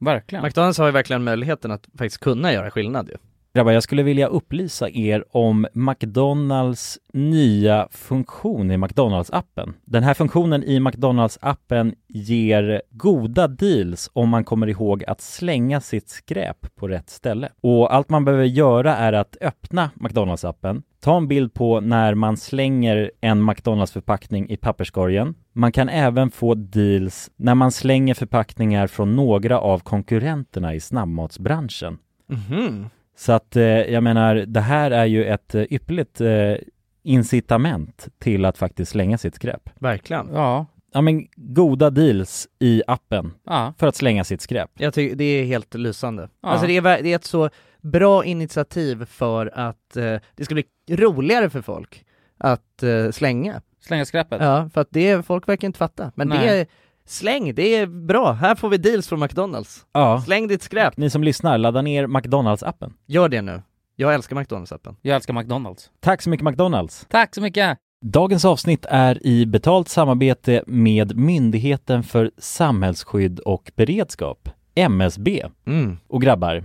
Verkligen. 0.00 0.44
McDonalds 0.44 0.78
har 0.78 0.86
ju 0.86 0.92
verkligen 0.92 1.24
möjligheten 1.24 1.70
att 1.70 1.88
faktiskt 1.98 2.18
kunna 2.18 2.52
göra 2.52 2.70
skillnad 2.70 3.08
ju. 3.08 3.16
Grabbar, 3.58 3.72
jag 3.72 3.82
skulle 3.82 4.02
vilja 4.02 4.26
upplysa 4.26 4.88
er 4.90 5.24
om 5.30 5.66
McDonalds 5.72 6.98
nya 7.12 7.88
funktion 7.90 8.70
i 8.70 8.76
McDonalds-appen. 8.76 9.74
Den 9.84 10.02
här 10.02 10.14
funktionen 10.14 10.62
i 10.62 10.80
McDonalds-appen 10.80 11.94
ger 12.08 12.82
goda 12.90 13.48
deals 13.48 14.10
om 14.12 14.28
man 14.28 14.44
kommer 14.44 14.66
ihåg 14.66 15.04
att 15.04 15.20
slänga 15.20 15.80
sitt 15.80 16.08
skräp 16.08 16.76
på 16.76 16.88
rätt 16.88 17.10
ställe. 17.10 17.48
Och 17.60 17.94
allt 17.94 18.08
man 18.08 18.24
behöver 18.24 18.44
göra 18.44 18.96
är 18.96 19.12
att 19.12 19.36
öppna 19.40 19.90
McDonalds-appen, 19.94 20.82
ta 21.00 21.16
en 21.16 21.28
bild 21.28 21.54
på 21.54 21.80
när 21.80 22.14
man 22.14 22.36
slänger 22.36 23.10
en 23.20 23.50
McDonalds-förpackning 23.50 24.50
i 24.50 24.56
papperskorgen. 24.56 25.34
Man 25.52 25.72
kan 25.72 25.88
även 25.88 26.30
få 26.30 26.54
deals 26.54 27.30
när 27.36 27.54
man 27.54 27.72
slänger 27.72 28.14
förpackningar 28.14 28.86
från 28.86 29.16
några 29.16 29.60
av 29.60 29.78
konkurrenterna 29.78 30.74
i 30.74 30.80
snabbmatsbranschen. 30.80 31.98
Mhm. 32.28 32.88
Så 33.18 33.32
att 33.32 33.56
eh, 33.56 33.62
jag 33.64 34.02
menar, 34.02 34.34
det 34.34 34.60
här 34.60 34.90
är 34.90 35.04
ju 35.04 35.24
ett 35.24 35.54
eh, 35.54 35.62
ypperligt 35.70 36.20
eh, 36.20 36.54
incitament 37.02 38.08
till 38.18 38.44
att 38.44 38.58
faktiskt 38.58 38.90
slänga 38.90 39.18
sitt 39.18 39.34
skräp. 39.34 39.70
Verkligen. 39.78 40.28
Ja. 40.32 40.66
Ja 40.92 41.00
men 41.00 41.26
goda 41.36 41.90
deals 41.90 42.48
i 42.58 42.82
appen 42.86 43.34
Ja. 43.44 43.74
för 43.78 43.86
att 43.86 43.96
slänga 43.96 44.24
sitt 44.24 44.40
skräp. 44.40 44.70
Jag 44.78 44.94
tycker 44.94 45.16
det 45.16 45.24
är 45.24 45.44
helt 45.44 45.74
lysande. 45.74 46.28
Ja. 46.42 46.48
Alltså 46.48 46.66
det 46.66 46.76
är, 46.76 46.82
det 47.02 47.12
är 47.12 47.16
ett 47.16 47.24
så 47.24 47.50
bra 47.80 48.24
initiativ 48.24 49.04
för 49.04 49.50
att 49.54 49.96
eh, 49.96 50.16
det 50.34 50.44
ska 50.44 50.54
bli 50.54 50.64
roligare 50.90 51.50
för 51.50 51.62
folk 51.62 52.04
att 52.38 52.82
eh, 52.82 53.10
slänga. 53.10 53.62
Slänga 53.80 54.04
skräpet. 54.04 54.42
Ja, 54.42 54.70
för 54.74 54.80
att 54.80 54.88
det, 54.90 55.26
folk 55.26 55.48
verkar 55.48 55.66
inte 55.66 55.78
fatta. 55.78 56.12
Men 56.14 56.28
Nej. 56.28 56.38
det 56.38 56.60
är, 56.60 56.66
släng, 57.10 57.54
det 57.54 57.76
är 57.76 57.86
bra. 57.86 58.32
Här 58.32 58.54
får 58.54 58.68
vi 58.68 58.76
deals 58.76 59.08
från 59.08 59.20
McDonalds. 59.20 59.86
Ja. 59.92 60.22
Släng 60.24 60.48
ditt 60.48 60.62
skräp. 60.62 60.96
Ni 60.96 61.10
som 61.10 61.24
lyssnar, 61.24 61.58
ladda 61.58 61.82
ner 61.82 62.06
McDonalds-appen. 62.06 62.92
Gör 63.06 63.28
det 63.28 63.42
nu. 63.42 63.62
Jag 63.96 64.14
älskar 64.14 64.36
McDonalds-appen. 64.36 64.96
Jag 65.02 65.16
älskar 65.16 65.34
McDonalds. 65.34 65.90
Tack 66.00 66.22
så 66.22 66.30
mycket 66.30 66.44
McDonalds! 66.44 67.06
Tack 67.10 67.34
så 67.34 67.40
mycket! 67.40 67.78
Dagens 68.04 68.44
avsnitt 68.44 68.86
är 68.88 69.26
i 69.26 69.46
betalt 69.46 69.88
samarbete 69.88 70.64
med 70.66 71.16
Myndigheten 71.16 72.02
för 72.02 72.30
samhällsskydd 72.38 73.38
och 73.38 73.72
beredskap, 73.76 74.48
MSB. 74.74 75.46
Mm. 75.66 75.98
Och 76.08 76.22
grabbar, 76.22 76.64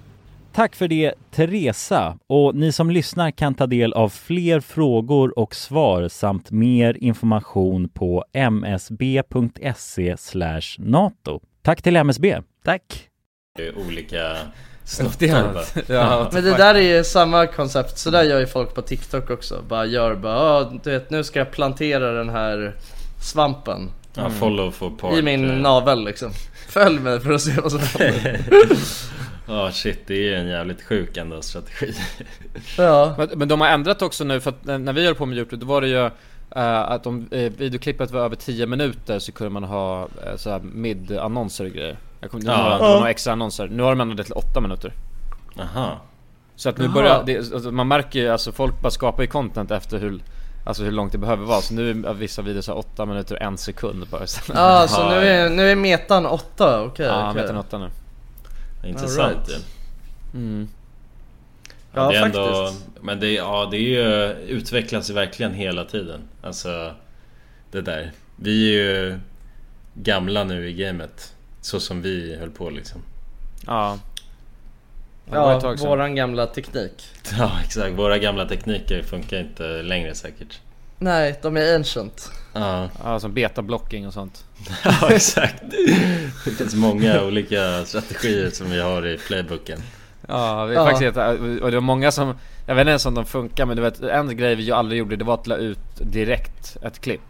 Tack 0.53 0.75
för 0.75 0.87
det 0.87 1.13
Teresa 1.31 2.17
och 2.27 2.55
ni 2.55 2.71
som 2.71 2.89
lyssnar 2.91 3.31
kan 3.31 3.53
ta 3.55 3.67
del 3.67 3.93
av 3.93 4.09
fler 4.09 4.59
frågor 4.59 5.39
och 5.39 5.55
svar 5.55 6.07
samt 6.07 6.51
mer 6.51 6.97
information 7.03 7.89
på 7.89 8.25
msb.se 8.33 10.15
nato. 10.77 11.39
Tack 11.61 11.81
till 11.81 11.95
MSB. 11.95 12.37
Tack. 12.65 13.07
Det 13.57 13.67
är 13.67 13.77
olika 13.77 14.37
Ja. 15.87 15.93
ja. 15.95 16.29
Men 16.33 16.43
det 16.43 16.57
där 16.57 16.75
är 16.75 16.97
ju 16.97 17.03
samma 17.03 17.47
koncept, 17.47 17.97
så 17.97 18.09
där 18.09 18.23
gör 18.23 18.39
ju 18.39 18.47
folk 18.47 18.75
på 18.75 18.81
TikTok 18.81 19.29
också. 19.29 19.61
Bara 19.69 19.85
gör 19.85 20.15
bara, 20.15 20.33
"Ja, 20.35 20.71
du 20.83 20.91
vet 20.91 21.09
nu 21.09 21.23
ska 21.23 21.39
jag 21.39 21.51
plantera 21.51 22.11
den 22.11 22.29
här 22.29 22.75
svampen. 23.23 23.89
Ja, 24.15 24.29
follow 24.29 24.71
for 24.71 24.89
part. 24.89 25.17
I 25.17 25.21
min 25.21 25.47
navel 25.47 26.05
liksom. 26.05 26.31
Följ 26.69 26.99
mig 26.99 27.19
för 27.19 27.31
att 27.33 27.41
se 27.41 27.61
vad 27.61 27.71
som 27.71 27.79
händer. 27.99 28.39
Ja 29.51 29.71
shit, 29.71 29.99
det 30.07 30.13
är 30.13 30.17
ju 30.21 30.35
en 30.35 30.47
jävligt 30.47 30.81
sjuk 30.81 31.17
ändå 31.17 31.41
strategi. 31.41 31.93
Ja. 32.77 33.15
Men, 33.17 33.29
men 33.35 33.47
de 33.47 33.61
har 33.61 33.67
ändrat 33.67 34.01
också 34.01 34.23
nu, 34.23 34.39
för 34.39 34.49
att 34.49 34.65
när- 34.65 34.93
vi 34.93 35.05
höll 35.05 35.15
på 35.15 35.25
med 35.25 35.37
Youtube, 35.37 35.65
då 35.65 35.65
var 35.65 35.81
det 35.81 35.87
ju 35.87 36.05
eh, 36.55 36.79
att 36.81 37.07
om 37.07 37.27
eh, 37.31 37.51
videoklippet 37.57 38.11
var 38.11 38.21
över 38.21 38.35
10 38.35 38.65
minuter 38.65 39.19
så 39.19 39.31
kunde 39.31 39.49
man 39.49 39.63
ha 39.63 40.01
uh, 40.03 40.35
såhär 40.35 40.59
mid-annonser 40.59 41.65
och 41.65 41.71
grejer. 41.71 41.97
Jag 42.21 42.31
kommer, 42.31 42.45
Ja. 42.45 42.57
några, 42.63 42.77
var 42.77 42.95
några 42.95 43.09
extra 43.09 43.33
annonser. 43.33 43.67
Nu 43.67 43.83
har 43.83 43.89
de 43.89 44.01
ändrat 44.01 44.17
det 44.17 44.23
till 44.23 44.33
8 44.33 44.61
minuter. 44.61 44.93
Aha. 45.59 46.01
Så 46.55 46.69
att 46.69 46.77
nu 46.77 46.83
Jaha. 46.85 46.93
börjar, 46.93 47.23
det, 47.25 47.37
alltså, 47.37 47.71
man 47.71 47.87
märker 47.87 48.19
ju, 48.19 48.29
alltså 48.29 48.51
folk 48.51 48.81
bara 48.81 48.91
skapar 48.91 49.23
ju 49.23 49.27
content 49.29 49.71
efter 49.71 49.99
hur 49.99 50.19
Alltså 50.65 50.83
hur 50.83 50.91
långt 50.91 51.11
det 51.11 51.17
behöver 51.17 51.45
vara, 51.45 51.61
så 51.61 51.73
nu 51.73 51.89
är 51.89 52.13
vissa 52.13 52.41
videos 52.41 52.65
så 52.65 52.73
8 52.73 53.05
minuter 53.05 53.35
och 53.35 53.41
en 53.41 53.57
sekund 53.57 54.07
bara 54.11 54.21
Ja, 54.55 54.87
så 54.87 55.09
nu 55.09 55.15
är, 55.15 55.49
nu 55.49 55.71
är 55.71 55.75
metan 55.75 56.25
8, 56.25 56.83
okej. 56.83 57.05
Ja, 57.05 57.29
okej. 57.29 57.41
metan 57.41 57.57
8 57.57 57.77
nu 57.77 57.89
Intressant 58.83 59.37
All 59.37 59.43
ju. 59.47 59.53
right. 59.53 59.65
Mm. 60.33 60.67
Ja, 61.93 62.03
Ja, 62.03 62.11
det 62.11 62.17
är 62.17 62.25
ändå, 62.25 62.65
faktiskt. 62.65 62.85
men 63.01 63.19
det, 63.19 63.31
ja, 63.31 63.67
det 63.71 63.77
är 63.77 63.81
ju, 63.81 64.33
utvecklas 64.47 65.09
ju 65.09 65.13
verkligen 65.13 65.53
hela 65.53 65.85
tiden. 65.85 66.21
Alltså 66.41 66.95
det 67.71 67.81
där. 67.81 68.11
Vi 68.35 68.69
är 68.77 68.83
ju 68.83 69.19
gamla 69.93 70.43
nu 70.43 70.69
i 70.69 70.73
gamet. 70.73 71.33
Så 71.61 71.79
som 71.79 72.01
vi 72.01 72.35
höll 72.35 72.49
på 72.49 72.69
liksom. 72.69 73.01
Ja 73.65 73.99
Ja, 75.31 75.75
våran 75.79 76.15
gamla 76.15 76.47
teknik. 76.47 77.03
Ja 77.37 77.51
exakt, 77.65 77.93
våra 77.93 78.17
gamla 78.17 78.45
tekniker 78.45 79.03
funkar 79.03 79.39
inte 79.39 79.81
längre 79.81 80.15
säkert. 80.15 80.59
Nej, 80.97 81.39
de 81.41 81.57
är 81.57 81.75
ancient. 81.75 82.31
Ja, 82.53 82.89
Ja, 83.03 83.19
som 83.19 83.33
betablocking 83.33 84.07
och 84.07 84.13
sånt 84.13 84.45
ja 84.83 85.09
exakt. 85.09 85.63
Det 86.45 86.51
finns 86.51 86.75
många 86.75 87.21
olika 87.23 87.85
strategier 87.85 88.49
som 88.49 88.69
vi 88.69 88.81
har 88.81 89.07
i 89.07 89.17
playbooken. 89.17 89.79
Ja, 90.27 90.67
är 90.67 90.71
Ja. 90.73 90.85
faktiskt 90.85 91.17
och 91.61 91.71
det 91.71 91.77
var 91.77 91.81
många 91.81 92.11
som 92.11 92.35
Jag 92.65 92.75
vet 92.75 92.81
inte 92.81 92.89
ens 92.89 93.05
om 93.05 93.13
de 93.15 93.25
funkar 93.25 93.65
men 93.65 93.75
du 93.77 93.81
vet 93.83 94.01
en 94.01 94.37
grej 94.37 94.55
vi 94.55 94.63
ju 94.63 94.71
aldrig 94.71 94.99
gjorde 94.99 95.15
det 95.15 95.23
var 95.25 95.33
att 95.33 95.47
la 95.47 95.55
ut 95.55 95.79
direkt 96.11 96.77
ett 96.83 97.01
klipp 97.01 97.21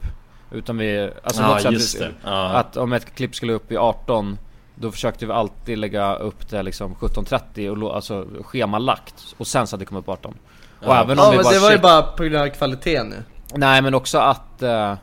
Utan 0.51 0.77
vi, 0.77 1.09
alltså 1.23 1.41
Ja, 1.41 1.59
just 1.71 1.95
vi- 1.95 1.99
det. 1.99 2.11
Ja. 2.23 2.49
Att 2.49 2.77
om 2.77 2.93
ett 2.93 3.15
klipp 3.15 3.35
skulle 3.35 3.53
upp 3.53 3.71
i 3.71 3.77
18 3.77 4.37
Då 4.75 4.91
försökte 4.91 5.25
vi 5.25 5.31
alltid 5.31 5.77
lägga 5.77 6.15
upp 6.15 6.49
det 6.49 6.63
liksom 6.63 6.95
17.30 6.95 7.69
och 7.69 7.77
lo- 7.77 7.91
alltså 7.91 8.27
schemalagt 8.43 9.15
Och 9.37 9.47
sen 9.47 9.67
så 9.67 9.75
att 9.75 9.79
det 9.79 9.85
kom 9.85 9.97
upp 9.97 10.09
18 10.09 10.33
Och 10.79 10.85
Ja. 10.87 11.01
även 11.03 11.19
om 11.19 11.25
Ja, 11.25 11.31
vi 11.31 11.35
men 11.37 11.43
bara 11.43 11.53
det 11.53 11.59
var 11.59 11.69
ju 11.71 11.75
shit- 11.77 11.81
bara 11.81 12.01
på 12.01 12.23
grund 12.23 12.35
av 12.35 12.47
kvaliteten 12.47 13.07
nu. 13.09 13.23
Nej 13.55 13.81
men 13.81 13.93
också 13.93 14.17
att 14.17 14.61
eh, 14.61 14.93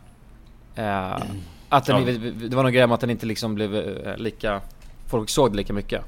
eh, 0.78 1.22
Att 1.68 1.86
den, 1.86 2.06
Ja. 2.06 2.30
det 2.48 2.56
var 2.56 2.62
någon 2.62 2.72
grej 2.72 2.86
med 2.86 2.94
att 2.94 3.00
den 3.00 3.10
inte 3.10 3.26
liksom 3.26 3.54
blev 3.54 3.76
eh, 3.76 4.16
lika 4.16 4.60
Folk 5.10 5.30
såg 5.30 5.50
det 5.52 5.56
lika 5.56 5.72
mycket 5.72 6.02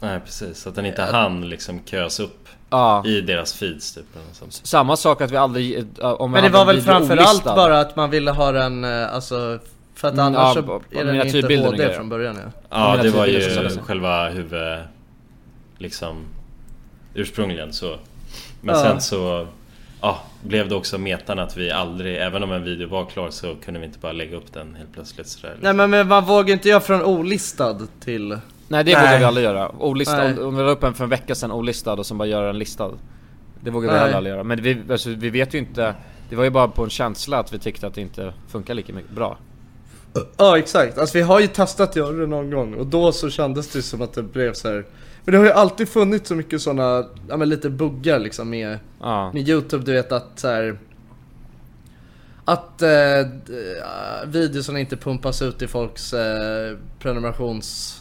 Nej 0.00 0.20
precis, 0.20 0.66
att 0.66 0.74
den 0.74 0.86
inte 0.86 1.02
hann 1.02 1.48
liksom 1.48 1.80
köas 1.84 2.20
upp 2.20 2.48
Ja 2.70 3.06
i 3.06 3.20
deras 3.20 3.54
feeds 3.54 3.94
typ. 3.94 4.04
Samma 4.48 4.96
sak 4.96 5.20
att 5.20 5.30
vi 5.30 5.36
aldrig, 5.36 5.78
eh, 6.00 6.06
om 6.12 6.32
vi 6.32 6.40
Men 6.40 6.52
det 6.52 6.58
var 6.58 6.64
väl 6.64 6.80
framförallt 6.80 7.44
bara 7.44 7.80
att 7.80 7.96
man 7.96 8.10
ville 8.10 8.30
ha 8.30 8.52
den, 8.52 8.84
eh, 8.84 9.14
alltså 9.14 9.58
För 9.94 10.08
att 10.08 10.14
Mm, 10.14 10.26
annars 10.26 10.56
ja, 10.56 10.62
så 10.62 10.82
är 10.98 11.04
den 11.04 11.26
inte 11.26 11.38
HD 11.56 11.76
grejer. 11.76 11.96
från 11.96 12.08
början 12.08 12.38
ja. 12.70 12.96
Ja 12.96 13.02
det 13.02 13.10
var 13.10 13.26
ju 13.26 13.68
själva 13.86 14.28
huvud... 14.28 14.78
Liksom 15.78 16.16
ursprungligen 17.14 17.72
så. 17.72 17.96
Men 18.60 18.74
Ja. 18.74 18.82
sen 18.82 19.00
så 19.00 19.46
ja, 20.02 20.22
blev 20.42 20.68
det 20.68 20.74
också 20.74 20.98
metan 20.98 21.38
att 21.38 21.56
vi 21.56 21.70
aldrig, 21.70 22.16
även 22.16 22.42
om 22.42 22.52
en 22.52 22.64
video 22.64 22.88
var 22.88 23.06
klar 23.06 23.30
så 23.30 23.54
kunde 23.64 23.80
vi 23.80 23.86
inte 23.86 23.98
bara 23.98 24.12
lägga 24.12 24.36
upp 24.36 24.52
den 24.52 24.74
helt 24.74 24.92
plötsligt 24.92 25.28
sådär. 25.28 25.56
Nej 25.60 25.72
men, 25.72 25.90
men 25.90 26.08
man 26.08 26.24
vågar 26.24 26.52
inte 26.52 26.68
göra 26.68 26.80
från 26.80 27.02
olistad 27.02 27.78
till 28.00 28.38
Nej 28.68 28.84
det 28.84 28.94
vågar 28.94 29.18
vi 29.18 29.24
aldrig 29.24 29.44
göra. 29.44 29.72
Olistad, 29.78 30.24
Nej. 30.24 30.38
om, 30.38 30.56
vi 30.56 30.62
la 30.62 30.70
upp 30.70 30.82
en 30.82 30.94
för 30.94 31.04
en 31.04 31.10
vecka 31.10 31.34
sedan 31.34 31.52
olistad 31.52 31.92
och 31.92 32.06
sen 32.06 32.18
bara 32.18 32.28
göra 32.28 32.50
en 32.50 32.58
listad. 32.58 32.90
Det 33.60 33.70
vågar 33.70 33.92
vi 33.92 33.98
heller 33.98 34.16
aldrig 34.16 34.34
göra. 34.34 34.44
Men 34.44 34.62
vi, 34.62 34.82
alltså, 34.90 35.10
vi 35.10 35.30
vet 35.30 35.54
ju 35.54 35.58
inte, 35.58 35.94
det 36.28 36.36
var 36.36 36.44
ju 36.44 36.50
bara 36.50 36.68
på 36.68 36.84
en 36.84 36.90
känsla 36.90 37.38
att 37.38 37.52
vi 37.52 37.58
tyckte 37.58 37.86
att 37.86 37.94
det 37.94 38.00
inte 38.00 38.32
funkar 38.48 38.74
lika 38.74 38.92
mycket 38.92 39.10
bra. 39.10 39.38
Ja 40.36 40.58
exakt, 40.58 40.98
alltså 40.98 41.18
vi 41.18 41.22
har 41.22 41.40
ju 41.40 41.46
testat 41.46 41.90
att 41.90 41.96
göra 41.96 42.12
det 42.12 42.26
någon 42.26 42.50
gång 42.50 42.74
och 42.74 42.86
då 42.86 43.12
så 43.12 43.30
kändes 43.30 43.68
det 43.68 43.82
som 43.82 44.02
att 44.02 44.12
det 44.12 44.22
blev 44.22 44.52
så 44.52 44.68
här. 44.68 44.84
Men 45.24 45.32
det 45.32 45.38
har 45.38 45.44
ju 45.44 45.52
alltid 45.52 45.88
funnits 45.88 46.28
så 46.28 46.34
mycket 46.34 46.62
sådana, 46.62 47.06
ja 47.28 47.36
men 47.36 47.48
lite 47.48 47.70
buggar 47.70 48.18
liksom 48.18 48.50
med, 48.50 48.78
Ja. 49.00 49.32
med 49.32 49.48
youtube 49.48 49.84
du 49.84 49.92
vet 49.92 50.12
att 50.12 50.30
så 50.38 50.48
här. 50.48 50.78
Att 52.44 52.82
eh, 52.82 52.88
videorna 54.26 54.80
inte 54.80 54.96
pumpas 54.96 55.42
ut 55.42 55.62
i 55.62 55.66
folks 55.68 56.12
eh, 56.12 56.76
prenumerations 56.98 57.98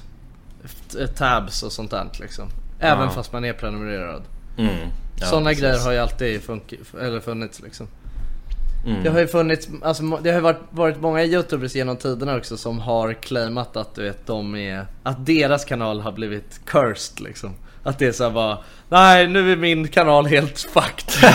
eh, 1.00 1.08
tabs 1.08 1.64
och 1.64 1.72
sånt 1.72 1.92
där 1.92 2.10
liksom. 2.20 2.48
Även 2.80 3.04
Ja. 3.04 3.10
fast 3.10 3.34
man 3.34 3.46
är 3.46 3.54
prenumererad. 3.54 4.22
Mm. 4.58 4.74
Ja, 5.20 5.26
Sådana 5.26 5.54
grejer 5.54 5.80
har 5.80 5.92
ju 5.92 5.98
alltid 5.98 6.42
eller 7.02 7.20
funnits 7.20 7.62
liksom. 7.62 7.88
Mm. 8.86 9.04
Det 9.04 9.10
har 9.10 9.20
ju 9.20 9.28
funnits, 9.28 9.68
alltså 9.82 10.04
det 10.04 10.32
har 10.32 10.42
varit, 10.42 10.60
varit 10.70 11.02
många 11.02 11.24
youtubers 11.24 11.76
genom 11.76 11.98
tiderna 11.98 12.38
också 12.38 12.58
som 12.58 12.80
har 12.80 13.14
claimat 13.14 13.78
att 13.78 13.96
du 13.96 14.04
vet 14.04 14.28
de 14.28 14.56
är, 14.56 14.86
att 15.04 15.26
deras 15.26 15.66
kanal 15.66 16.02
har 16.02 16.12
blivit 16.12 16.62
cursed 16.66 17.20
liksom. 17.20 17.54
Att 17.84 18.00
det 18.00 18.08
är 18.08 18.12
såhär 18.12 18.32
bara, 18.32 18.58
nej 18.90 19.28
nu 19.28 19.52
är 19.52 19.56
min 19.56 19.88
kanal 19.88 20.26
helt 20.26 20.60
fucked. 20.60 21.14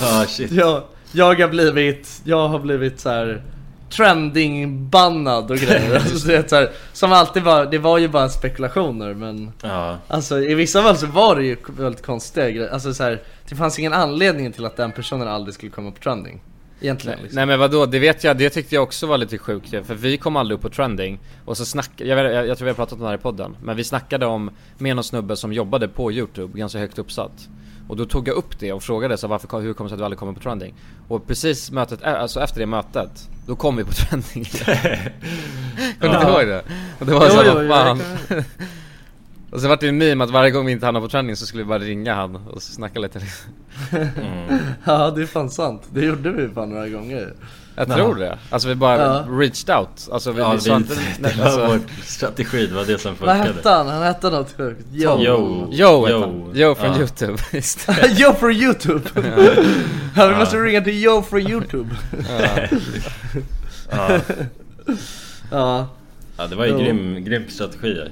Ja, 0.00 0.24
shit. 0.28 0.52
jag, 0.52 0.82
jag 1.12 1.40
har 1.40 1.48
blivit, 1.48 2.20
jag 2.24 2.48
har 2.48 2.58
blivit 2.58 3.00
så 3.00 3.08
här 3.08 3.42
trending-bannad 3.90 5.50
och 5.50 5.56
grejer. 5.56 5.94
alltså, 5.94 6.28
det 6.28 6.50
så 6.50 6.56
här, 6.56 6.70
som 6.92 7.12
alltid 7.12 7.42
var, 7.42 7.66
det 7.66 7.78
var 7.78 7.98
ju 7.98 8.08
bara 8.08 8.28
spekulationer 8.28 9.14
men 9.14 9.52
Ja. 9.62 9.98
Alltså 10.08 10.38
i 10.38 10.54
vissa 10.54 10.82
fall 10.82 10.96
så 10.96 11.06
var 11.06 11.36
det 11.36 11.44
ju 11.44 11.56
väldigt 11.66 12.06
konstiga 12.06 12.50
grejer. 12.50 12.68
Alltså 12.68 12.94
så 12.94 13.02
här, 13.02 13.22
det 13.48 13.56
fanns 13.56 13.78
ingen 13.78 13.92
anledning 13.92 14.52
till 14.52 14.64
att 14.64 14.76
den 14.76 14.92
personen 14.92 15.28
aldrig 15.28 15.54
skulle 15.54 15.72
komma 15.72 15.90
på 15.90 16.02
trending. 16.02 16.40
Egentligen 16.80 17.16
Nej, 17.16 17.22
liksom. 17.22 17.36
nej 17.36 17.46
men 17.46 17.58
vadå, 17.58 17.86
det 17.86 17.98
vet 17.98 18.24
jag, 18.24 18.36
det 18.36 18.50
tyckte 18.50 18.74
jag 18.74 18.82
också 18.82 19.06
var 19.06 19.18
lite 19.18 19.38
sjukt. 19.38 19.70
För 19.70 19.94
vi 19.94 20.16
kom 20.16 20.36
aldrig 20.36 20.56
upp 20.56 20.62
på 20.62 20.70
trending. 20.70 21.18
Och 21.44 21.56
så 21.56 21.64
snackade, 21.64 22.10
jag, 22.10 22.18
jag, 22.18 22.46
jag 22.46 22.58
tror 22.58 22.64
vi 22.64 22.70
har 22.70 22.74
pratat 22.76 22.92
om 22.92 23.00
det 23.00 23.06
här 23.06 23.14
i 23.14 23.18
podden. 23.18 23.56
Men 23.62 23.76
vi 23.76 23.84
snackade 23.84 24.26
om, 24.26 24.50
med 24.78 24.96
någon 24.96 25.04
snubbe 25.04 25.36
som 25.36 25.52
jobbade 25.52 25.88
på 25.88 26.12
youtube, 26.12 26.58
ganska 26.58 26.78
högt 26.78 26.98
uppsatt. 26.98 27.48
Och 27.88 27.96
då 27.96 28.04
tog 28.04 28.28
jag 28.28 28.36
upp 28.36 28.58
det 28.58 28.72
och 28.72 28.82
frågade 28.82 29.16
så 29.16 29.28
varför, 29.28 29.60
hur 29.60 29.74
kommer 29.74 29.88
det 29.88 29.90
sig 29.90 29.94
att 29.94 29.98
du 29.98 30.04
aldrig 30.04 30.18
kommer 30.18 30.32
på 30.32 30.40
trending? 30.40 30.74
Och 31.08 31.26
precis 31.26 31.70
mötet, 31.70 32.02
alltså 32.02 32.40
efter 32.40 32.60
det 32.60 32.66
mötet, 32.66 33.28
då 33.46 33.56
kom 33.56 33.76
vi 33.76 33.84
på 33.84 33.92
trending. 33.92 34.44
Kommer 36.00 36.14
du 36.14 36.20
inte 36.20 36.30
ihåg 36.30 36.46
det? 36.46 36.62
Och 36.98 37.06
det 37.06 37.12
var 37.12 37.24
Jo, 37.24 37.30
så, 37.30 37.42
jo, 37.46 37.54
vad 37.54 37.64
jo, 37.64 37.70
fan 37.70 38.02
Och 39.50 39.60
så 39.60 39.68
vart 39.68 39.80
det 39.80 39.88
en 39.88 39.98
meme 39.98 40.24
att 40.24 40.30
varje 40.30 40.50
gång 40.50 40.66
vi 40.66 40.72
inte 40.72 40.86
hamnade 40.86 41.06
på 41.06 41.10
trending 41.10 41.36
så 41.36 41.46
skulle 41.46 41.62
vi 41.62 41.68
bara 41.68 41.78
ringa 41.78 42.14
han 42.14 42.36
och 42.36 42.62
snacka 42.62 43.00
lite 43.00 43.18
liksom. 43.18 43.50
Ja 44.84 45.10
det 45.10 45.22
är 45.22 45.26
fan 45.26 45.50
sant. 45.50 45.82
Det 45.92 46.04
gjorde 46.04 46.30
vi 46.32 46.48
fan 46.48 46.68
några 46.70 46.88
gånger. 46.88 47.32
Jag 47.76 47.88
tror 47.94 48.14
det. 48.14 48.38
Alltså 48.50 48.68
vi 48.68 48.74
bara 48.74 48.98
Ja. 49.02 49.24
reached 49.30 49.76
out. 49.76 50.08
Alltså 50.12 50.32
vi, 50.32 50.40
Ja, 50.40 50.52
vi 50.52 50.70
vi, 50.70 50.76
inte... 50.76 50.94
det 51.20 51.36
var 51.38 51.44
alltså, 51.44 51.66
vår 51.66 51.80
strategi, 52.02 52.66
det 52.66 52.74
var 52.74 52.84
det 52.84 52.98
som 52.98 53.10
Vad 53.20 53.36
funkade. 53.36 53.54
hette 53.56 53.70
han? 53.70 53.86
Han 53.88 54.02
hette 54.02 54.30
något 54.30 54.56
sjukt. 54.56 54.84
Yo. 54.92 55.22
Yo. 55.24 55.68
Yo. 55.72 56.06
han. 56.20 56.50
Joe 56.54 56.74
från 56.74 56.92
Ja. 56.92 56.98
youtube. 56.98 57.38
Det. 57.52 58.20
Yo 58.20 58.32
for 58.34 58.52
youtube! 58.52 59.02
ja, 60.16 60.26
vi 60.28 60.34
måste 60.34 60.56
ringa 60.56 60.80
till 60.80 61.04
Yo 61.04 61.22
for 61.22 61.40
youtube. 61.40 61.96
Ja. 63.90 64.18
ja. 65.50 65.86
Ja, 66.36 66.46
det 66.46 66.56
var 66.56 66.66
ju 66.66 66.78
grym, 66.78 67.24
grym 67.24 67.42
strategi. 67.48 68.02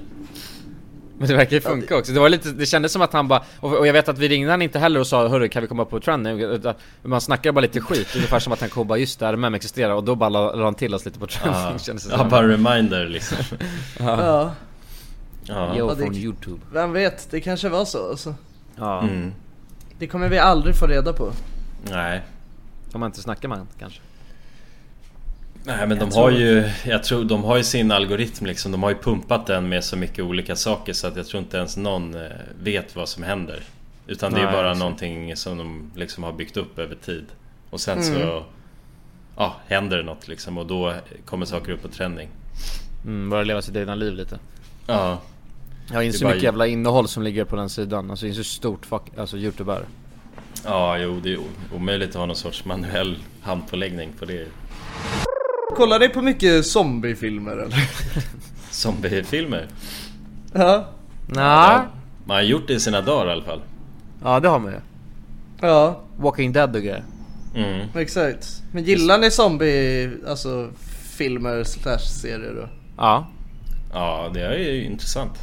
Men 1.19 1.29
det 1.29 1.35
verkar 1.35 1.57
ju 1.57 1.61
funka 1.61 1.97
också. 1.97 2.13
Det 2.13 2.21
var 2.21 2.29
lite, 2.29 2.49
det 2.49 2.67
kändes 2.67 2.93
som 2.93 3.03
att 3.03 3.13
han 3.13 3.29
bara, 3.29 3.43
och, 3.61 3.87
jag 3.87 3.93
vet 3.93 4.09
att 4.09 4.19
vi 4.19 4.29
ringde 4.29 4.51
han 4.51 4.63
inte 4.63 4.79
heller 4.79 5.01
och 5.01 5.07
sa 5.07 5.29
hörru 5.29 5.49
kan 5.49 5.63
vi 5.63 5.69
komma 5.69 5.85
på 5.85 6.01
trending? 6.01 6.41
Utan 6.41 6.75
Man 7.03 7.21
snackade 7.21 7.53
bara 7.53 7.61
lite 7.61 7.81
skit, 7.81 8.17
ungefär 8.17 8.39
som 8.39 8.53
att 8.53 8.61
han 8.61 8.71
kom 8.71 8.87
bara 8.87 8.99
just 8.99 9.21
det, 9.21 9.27
RMM 9.27 9.55
existerar 9.55 9.95
och 9.95 10.05
då 10.05 10.15
bara 10.15 10.29
la 10.29 10.55
la 10.55 10.65
han 10.65 10.75
till 10.75 10.95
oss 10.95 11.05
lite 11.05 11.19
på 11.19 11.27
trending 11.27 11.63
Ja, 11.73 11.79
kändes 11.79 12.05
det 12.05 12.15
ja 12.17 12.25
bara 12.25 12.45
en 12.45 12.51
reminder 12.51 13.07
liksom. 13.07 13.39
Ja. 13.99 14.53
Ja. 15.49 15.75
Ja, 15.77 15.97
från 15.97 16.15
youtube. 16.15 16.61
Vem 16.73 16.93
vet, 16.93 17.31
det 17.31 17.41
kanske 17.41 17.69
var 17.69 17.85
så 17.85 18.11
alltså. 18.11 18.35
Ja. 18.77 19.03
Mm. 19.03 19.33
Det 19.99 20.07
kommer 20.07 20.29
vi 20.29 20.39
aldrig 20.39 20.77
få 20.77 20.87
reda 20.87 21.13
på. 21.13 21.33
Nej. 21.91 22.23
Om 22.93 23.01
man 23.01 23.09
inte 23.09 23.21
snackar 23.21 23.49
med 23.49 23.59
han 23.59 23.69
kanske. 23.79 24.01
Nej 25.67 25.87
men 25.87 25.99
de 25.99 26.13
har 26.13 26.31
ju, 26.31 26.71
jag 26.85 27.05
tror 27.05 27.25
de 27.25 27.45
har 27.45 27.57
ju 27.57 27.63
sin 27.65 27.91
algoritm 27.93 28.47
liksom. 28.47 28.73
De 28.73 28.83
har 28.83 28.91
ju 28.91 28.97
pumpat 28.97 29.47
den 29.47 29.69
med 29.69 29.85
så 29.85 29.97
mycket 29.97 30.25
olika 30.25 30.57
saker 30.57 30.93
så 30.93 31.07
att 31.07 31.17
jag 31.17 31.27
tror 31.27 31.43
inte 31.43 31.57
ens 31.57 31.77
någon 31.77 32.15
eh, 32.15 32.31
vet 32.63 32.97
vad 32.97 33.09
som 33.09 33.23
händer. 33.23 33.61
Utan 34.07 34.33
det 34.33 34.41
är 34.41 34.45
Nej, 34.45 34.53
bara 34.53 34.67
exakt. 34.71 34.79
någonting 34.79 35.37
som 35.37 35.59
de 35.59 35.91
liksom 35.97 36.25
har 36.25 36.33
byggt 36.33 36.57
upp 36.57 36.79
över 36.79 36.95
tid. 36.95 37.25
Och 37.71 37.81
sen 37.81 37.99
Mm. 38.03 38.15
så 38.15 38.45
Ja, 39.37 39.57
händer 39.67 39.97
det 39.97 40.03
något 40.03 40.29
liksom 40.29 40.59
och 40.59 40.67
då 40.67 40.95
kommer 41.25 41.47
saker 41.47 41.73
upp 41.73 41.83
på 41.83 41.89
trending. 41.89 42.29
Mm, 43.05 43.31
bara 43.31 43.43
leva 43.43 43.63
sitt 43.63 43.77
egna 43.77 43.95
liv 43.95 44.15
lite. 44.15 44.39
Ja. 44.87 45.21
Jag 45.93 46.05
inser 46.05 46.19
Det 46.19 46.23
är 46.23 46.25
bara- 46.27 46.35
mycket 46.35 46.45
jävla 46.45 46.67
innehåll 46.67 47.09
som 47.09 47.23
ligger 47.23 47.45
på 47.45 47.57
den 47.57 47.69
sidan. 47.69 48.11
Alltså 48.11 48.27
jag 48.27 48.31
inser 48.31 48.39
hur 48.39 48.45
stort 48.45 48.87
fuck, 48.87 49.03
alltså 49.19 49.37
youtube 49.37 49.73
är. 49.73 49.83
Ja, 50.65 50.99
jo 50.99 51.21
det 51.23 51.33
är 51.33 51.39
omöjligt 51.75 52.09
att 52.11 52.15
ha 52.17 52.27
någon 52.27 52.37
sorts 52.37 52.65
manuell 52.65 53.17
handpåläggning 53.43 54.13
på 54.19 54.25
det. 54.25 54.47
Kollar 55.77 55.99
ni 55.99 56.09
på 56.09 56.23
mycket 56.23 56.67
zombiefilmer 56.67 57.53
eller? 57.53 57.89
Zombiefilmer. 58.71 59.67
Ja. 60.53 60.89
Nej. 61.27 61.79
Man 62.25 62.37
har 62.37 62.43
gjort 62.43 62.67
det 62.69 62.75
i 62.75 62.81
sina 62.81 63.01
dagar 63.01 63.27
i 63.29 63.33
alla 63.33 63.45
fall. 63.45 63.61
Ja 64.23 64.41
det 64.41 64.49
har 64.49 64.59
man 64.59 64.73
ju. 64.73 64.79
Ja, 65.61 66.01
Walking 66.17 66.53
Dead 66.53 66.77
och 66.77 66.83
grejer. 66.83 67.05
Mm. 67.55 67.89
exakt. 67.95 68.63
Men 68.73 68.85
gillar 68.85 69.19
ni 69.19 69.31
zombie, 69.31 70.11
alltså 70.29 70.71
filmer 71.17 71.65
slash 71.65 71.99
serier 71.99 72.55
då? 72.55 72.69
Ja. 72.97 73.27
Ja, 73.93 74.31
det 74.35 74.41
är 74.41 74.59
ju 74.59 74.85
intressant. 74.85 75.39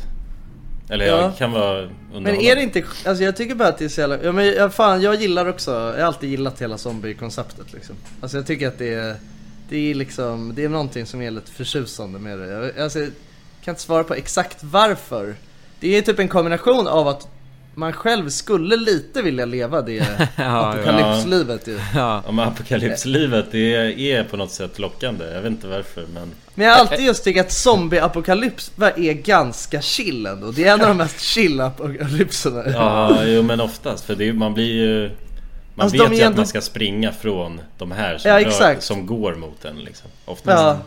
Eller 0.89 1.05
Ja. 1.05 1.21
jag 1.21 1.37
kan 1.37 1.51
vara 1.51 1.89
Men 2.13 2.27
är 2.35 2.55
det 2.55 2.63
inte, 2.63 2.83
alltså 3.05 3.23
jag 3.23 3.35
tycker 3.35 3.55
bara 3.55 3.67
att 3.67 3.77
det 3.77 3.85
är 3.85 3.89
så 3.89 4.01
jävla, 4.01 4.23
ja 4.23 4.31
men 4.31 4.45
ja, 4.45 4.69
fan 4.69 5.01
jag 5.01 5.15
gillar 5.21 5.45
också, 5.49 5.71
jag 5.71 5.93
har 5.93 5.99
alltid 6.07 6.29
gillat 6.29 6.61
hela 6.61 6.77
zombie-konceptet 6.77 7.73
liksom. 7.73 7.95
Alltså 8.21 8.37
jag 8.37 8.47
tycker 8.47 8.67
att 8.67 8.77
det 8.77 8.93
är, 8.93 9.15
det 9.69 9.91
är 9.91 9.95
liksom, 9.95 10.55
det 10.55 10.63
är 10.63 10.69
någonting 10.69 11.05
som 11.05 11.21
är 11.21 11.31
lite 11.31 11.51
förtjusande 11.51 12.19
med 12.19 12.39
det. 12.39 12.47
Jag, 12.47 12.79
alltså, 12.79 12.99
jag 12.99 13.11
kan 13.63 13.71
inte 13.71 13.81
svara 13.81 14.03
på 14.03 14.13
exakt 14.13 14.57
varför. 14.63 15.35
Det 15.79 15.97
är 15.97 16.01
typ 16.01 16.19
en 16.19 16.27
kombination 16.27 16.87
av 16.87 17.07
att 17.07 17.27
man 17.75 17.93
själv 17.93 18.29
skulle 18.29 18.75
lite 18.75 19.21
vilja 19.21 19.45
leva 19.45 19.81
det 19.81 19.93
Ja, 20.35 20.73
apokalypslivet 20.73 21.67
ju. 21.67 21.79
Ja. 21.95 22.23
Ja 22.25 22.31
men 22.31 22.47
apokalypslivet 22.47 23.45
det 23.51 23.75
är, 23.75 23.99
är 23.99 24.23
på 24.23 24.37
något 24.37 24.51
sätt 24.51 24.79
lockande. 24.79 25.25
Jag 25.25 25.41
vet 25.41 25.51
inte 25.51 25.67
varför 25.67 26.05
men... 26.13 26.31
Men 26.55 26.67
jag 26.67 26.73
har 26.73 26.79
alltid 26.79 27.05
just 27.05 27.23
tyckt 27.23 27.39
att 27.39 27.51
zombie-apokalyps 27.51 28.71
är 28.95 29.13
ganska 29.13 29.81
chill 29.81 30.25
ändå. 30.25 30.51
Det 30.51 30.67
är 30.67 30.73
en 30.73 30.81
av 30.81 30.87
de 30.87 30.97
mest 30.97 31.21
chill 31.21 31.61
apokalypserna. 31.61 32.63
Ja, 32.67 33.25
jo 33.25 33.41
men 33.41 33.61
oftast. 33.61 34.05
För 34.05 34.15
det 34.15 34.27
är, 34.27 34.33
man 34.33 34.53
blir 34.53 34.73
ju... 34.73 35.11
Man 35.75 35.83
Alltså, 35.83 36.03
vet 36.03 36.11
ju 36.11 36.15
att 36.21 36.25
ändå- 36.25 36.37
man 36.37 36.47
ska 36.47 36.61
springa 36.61 37.11
från 37.11 37.61
de 37.77 37.91
här 37.91 38.17
som, 38.17 38.31
Ja, 38.31 38.39
rör, 38.39 38.79
som 38.79 39.05
går 39.05 39.35
mot 39.35 39.65
en 39.65 39.75
liksom. 39.79 40.09
Oftast. 40.25 40.61
Ja. 40.61 40.77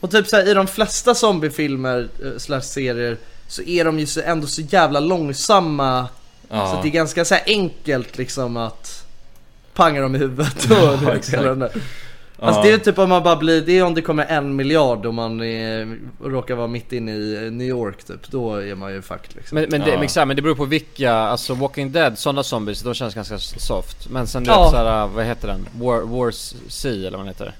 Och 0.00 0.10
typ 0.10 0.26
såhär 0.28 0.48
i 0.48 0.54
de 0.54 0.66
flesta 0.66 1.14
zombiefilmer 1.14 2.08
eh, 2.24 2.38
slash 2.38 2.60
serier 2.60 3.16
så 3.48 3.62
är 3.62 3.84
de 3.84 3.98
ju 3.98 4.06
så, 4.06 4.20
ändå 4.20 4.46
så 4.46 4.62
jävla 4.62 5.00
långsamma 5.00 6.08
Ja. 6.48 6.66
Så 6.70 6.76
att 6.76 6.82
det 6.82 6.88
är 6.88 6.90
ganska 6.90 7.24
så 7.24 7.34
enkelt 7.46 8.18
liksom 8.18 8.56
att 8.56 9.06
panga 9.74 10.00
dem 10.00 10.14
i 10.14 10.18
huvudet 10.18 10.70
och 10.70 11.02
vet, 11.08 11.14
exakt. 11.16 11.76
Ja. 12.42 12.48
Alltså 12.48 12.62
det 12.62 12.72
är 12.72 12.78
typ 12.78 12.98
om 12.98 13.08
man 13.08 13.22
bara 13.22 13.36
blir, 13.36 13.60
det 13.60 13.78
är 13.78 13.84
om 13.84 13.94
det 13.94 14.02
kommer 14.02 14.26
en 14.26 14.56
miljard 14.56 15.06
och 15.06 15.14
man 15.14 15.40
är, 15.42 15.96
råkar 16.24 16.54
vara 16.54 16.66
mitt 16.66 16.92
inne 16.92 17.12
i 17.12 17.50
New 17.50 17.66
York 17.68 18.04
typ, 18.04 18.30
då 18.30 18.54
är 18.56 18.74
man 18.74 18.92
ju 18.92 19.02
fucked 19.02 19.36
liksom. 19.36 19.54
Men, 19.54 19.66
men, 19.70 19.80
det, 19.80 19.86
Ja. 19.90 19.94
men, 19.94 20.04
exakt, 20.04 20.26
men 20.28 20.36
det 20.36 20.42
beror 20.42 20.54
på 20.54 20.64
vilka, 20.64 21.12
alltså 21.14 21.54
Walking 21.54 21.92
Dead, 21.92 22.18
sådana 22.18 22.42
zombies, 22.42 22.82
de 22.82 22.94
känns 22.94 23.14
ganska 23.14 23.38
soft. 23.38 24.10
Men 24.10 24.26
sen 24.26 24.44
du 24.44 24.50
Ja. 24.50 24.62
vet 24.62 24.70
såhär, 24.70 25.06
vad 25.06 25.24
heter 25.24 25.48
den? 25.48 25.66
War, 25.80 26.00
Wars 26.00 26.54
Sea 26.68 26.92
eller 26.92 27.10
vad 27.10 27.20
den 27.20 27.26
heter? 27.28 27.52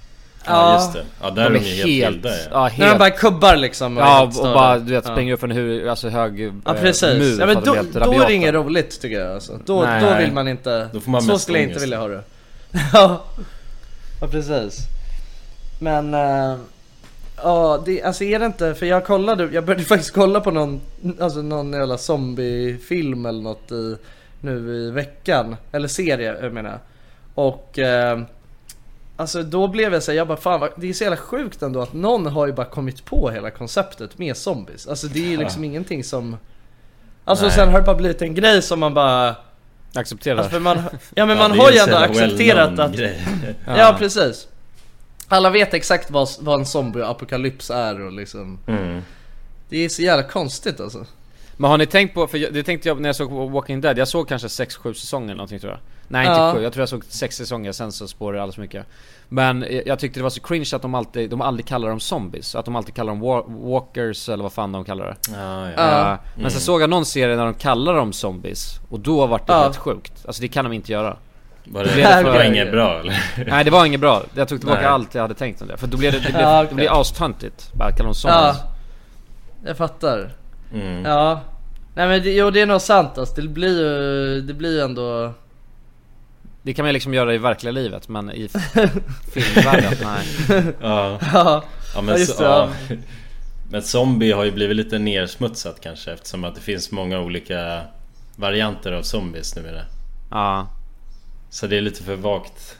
Ja 0.46 0.74
just 0.74 0.92
det. 0.92 1.04
Ja 1.22 1.30
där 1.30 1.44
är 1.46 1.50
de 1.50 1.58
de 1.58 1.64
ju 1.64 2.00
helt 2.00 2.14
vilda 2.16 2.28
ja. 2.30 2.44
ja, 2.50 2.62
När 2.62 2.70
de 2.78 2.84
helt 2.84 2.98
bara 2.98 3.10
kubbar 3.10 3.56
liksom 3.56 3.96
Ja 3.96 4.04
helt 4.04 4.38
och 4.38 4.44
bara 4.44 4.78
du 4.78 4.92
vet 4.94 5.04
Ja. 5.06 5.12
springer 5.14 5.32
upp 5.34 5.40
för 5.40 5.48
en 5.48 5.56
hur, 5.56 5.88
alltså 5.88 6.08
hög 6.08 6.52
Ja 6.64 6.74
eh, 6.74 6.80
precis, 6.80 7.18
mur 7.18 7.40
ja, 7.40 7.46
men 7.46 7.54
då, 7.54 7.60
de 7.62 7.70
är 7.70 7.74
helt 7.74 7.92
då 7.92 8.12
är 8.12 8.26
det 8.26 8.34
inget 8.34 8.54
roligt 8.54 9.00
tycker 9.00 9.20
jag 9.20 9.32
alltså. 9.34 9.58
Då, 9.64 9.82
Nej. 9.82 10.02
då 10.04 10.18
vill 10.18 10.32
man 10.32 10.48
inte, 10.48 10.88
Då 10.92 11.00
får 11.00 11.10
man 11.10 11.22
så 11.22 11.38
skulle 11.38 11.58
jag 11.58 11.68
inte 11.68 11.80
vilja 11.80 11.98
ha 11.98 12.08
det. 12.08 12.22
ja, 12.92 13.24
ja 14.22 14.28
precis. 14.28 14.78
Men, 15.78 16.14
äh, 16.14 16.56
ja 17.36 17.82
det, 17.84 18.02
alltså 18.02 18.24
är 18.24 18.38
det 18.38 18.46
inte, 18.46 18.74
för 18.74 18.86
jag 18.86 19.06
kollade, 19.06 19.48
jag 19.52 19.64
började 19.64 19.84
faktiskt 19.94 20.14
kolla 20.14 20.40
på 20.40 20.50
någon, 20.50 20.80
alltså 21.20 21.42
någon 21.42 21.72
jävla 21.72 21.98
zombiefilm 21.98 23.26
eller 23.26 23.42
något 23.42 23.72
i, 23.72 23.96
nu 24.40 24.76
i 24.76 24.90
veckan, 24.90 25.56
eller 25.72 25.88
serie 25.88 26.36
jag 26.42 26.52
menar 26.52 26.70
jag. 26.70 26.80
Och 27.34 27.78
eh, 27.78 28.20
Alltså 29.16 29.42
då 29.42 29.68
blev 29.68 29.92
jag 29.92 30.02
såhär, 30.02 30.16
jag 30.16 30.28
bara 30.28 30.36
fan 30.36 30.60
vad, 30.60 30.70
det 30.76 30.88
är 30.88 30.92
så 30.92 31.04
jävla 31.04 31.16
sjukt 31.16 31.62
ändå 31.62 31.82
att 31.82 31.92
någon 31.92 32.26
har 32.26 32.46
ju 32.46 32.52
bara 32.52 32.66
kommit 32.66 33.04
på 33.04 33.30
hela 33.30 33.50
konceptet 33.50 34.18
med 34.18 34.36
zombies. 34.36 34.86
Alltså 34.86 35.06
det 35.06 35.18
är 35.18 35.28
ju 35.30 35.36
liksom 35.36 35.64
ingenting 35.64 36.04
som 36.04 36.36
Alltså 37.24 37.44
Nej. 37.44 37.54
sen 37.54 37.68
har 37.68 37.78
det 37.78 37.86
bara 37.86 37.96
blivit 37.96 38.22
en 38.22 38.34
grej 38.34 38.62
som 38.62 38.80
man 38.80 38.94
bara 38.94 39.36
Accepterar. 39.94 40.36
alltså, 40.36 40.50
för 40.50 40.60
man, 40.60 40.76
Ja 41.14 41.26
men 41.26 41.36
Ja, 41.38 41.48
man 41.48 41.58
har 41.58 41.70
ju 41.70 41.78
ändå 41.78 41.96
accepterat 41.96 42.78
att. 42.78 42.94
Ja 43.66 43.96
precis 43.98 44.48
Alla 45.28 45.50
vet 45.50 45.74
exakt 45.74 46.10
vad, 46.10 46.28
vad 46.40 46.58
en 46.60 46.66
zombie-apokalyps 46.66 47.70
är 47.74 48.00
och 48.06 48.12
liksom 48.12 48.58
Mm. 48.66 49.02
Det 49.68 49.84
är 49.84 49.88
så 49.88 50.02
jävla 50.02 50.22
konstigt 50.22 50.80
alltså 50.80 51.06
Men 51.56 51.70
har 51.70 51.78
ni 51.78 51.86
tänkt 51.86 52.14
på, 52.14 52.26
för 52.26 52.38
jag- 52.38 52.52
det 52.54 52.62
tänkte 52.62 52.88
jag 52.88 53.00
när 53.00 53.08
jag 53.08 53.16
såg 53.16 53.50
Walking 53.50 53.80
Dead, 53.80 53.98
jag 53.98 54.08
såg 54.08 54.28
kanske 54.28 54.48
6-7 54.48 54.92
säsonger 54.94 55.26
eller 55.26 55.34
någonting 55.34 55.58
tror 55.60 55.72
jag 55.72 55.80
Nej 56.08 56.26
inte 56.26 56.40
Ja. 56.40 56.52
7, 56.56 56.62
jag 56.62 56.72
tror 56.72 56.82
jag 56.82 56.88
såg 56.88 57.04
6 57.08 57.36
säsonger, 57.36 57.72
sen 57.72 57.92
så 57.92 58.08
spårade 58.08 58.38
det 58.38 58.42
alldeles 58.42 58.58
mycket 58.58 58.86
Men 59.34 59.64
jag 59.86 59.98
tyckte 59.98 60.20
det 60.20 60.22
var 60.22 60.30
så 60.30 60.40
cringe 60.40 60.70
att 60.74 60.82
de 60.82 60.94
alltid, 60.94 61.30
de 61.30 61.40
aldrig 61.40 61.66
kallar 61.66 61.88
dem 61.88 62.00
zombies 62.00 62.54
Att 62.54 62.64
de 62.64 62.76
alltid 62.76 62.94
kallar 62.94 63.12
dem 63.12 63.22
wa- 63.24 63.70
walkers 63.70 64.28
eller 64.28 64.42
vad 64.42 64.52
fan 64.52 64.72
de 64.72 64.84
kallar 64.84 65.04
det 65.06 65.16
Ja, 65.32 65.64
ja. 65.66 65.72
Ja. 65.76 66.00
Eh, 66.12 66.18
Men 66.34 66.40
Mm. 66.40 66.50
sen 66.50 66.60
såg 66.60 66.82
jag 66.82 66.90
någon 66.90 67.06
serie 67.06 67.36
när 67.36 67.44
de 67.44 67.54
kallar 67.54 67.94
dem 67.94 68.12
zombies 68.12 68.80
Och 68.90 69.00
då 69.00 69.26
var 69.26 69.38
det 69.38 69.44
Ja. 69.46 69.62
helt 69.62 69.76
sjukt, 69.76 70.12
alltså 70.26 70.42
det 70.42 70.48
kan 70.48 70.64
de 70.64 70.72
inte 70.72 70.92
göra 70.92 71.16
Var 71.64 71.84
det, 71.84 71.92
blev 71.92 72.06
det 72.06 72.16
det 72.16 72.22
var 72.24 72.32
för- 72.34 72.44
inget 72.44 72.70
bra 72.70 73.00
eller? 73.00 73.22
Nej 73.50 73.64
det 73.64 73.70
var 73.70 73.86
inget 73.86 74.00
bra, 74.00 74.22
jag 74.34 74.48
tog 74.48 74.58
tillbaka 74.60 74.80
Nej. 74.80 74.90
allt 74.90 75.14
jag 75.14 75.22
hade 75.22 75.34
tänkt 75.34 75.62
om 75.62 75.68
det 75.68 75.76
För 75.76 75.86
då 75.86 75.96
blev 75.96 76.12
det, 76.12 76.18
det 76.18 76.28
blev, 76.32 76.40
Ja, 76.42 76.58
det 76.58 76.64
okej. 76.64 76.74
blev 76.76 76.92
astöntigt, 76.92 77.72
bara 77.74 77.90
kalla 77.90 78.04
dem 78.08 78.14
Ja, 78.24 78.52
zombies 78.54 78.62
jag 79.66 79.76
fattar 79.76 80.30
Mm. 80.74 81.04
Ja 81.04 81.40
Nej 81.94 82.08
men 82.08 82.22
det, 82.22 82.32
jo 82.32 82.50
det 82.50 82.60
är 82.60 82.66
nog 82.66 82.80
sant 82.80 83.18
alltså, 83.18 83.40
det 83.40 83.48
blir 83.48 83.80
ju, 83.80 84.40
det 84.40 84.54
blir 84.54 84.72
ju 84.72 84.80
ändå 84.80 85.32
Det 86.62 86.74
kan 86.74 86.82
man 86.82 86.88
ju 86.88 86.92
liksom 86.92 87.14
göra 87.14 87.34
i 87.34 87.38
verkliga 87.38 87.72
livet 87.72 88.08
men 88.08 88.30
i 88.30 88.48
filmvärlden, 89.32 89.94
nej 90.02 90.26
Ja. 90.80 91.18
Ja, 91.32 91.64
Ja 91.94 92.00
men, 92.02 92.18
just 92.18 92.36
så, 92.36 92.42
det, 92.42 92.48
ja. 92.48 92.70
men 93.70 93.82
zombie 93.82 94.32
har 94.32 94.44
ju 94.44 94.50
blivit 94.52 94.76
lite 94.76 94.98
nersmutsat 94.98 95.80
kanske 95.80 96.12
eftersom 96.12 96.44
att 96.44 96.54
det 96.54 96.60
finns 96.60 96.90
många 96.90 97.20
olika 97.20 97.82
varianter 98.36 98.92
av 98.92 99.02
zombies 99.02 99.56
numera. 99.56 99.82
Ja 100.30 100.66
Så 101.50 101.66
det 101.66 101.76
är 101.76 101.80
lite 101.80 102.02
för 102.02 102.16
vagt 102.16 102.78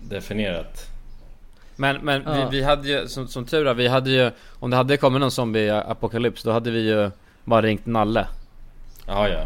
definierat. 0.00 0.86
Men, 1.76 1.96
men 1.96 2.22
Ja. 2.26 2.48
vi, 2.50 2.58
vi 2.58 2.64
hade 2.64 2.88
ju, 2.88 3.08
som, 3.08 3.28
som 3.28 3.44
tur 3.46 3.66
är, 3.66 3.74
vi 3.74 3.88
hade 3.88 4.10
ju 4.10 4.30
Om 4.52 4.70
det 4.70 4.76
hade 4.76 4.96
kommit 4.96 5.20
någon 5.20 5.30
zombie-apokalyps 5.30 6.42
då 6.44 6.52
hade 6.52 6.70
vi 6.70 6.80
ju 6.80 7.10
bara 7.44 7.62
ringt 7.62 7.86
Nalle 7.86 8.26
Ja 9.06 9.28
ja. 9.28 9.44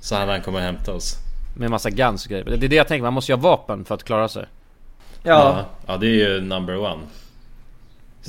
Så 0.00 0.16
han, 0.16 0.28
han 0.28 0.40
kommer 0.42 0.60
hämta 0.60 0.92
oss. 0.92 1.16
Med 1.54 1.70
massa 1.70 1.90
guns 1.90 2.24
och 2.24 2.30
grejer 2.30 2.44
Det 2.44 2.66
är 2.66 2.68
det 2.68 2.76
jag 2.76 2.88
tänker, 2.88 3.02
man 3.02 3.12
måste 3.12 3.32
ju 3.32 3.36
ha 3.36 3.42
vapen 3.42 3.84
för 3.84 3.94
att 3.94 4.04
klara 4.04 4.28
sig 4.28 4.46
Ja, 5.22 5.64
Ja 5.86 5.96
det 5.96 6.06
är 6.06 6.10
ju 6.28 6.40
number 6.40 6.76
one. 6.78 7.00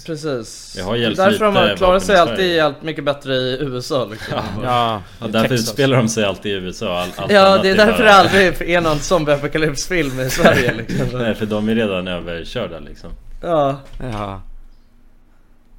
precis 0.05 0.79
har 0.85 0.95
hjälpt 0.95 1.17
Därför 1.17 1.45
de 1.69 1.77
klarat 1.77 2.03
sig 2.03 2.15
alltid 2.17 2.59
allt 2.61 2.83
mycket 2.83 3.03
bättre 3.03 3.33
i 3.35 3.57
USA 3.61 4.05
liksom 4.05 4.33
Ja, 4.63 5.01
Ja, 5.19 5.27
därför 5.27 5.47
Texas. 5.49 5.69
spelar 5.69 5.97
de 5.97 6.09
sig 6.09 6.23
alltid 6.25 6.51
i 6.51 6.55
USA. 6.55 6.99
All, 7.01 7.09
allt 7.15 7.31
Ja, 7.31 7.57
det 7.57 7.69
är 7.69 7.75
därför 7.75 8.03
det 8.03 8.13
aldrig 8.13 8.61
är 8.69 8.81
någon 8.81 8.99
zombie-apokalypsfilm 8.99 10.19
i 10.19 10.29
Sverige 10.29 10.73
liksom 10.87 11.19
Nej 11.19 11.35
för 11.35 11.45
de 11.45 11.69
är 11.69 11.75
redan 11.75 12.07
överkörda 12.07 12.79
liksom. 12.79 13.11
Ja, 13.41 13.79
Ja 13.99 14.41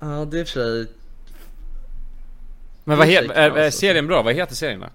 ja 0.00 0.24
det 0.30 0.40
är 0.40 0.44
för 0.44 0.50
sig 0.52 0.86
Men 2.84 2.98
vad 2.98 3.06
Det 3.08 3.16
är 3.16 3.22
heter, 3.22 3.34
är, 3.34 3.50
är 3.50 3.64
alltså. 3.64 3.78
serien 3.80 4.06
bra? 4.06 4.22
Vad 4.22 4.34
heter 4.34 4.54
serien 4.54 4.80
då? 4.80 4.86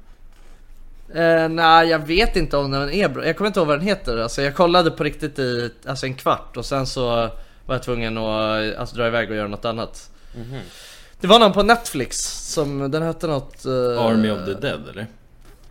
Eh, 1.13 1.49
nej 1.49 1.89
jag 1.89 1.99
vet 1.99 2.35
inte 2.35 2.57
om 2.57 2.71
den 2.71 2.89
är 2.91 3.09
bra, 3.09 3.25
jag 3.25 3.37
kommer 3.37 3.47
inte 3.47 3.59
ihåg 3.59 3.67
vad 3.67 3.77
den 3.79 3.87
heter. 3.87 4.17
Alltså, 4.17 4.41
Jag 4.41 4.55
kollade 4.55 4.91
på 4.91 5.03
riktigt 5.03 5.39
i 5.39 5.71
alltså, 5.85 6.05
en 6.05 6.13
kvart 6.13 6.57
och 6.57 6.65
sen 6.65 6.87
så 6.87 7.05
var 7.65 7.75
jag 7.75 7.83
tvungen 7.83 8.17
att 8.17 8.77
alltså, 8.77 8.95
dra 8.95 9.07
iväg 9.07 9.29
och 9.29 9.35
göra 9.35 9.47
något 9.47 9.65
annat. 9.65 10.09
Det 11.21 11.27
var 11.27 11.39
någon 11.39 11.53
på 11.53 11.63
Netflix 11.63 12.17
som, 12.53 12.91
den 12.91 13.03
hette 13.03 13.27
något 13.27 13.65
eh, 13.65 14.05
Army 14.05 14.29
of 14.31 14.45
the 14.45 14.53
Dead 14.53 14.89
eller? 14.89 15.07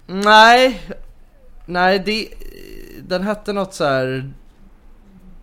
Nej. 0.07 0.83
Nej 1.67 1.99
det, 1.99 2.29
den 3.03 3.23
hette 3.23 3.53
något 3.53 3.75
så 3.75 3.85
här 3.85 4.33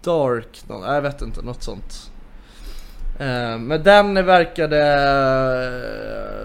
Dark, 0.04 0.64
någon, 0.68 0.94
jag 0.94 1.02
vet 1.02 1.22
inte, 1.22 1.42
något 1.42 1.64
sånt. 1.64 2.12
Eh, 3.20 3.58
Men 3.58 3.84
den 3.84 4.26
verkade 4.26 4.80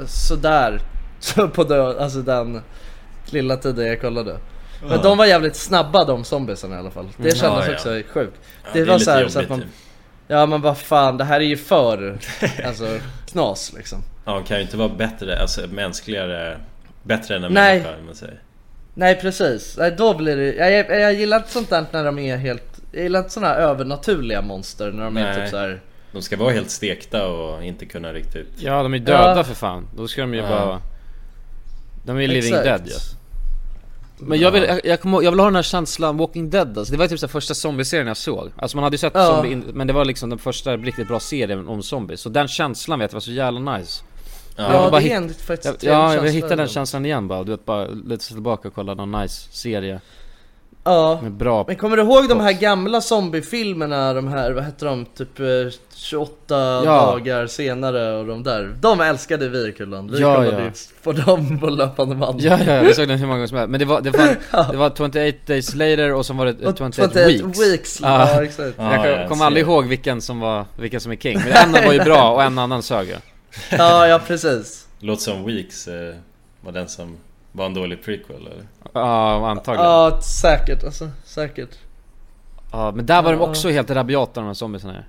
eh, 0.01 0.07
sådär 0.07 0.81
så 1.21 1.49
på 1.55 1.65
död, 1.65 1.97
alltså 1.99 2.19
den 2.23 2.61
lilla 3.33 3.57
tiden 3.57 3.87
jag 3.87 4.01
kollade 4.01 4.37
Men 4.83 4.91
Ja. 4.91 4.97
de 5.03 5.19
var 5.19 5.27
jävligt 5.27 5.57
snabba 5.57 6.05
de 6.05 6.25
zombiesarna 6.25 6.77
i 6.77 6.79
alla 6.79 6.91
fall 6.91 7.09
Det 7.17 7.23
Mm. 7.23 7.37
kändes 7.37 7.67
Ja, 7.67 7.73
ja. 7.73 7.75
också 7.75 8.13
sjukt 8.13 8.37
Ja, 8.65 8.69
Det, 8.73 8.79
det 8.79 8.81
är 8.81 8.93
var 8.93 8.99
så, 8.99 9.11
här, 9.11 9.29
så 9.29 9.41
att 9.41 9.49
man 9.49 9.59
ju. 9.59 9.65
Ja 10.29 10.47
men 10.47 10.61
vad 10.61 10.79
fan, 10.79 11.17
det 11.17 11.25
här 11.25 11.41
är 11.41 11.45
ju 11.45 11.57
för 11.57 12.19
alltså 12.67 12.99
knas 13.27 13.73
liksom 13.77 14.03
Ja, 14.25 14.35
de 14.35 14.45
kan 14.45 14.57
ju 14.57 14.63
inte 14.63 14.77
vara 14.77 14.89
bättre, 14.89 15.39
alltså 15.41 15.61
mänskligare 15.67 16.61
Bättre 17.03 17.37
än 17.37 17.45
en 17.45 17.53
Nej. 17.53 17.79
människa 17.81 17.99
om 18.01 18.07
man 18.07 18.15
säger. 18.15 18.41
Nej 18.95 19.21
precis, 19.21 19.77
Nej, 19.79 19.91
då 19.99 20.15
blir 20.17 20.37
det, 20.37 20.55
jag, 20.55 20.73
jag, 20.73 21.01
jag 21.01 21.15
gillar 21.15 21.37
inte 21.37 21.51
sånt 21.51 21.71
där 21.71 21.85
när 21.93 22.05
de 22.05 22.19
är 22.19 22.37
helt 22.37 22.81
Jag 22.93 23.03
gillar 23.03 23.19
inte 23.21 23.31
såna 23.31 23.47
här 23.47 23.57
övernaturliga 23.61 24.43
monster 24.43 24.93
när 24.93 25.05
de 25.05 25.17
är 25.17 25.23
Nej. 25.23 25.41
typ 25.41 25.49
så 25.51 25.57
här. 25.57 25.81
De 26.13 26.23
ska 26.23 26.37
vara 26.37 26.53
helt 26.53 26.71
stekta 26.71 27.29
och 27.29 27.65
inte 27.65 27.87
kunna 27.87 28.13
riktigt 28.13 28.49
Ja 28.59 28.83
de 28.83 28.95
är 28.95 28.99
döda 28.99 29.37
Ja. 29.37 29.45
för 29.45 29.55
fan, 29.55 29.89
då 29.97 30.09
ska 30.09 30.21
de 30.21 30.35
ju 30.35 30.41
Ja. 30.41 30.49
bara 30.49 30.81
De 32.05 32.17
är 32.17 32.29
living 32.29 32.39
Exakt. 32.55 32.65
dead 32.65 32.87
ju 32.87 32.93
Men 34.21 34.39
jag 34.41 34.51
vill, 34.51 34.63
jag, 34.63 34.81
jag, 34.85 35.01
kommer 35.01 35.23
jag 35.23 35.31
vill 35.31 35.41
ha 35.41 35.47
den 35.47 35.55
här 35.57 35.63
känslan 35.63 36.17
Walking 36.17 36.51
Dead 36.51 36.79
alltså. 36.79 36.93
Det 36.93 36.99
var 36.99 37.07
typ 37.07 37.21
här 37.21 37.29
första 37.29 37.55
zombieserien 37.55 38.07
jag 38.07 38.17
såg. 38.17 38.51
Alltså 38.57 38.77
man 38.77 38.85
hade 38.85 38.95
ju 38.95 38.99
sett 38.99 39.13
Ja. 39.15 39.27
zombie, 39.27 39.53
in- 39.53 39.65
men 39.75 39.87
det 39.87 39.93
var 39.93 40.05
liksom 40.05 40.31
den 40.31 40.39
första 40.39 40.77
riktigt 40.77 41.09
bra 41.09 41.21
serien 41.21 41.69
om 41.69 41.83
zombies. 41.83 42.21
Så 42.21 42.29
den 42.29 42.49
känslan 42.49 42.99
vet 42.99 43.13
jag 43.13 43.15
var 43.17 43.21
så 43.21 43.31
jävla 43.33 43.77
nice. 43.77 44.03
Ja, 44.57 44.73
Ja 44.73 44.91
bara 44.91 45.01
det 45.01 45.13
är 45.13 45.17
en 45.17 45.35
faktiskt 45.35 45.83
Ja, 45.83 46.15
jag 46.15 46.23
vill 46.23 46.33
hitta 46.33 46.57
den 46.57 46.69
känslan 46.69 47.07
igen 47.07 47.29
bara, 47.29 47.45
du 47.45 47.51
vet 47.51 47.65
bara 47.65 47.87
lite 47.87 48.25
sig 48.25 48.35
tillbaka 48.35 48.69
och 48.69 48.75
kolla 48.75 48.95
någon 48.95 49.21
nice 49.23 49.49
serie 49.53 50.01
Ja. 50.85 51.19
Med 51.23 51.33
bra 51.33 51.65
Men 51.67 51.77
kommer 51.77 51.97
du 51.97 52.03
ihåg 52.03 52.29
de 52.29 52.41
här 52.41 52.53
gamla 52.53 53.01
zombiefilmerna, 53.01 54.13
de 54.15 54.29
här, 54.29 54.51
vad 54.53 54.65
heter 54.65 54.87
de, 54.87 55.07
typ 55.07 55.41
eh, 55.41 55.47
28 55.95 56.35
Ja. 56.49 56.81
dagar 56.83 57.47
senare 57.47 58.17
och 58.17 58.27
de 58.27 58.43
där? 58.43 58.75
De 58.81 59.01
älskade 59.01 59.49
vi 59.49 59.69
i 59.69 59.73
Kulland, 59.73 60.11
vi 60.11 60.21
Ja, 60.21 60.35
kollade 60.37 60.63
ja. 60.65 60.71
på 61.03 61.13
dem 61.13 61.59
på 61.61 61.67
löpande 61.71 62.15
band. 62.15 62.41
Ja, 62.41 62.59
ja, 62.67 62.75
ja, 62.75 62.83
vi 62.83 62.95
såg 62.95 63.09
den 63.09 63.19
hur 63.19 63.27
många 63.27 63.37
gånger 63.37 63.47
som 63.47 63.57
helst. 63.59 63.71
Men 63.71 63.81
det 63.81 63.87
var, 63.87 64.01
det 64.01 64.11
var, 64.11 64.37
det 64.73 64.77
var 64.77 64.91
28 64.97 65.19
days 65.47 65.75
later 65.75 66.15
och 66.15 66.27
så 66.27 66.35
var 66.35 66.47
det 66.47 66.67
Och 66.67 66.79
28, 66.79 66.93
28 66.93 67.27
weeks, 67.27 67.61
weeks, 67.61 68.01
ja, 68.03 68.43
exakt. 68.43 68.75
Ja, 68.79 69.07
Jag 69.07 69.21
jag 69.21 69.29
kommer 69.29 69.45
aldrig 69.45 69.67
ihåg 69.67 69.87
vilken 69.87 70.21
som 70.21 70.41
var, 70.41 70.65
vilken 70.79 71.01
som 71.01 71.13
är 71.13 71.17
king 71.17 71.39
Men 71.45 71.75
en 71.75 71.87
var 71.87 71.93
ju 71.93 72.01
bra 72.05 72.31
och 72.35 72.43
en 72.43 72.59
annan 72.59 72.83
sög 72.83 73.17
Ja, 73.71 74.07
ja 74.07 74.19
precis. 74.27 74.87
Låter 75.01 75.23
som 75.23 75.45
Weeks 75.45 75.89
eh, 75.89 76.15
var 76.61 76.73
den 76.73 76.89
som 76.89 77.17
var 77.53 77.67
en 77.67 77.75
dålig 77.75 78.05
prequel 78.05 78.37
eller? 78.37 78.67
Ja, 78.93 79.51
antagligen 79.51 79.91
ja. 79.91 80.11
Ja, 80.15 80.21
säkert 80.23 80.85
alltså, 80.85 81.11
säkert 81.25 81.71
men 82.95 83.07
där 83.07 83.23
var 83.23 83.33
de 83.33 83.41
Ja. 83.41 83.47
också 83.49 83.69
helt 83.71 83.91
rabiata 83.91 84.41
de 84.41 84.47
här 84.47 84.55
zombiesarna. 84.55 85.05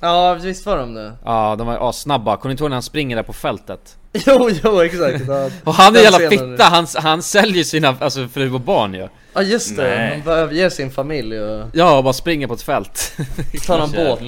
Ja, 0.00 0.34
visst 0.34 0.66
var 0.66 0.76
de 0.76 0.94
det? 0.94 1.12
Ja, 1.24 1.56
de 1.58 1.66
var 1.66 1.88
assnabba, 1.88 2.36
kommer 2.36 2.48
ni 2.48 2.52
inte 2.52 2.62
ihåg 2.64 2.70
när 2.70 2.76
han 2.76 2.82
springer 2.82 3.16
där 3.16 3.22
på 3.22 3.32
fältet? 3.32 3.96
Jo, 4.26 4.50
jo 4.64 4.80
exakt 4.80 5.24
ja, 5.28 5.50
Och 5.64 5.74
han 5.74 5.96
är 5.96 6.00
jävla 6.00 6.30
fitta, 6.30 6.64
han, 6.64 6.86
han 6.96 7.22
säljer 7.22 7.64
sina 7.64 7.96
alltså, 8.00 8.28
fru 8.28 8.52
och 8.54 8.60
barn 8.60 8.94
ju 8.94 9.08
Ja 9.34 9.42
just 9.42 9.76
det, 9.76 9.82
Nej. 9.82 10.10
han 10.14 10.22
bara 10.24 10.36
överger 10.36 10.68
sin 10.70 10.90
familj 10.90 11.40
och 11.40 11.66
Ja, 11.72 11.98
och 11.98 12.04
bara 12.04 12.12
springer 12.12 12.46
på 12.46 12.54
ett 12.54 12.62
fält 12.62 13.12
tar 13.66 13.78
någon 13.78 13.92
båt. 13.92 14.20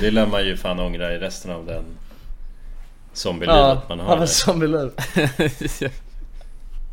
Det 0.00 0.10
lär 0.10 0.26
man 0.26 0.44
ju 0.46 0.56
fan 0.56 0.80
ångra 0.80 1.12
i 1.14 1.18
resten 1.18 1.50
av 1.50 1.66
den 1.66 1.84
Zombielivet 3.12 3.58
Ja, 3.60 3.82
man 3.88 3.98
han 3.98 4.08
har 4.08 4.14
var 4.16 4.20
där. 4.20 4.26
zombieliv 4.26 4.90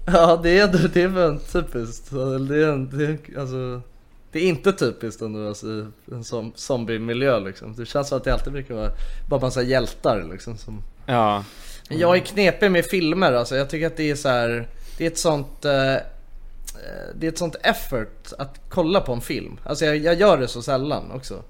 Ja 0.05 0.39
det 0.43 0.59
är 0.59 0.63
ändå, 0.63 0.77
det 0.93 1.01
är 1.01 1.07
väl 1.07 1.39
typiskt, 1.39 2.11
det 2.11 2.63
är, 2.63 2.97
det 2.97 3.39
alltså 3.39 3.81
Det 4.31 4.39
är 4.39 4.43
inte 4.43 4.73
typiskt 4.73 5.21
ändå 5.21 5.47
alltså, 5.47 5.67
i 5.67 5.85
en 6.11 6.23
som, 6.23 6.51
zombie-miljö 6.55 7.39
liksom. 7.39 7.75
Det 7.75 7.85
känns 7.85 8.07
som 8.09 8.17
att 8.17 8.23
det 8.23 8.33
alltid 8.33 8.53
brukar 8.53 8.75
vara 8.75 8.91
bara 9.29 9.39
massa 9.41 9.61
hjältar 9.61 10.27
liksom 10.31 10.57
som 10.57 10.81
Ja, 11.05 11.43
Men 11.89 11.99
Jag 11.99 12.15
är 12.15 12.19
knepig 12.19 12.71
med 12.71 12.85
filmer 12.85 13.31
alltså, 13.33 13.55
jag 13.55 13.69
tycker 13.69 13.87
att 13.87 13.97
det 13.97 14.11
är 14.11 14.15
så 14.15 14.29
här. 14.29 14.67
Det 14.97 15.03
är 15.05 15.11
ett 15.11 15.17
sånt 15.19 15.65
eh, 15.65 15.93
eh, 15.93 15.99
Det 17.15 17.27
är 17.27 17.31
ett 17.31 17.37
sånt 17.37 17.55
effort 17.63 18.33
att 18.37 18.59
kolla 18.69 19.01
på 19.01 19.13
en 19.13 19.21
film. 19.21 19.59
Alltså 19.65 19.85
jag, 19.85 19.97
jag 19.97 20.15
gör 20.15 20.37
det 20.37 20.47
så 20.47 20.61
sällan 20.61 21.11
också. 21.11 21.43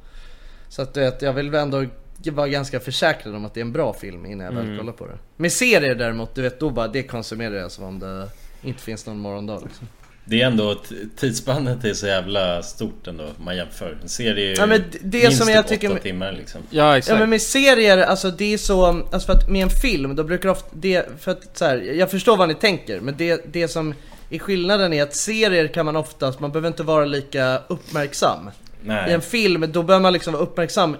Så 0.69 0.81
att 0.81 0.93
du 0.93 0.99
vet, 0.99 1.21
jag 1.21 1.33
vill 1.33 1.53
ändå 1.55 1.85
vara 2.31 2.47
ganska 2.47 2.79
försäkrad 2.79 3.35
om 3.35 3.45
att 3.45 3.53
det 3.53 3.59
är 3.59 3.65
en 3.65 3.71
bra 3.71 3.93
film 3.93 4.25
innan 4.25 4.45
jag 4.45 4.53
väl 4.53 4.65
Mm. 4.65 4.77
kollar 4.77 4.93
på 4.93 5.07
det. 5.07 5.17
Med 5.37 5.51
serier 5.51 5.95
däremot, 5.95 6.35
du 6.35 6.41
vet 6.41 6.59
då 6.59 6.69
bara 6.69 6.87
det 6.87 7.03
konsumerar 7.03 7.55
jag 7.55 7.71
som 7.71 7.83
om 7.83 7.99
det 7.99 8.27
inte 8.63 8.81
finns 8.83 9.05
någon 9.05 9.19
morgondag 9.19 9.59
liksom 9.63 9.87
Det 10.25 10.41
är 10.41 10.47
ändå, 10.47 10.75
tidsspannet 11.15 11.83
är 11.85 11.93
så 11.93 12.07
jävla 12.07 12.63
stort 12.63 13.07
ändå 13.07 13.23
om 13.23 13.45
man 13.45 13.55
jämför. 13.57 13.97
En 14.01 14.09
serie 14.09 14.45
är 14.45 14.49
ju 14.49 14.55
Ja, 14.57 14.65
men 14.65 14.83
det- 15.01 15.23
minst 15.23 15.37
som 15.37 15.49
jag 15.49 15.63
typ 15.67 15.69
tycker 15.69 15.87
åtta 15.87 15.93
med- 15.93 16.03
timmar 16.03 16.31
liksom. 16.31 16.61
ja 16.69 16.97
exakt 16.97 17.13
Ja 17.13 17.19
men 17.19 17.29
med 17.29 17.41
serier, 17.41 17.97
alltså 17.97 18.31
det 18.31 18.53
är 18.53 18.57
så, 18.57 18.85
alltså 18.85 19.19
för 19.25 19.33
att 19.33 19.49
med 19.49 19.63
en 19.63 19.69
film 19.69 20.15
då 20.15 20.23
brukar 20.23 20.49
ofta 20.49 20.69
det, 20.73 21.05
för 21.19 21.31
att 21.31 21.57
så 21.57 21.65
här, 21.65 21.77
jag 21.77 22.11
förstår 22.11 22.37
vad 22.37 22.47
ni 22.47 22.55
tänker 22.55 22.99
men 22.99 23.17
det, 23.17 23.53
det 23.53 23.67
som 23.67 23.93
är 24.29 24.39
skillnaden 24.39 24.93
är 24.93 25.03
att 25.03 25.15
serier 25.15 25.67
kan 25.67 25.85
man 25.85 25.95
oftast, 25.95 26.39
man 26.39 26.51
behöver 26.51 26.67
inte 26.67 26.83
vara 26.83 27.05
lika 27.05 27.61
uppmärksam. 27.67 28.47
I 28.83 28.87
Nej. 28.87 29.13
en 29.13 29.21
film, 29.21 29.65
då 29.71 29.83
behöver 29.83 30.01
man 30.03 30.13
liksom 30.13 30.33
vara 30.33 30.43
uppmärksam 30.43 30.97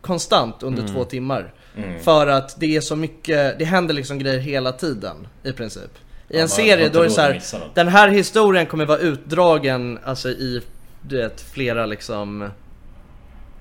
konstant 0.00 0.62
under 0.62 0.88
två 0.88 1.04
timmar. 1.04 1.52
Mm. 1.76 2.00
För 2.02 2.26
att 2.26 2.60
det 2.60 2.76
är 2.76 2.80
så 2.80 2.96
mycket, 2.96 3.58
det 3.58 3.64
händer 3.64 3.94
liksom 3.94 4.18
grejer 4.18 4.38
hela 4.38 4.72
tiden 4.72 5.16
i 5.42 5.52
princip. 5.52 5.90
I 6.32 6.36
Ja, 6.36 6.42
en 6.42 6.42
har 6.42 6.48
serie 6.48 6.88
då 6.88 7.00
är 7.00 7.04
det 7.04 7.10
så 7.10 7.20
att 7.20 7.62
här, 7.62 7.70
den 7.74 7.88
här 7.88 8.08
historien 8.08 8.66
kommer 8.66 8.86
vara 8.86 8.98
utdragen 8.98 9.98
alltså 10.04 10.28
i, 10.28 10.62
du 11.02 11.16
vet, 11.16 11.40
flera 11.40 11.86
liksom 11.86 12.48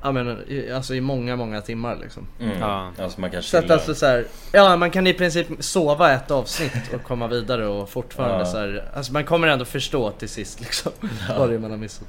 Ja 0.03 0.11
men 0.11 0.37
i- 0.47 0.71
alltså 0.71 0.95
i 0.95 1.01
många, 1.01 1.35
många 1.35 1.61
timmar 1.61 1.97
liksom. 2.01 2.27
Mm. 2.39 2.59
Ja. 2.59 2.91
Alltså 2.99 3.21
man 3.21 3.31
kan 3.31 3.43
Så 3.43 3.57
att 3.57 3.63
chilla. 3.63 3.73
alltså 3.73 3.95
så 3.95 4.05
här, 4.05 4.25
ja 4.51 4.75
man 4.77 4.91
kan 4.91 5.07
i 5.07 5.13
princip 5.13 5.47
sova 5.59 6.11
ett 6.11 6.31
avsnitt 6.31 6.93
och 6.93 7.03
komma 7.03 7.27
vidare 7.27 7.67
och 7.67 7.89
fortfarande 7.89 8.37
Ja. 8.45 8.45
så 8.51 8.57
här, 8.57 8.89
alltså 8.95 9.13
man 9.13 9.23
kommer 9.23 9.47
ändå 9.47 9.65
förstå 9.65 10.11
till 10.11 10.29
sist 10.29 10.59
liksom 10.61 10.91
Ja. 11.29 11.39
vad 11.39 11.49
det 11.49 11.55
är 11.55 11.59
man 11.59 11.71
har 11.71 11.77
missat. 11.77 12.07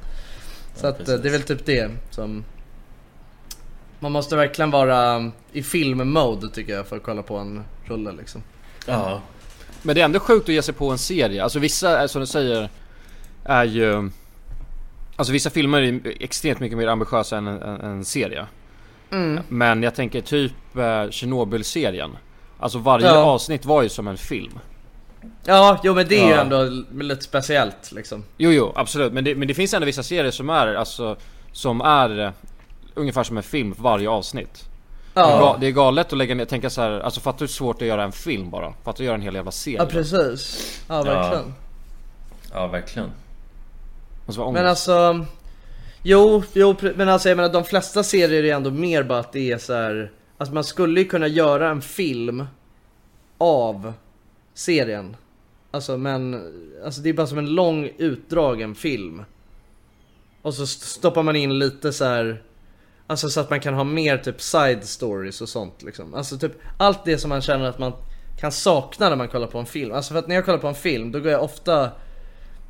Så 0.75 0.87
Ja, 0.87 0.91
att 0.91 1.01
eh, 1.01 1.05
precis. 1.05 1.21
det 1.23 1.29
är 1.29 1.33
väl 1.33 1.43
typ 1.43 1.67
det 1.67 1.91
som 2.11 2.45
Man 4.01 4.13
måste 4.13 4.37
verkligen 4.37 4.71
vara 4.71 5.31
i 5.53 5.63
film-mode 5.63 6.49
tycker 6.51 6.75
jag 6.75 6.87
för 6.87 6.97
att 6.97 7.03
kolla 7.03 7.23
på 7.23 7.37
en 7.37 7.65
rulle 7.85 8.13
liksom. 8.13 8.43
Ja. 8.87 9.21
Men 9.83 9.95
det 9.95 10.01
är 10.01 10.05
ändå 10.05 10.21
sjukt 10.21 10.49
att 10.49 10.55
ge 10.55 10.63
sig 10.63 10.75
på 10.75 10.91
en 10.91 10.99
serie. 10.99 11.43
Alltså 11.43 11.59
vissa, 11.59 11.99
är, 12.03 12.07
som 12.07 12.21
du 12.21 12.27
säger, 12.27 12.69
är 13.45 13.65
ju... 13.65 14.11
Alltså 15.17 15.33
vissa 15.33 15.51
filmer 15.51 15.83
är 15.83 16.01
extremt 16.23 16.61
mycket 16.61 16.79
mer 16.79 16.87
ambitiösa 16.87 17.37
än 17.37 17.47
en, 17.47 17.63
en, 17.63 17.81
en 17.81 18.05
serie. 18.05 18.47
Mm. 19.11 19.43
Men 19.49 19.83
jag 19.83 19.95
tänker 19.95 20.21
typ 20.21 20.53
eh, 20.77 21.11
Chernobyl-serien. 21.11 22.11
Alltså 22.59 22.79
varje 22.79 23.07
Ja. 23.07 23.17
avsnitt 23.25 23.65
var 23.65 23.83
ju 23.83 23.89
som 23.89 24.09
en 24.09 24.17
film. 24.17 24.59
Ja, 25.45 25.81
jo 25.85 25.95
men 25.95 26.09
det 26.09 26.19
är 26.21 26.27
ju 26.27 26.33
Ja. 26.35 26.41
ändå 26.41 26.61
l- 26.61 26.87
lite 27.01 27.23
speciellt 27.23 27.93
liksom. 27.93 28.25
Jo, 28.37 28.51
jo, 28.51 28.73
absolut. 28.75 29.13
Men 29.13 29.25
det, 29.25 29.35
men 29.35 29.49
det 29.49 29.55
finns 29.55 29.75
ändå 29.75 29.87
vissa 29.87 30.03
serier 30.03 30.31
som 30.31 30.51
är, 30.51 30.75
alltså, 30.75 31.17
som 31.53 31.81
är 31.81 32.19
eh, 32.21 32.31
ungefär 32.95 33.23
som 33.25 33.37
en 33.37 33.43
film 33.43 33.75
för 33.75 33.83
varje 33.83 34.09
avsnitt. 34.09 34.69
Ja. 35.15 35.57
Det, 35.61 35.67
är 35.67 35.71
galet 35.71 36.13
att 36.13 36.19
lägga 36.19 36.35
ner, 36.35 36.45
tänka 36.45 36.71
så 36.71 36.81
här, 36.81 37.01
alltså 37.01 37.21
fattar 37.21 37.39
du 37.39 37.43
hur 37.43 37.49
svårt 37.49 37.79
det 37.79 37.85
är 37.85 37.87
att 37.87 37.89
göra 37.89 38.05
en 38.05 38.13
film 38.13 38.51
bara? 38.51 38.73
Fattar 38.73 38.85
du 38.85 38.91
att 38.93 39.07
göra 39.07 39.15
en 39.15 39.21
hel 39.23 39.35
jävla 39.35 39.51
serie? 39.51 39.79
Ja 39.79 39.87
precis. 39.87 40.83
Ja 40.89 41.03
verkligen. 41.03 41.55
Ja, 42.53 42.67
verkligen. 42.67 43.11
Måste 44.27 44.41
vara 44.41 44.51
Men 44.53 44.67
alltså 44.67 45.27
Jo, 46.03 46.43
jo 46.53 46.77
men 46.95 47.09
alltså 47.09 47.29
jag 47.29 47.37
menar 47.37 47.53
de 47.53 47.65
flesta 47.65 48.03
serier 48.03 48.45
är 48.45 48.55
ändå 48.55 48.71
mer 48.71 49.03
bara 49.03 49.19
att 49.19 49.33
det 49.33 49.53
är 49.53 49.59
så 49.59 49.75
här. 49.75 50.13
Alltså 50.39 50.55
man 50.55 50.65
skulle 50.65 51.01
ju 51.01 51.07
kunna 51.09 51.27
göra 51.27 51.71
en 51.71 51.83
film 51.83 52.47
av 53.39 53.93
serien 54.55 55.17
Alltså 55.71 55.97
men, 55.97 56.53
alltså 56.85 57.01
det 57.01 57.09
är 57.09 57.13
bara 57.13 57.27
som 57.27 57.39
en 57.39 57.47
lång 57.55 57.91
utdragen 57.99 58.75
film 58.75 59.25
Och 60.43 60.55
så 60.55 60.63
st- 60.63 60.87
stoppar 60.87 61.23
man 61.23 61.37
in 61.37 61.59
lite 61.59 61.93
så 61.93 62.05
här. 62.05 62.43
Alltså 63.13 63.31
så 63.31 63.41
att 63.41 63.51
man 63.51 63.61
kan 63.61 63.75
ha 63.75 63.85
mer 63.85 64.19
typ 64.19 64.41
side 64.41 64.85
stories 64.85 65.41
och 65.41 65.49
sånt 65.49 65.83
liksom. 65.83 66.15
Alltså 66.15 66.39
typ 66.39 66.53
allt 66.77 67.05
det 67.05 67.19
som 67.19 67.29
man 67.29 67.41
känner 67.41 67.65
att 67.65 67.79
man 67.79 67.93
kan 68.41 68.53
sakna 68.53 69.09
när 69.09 69.17
man 69.17 69.29
kollar 69.29 69.47
på 69.47 69.59
en 69.59 69.67
film. 69.67 69.93
Alltså 69.93 70.13
för 70.13 70.19
att 70.19 70.29
när 70.29 70.35
jag 70.35 70.45
kollar 70.45 70.59
på 70.59 70.69
en 70.69 70.75
film 70.75 71.13
då 71.13 71.21
går 71.21 71.33
jag 71.33 71.43
ofta 71.43 71.91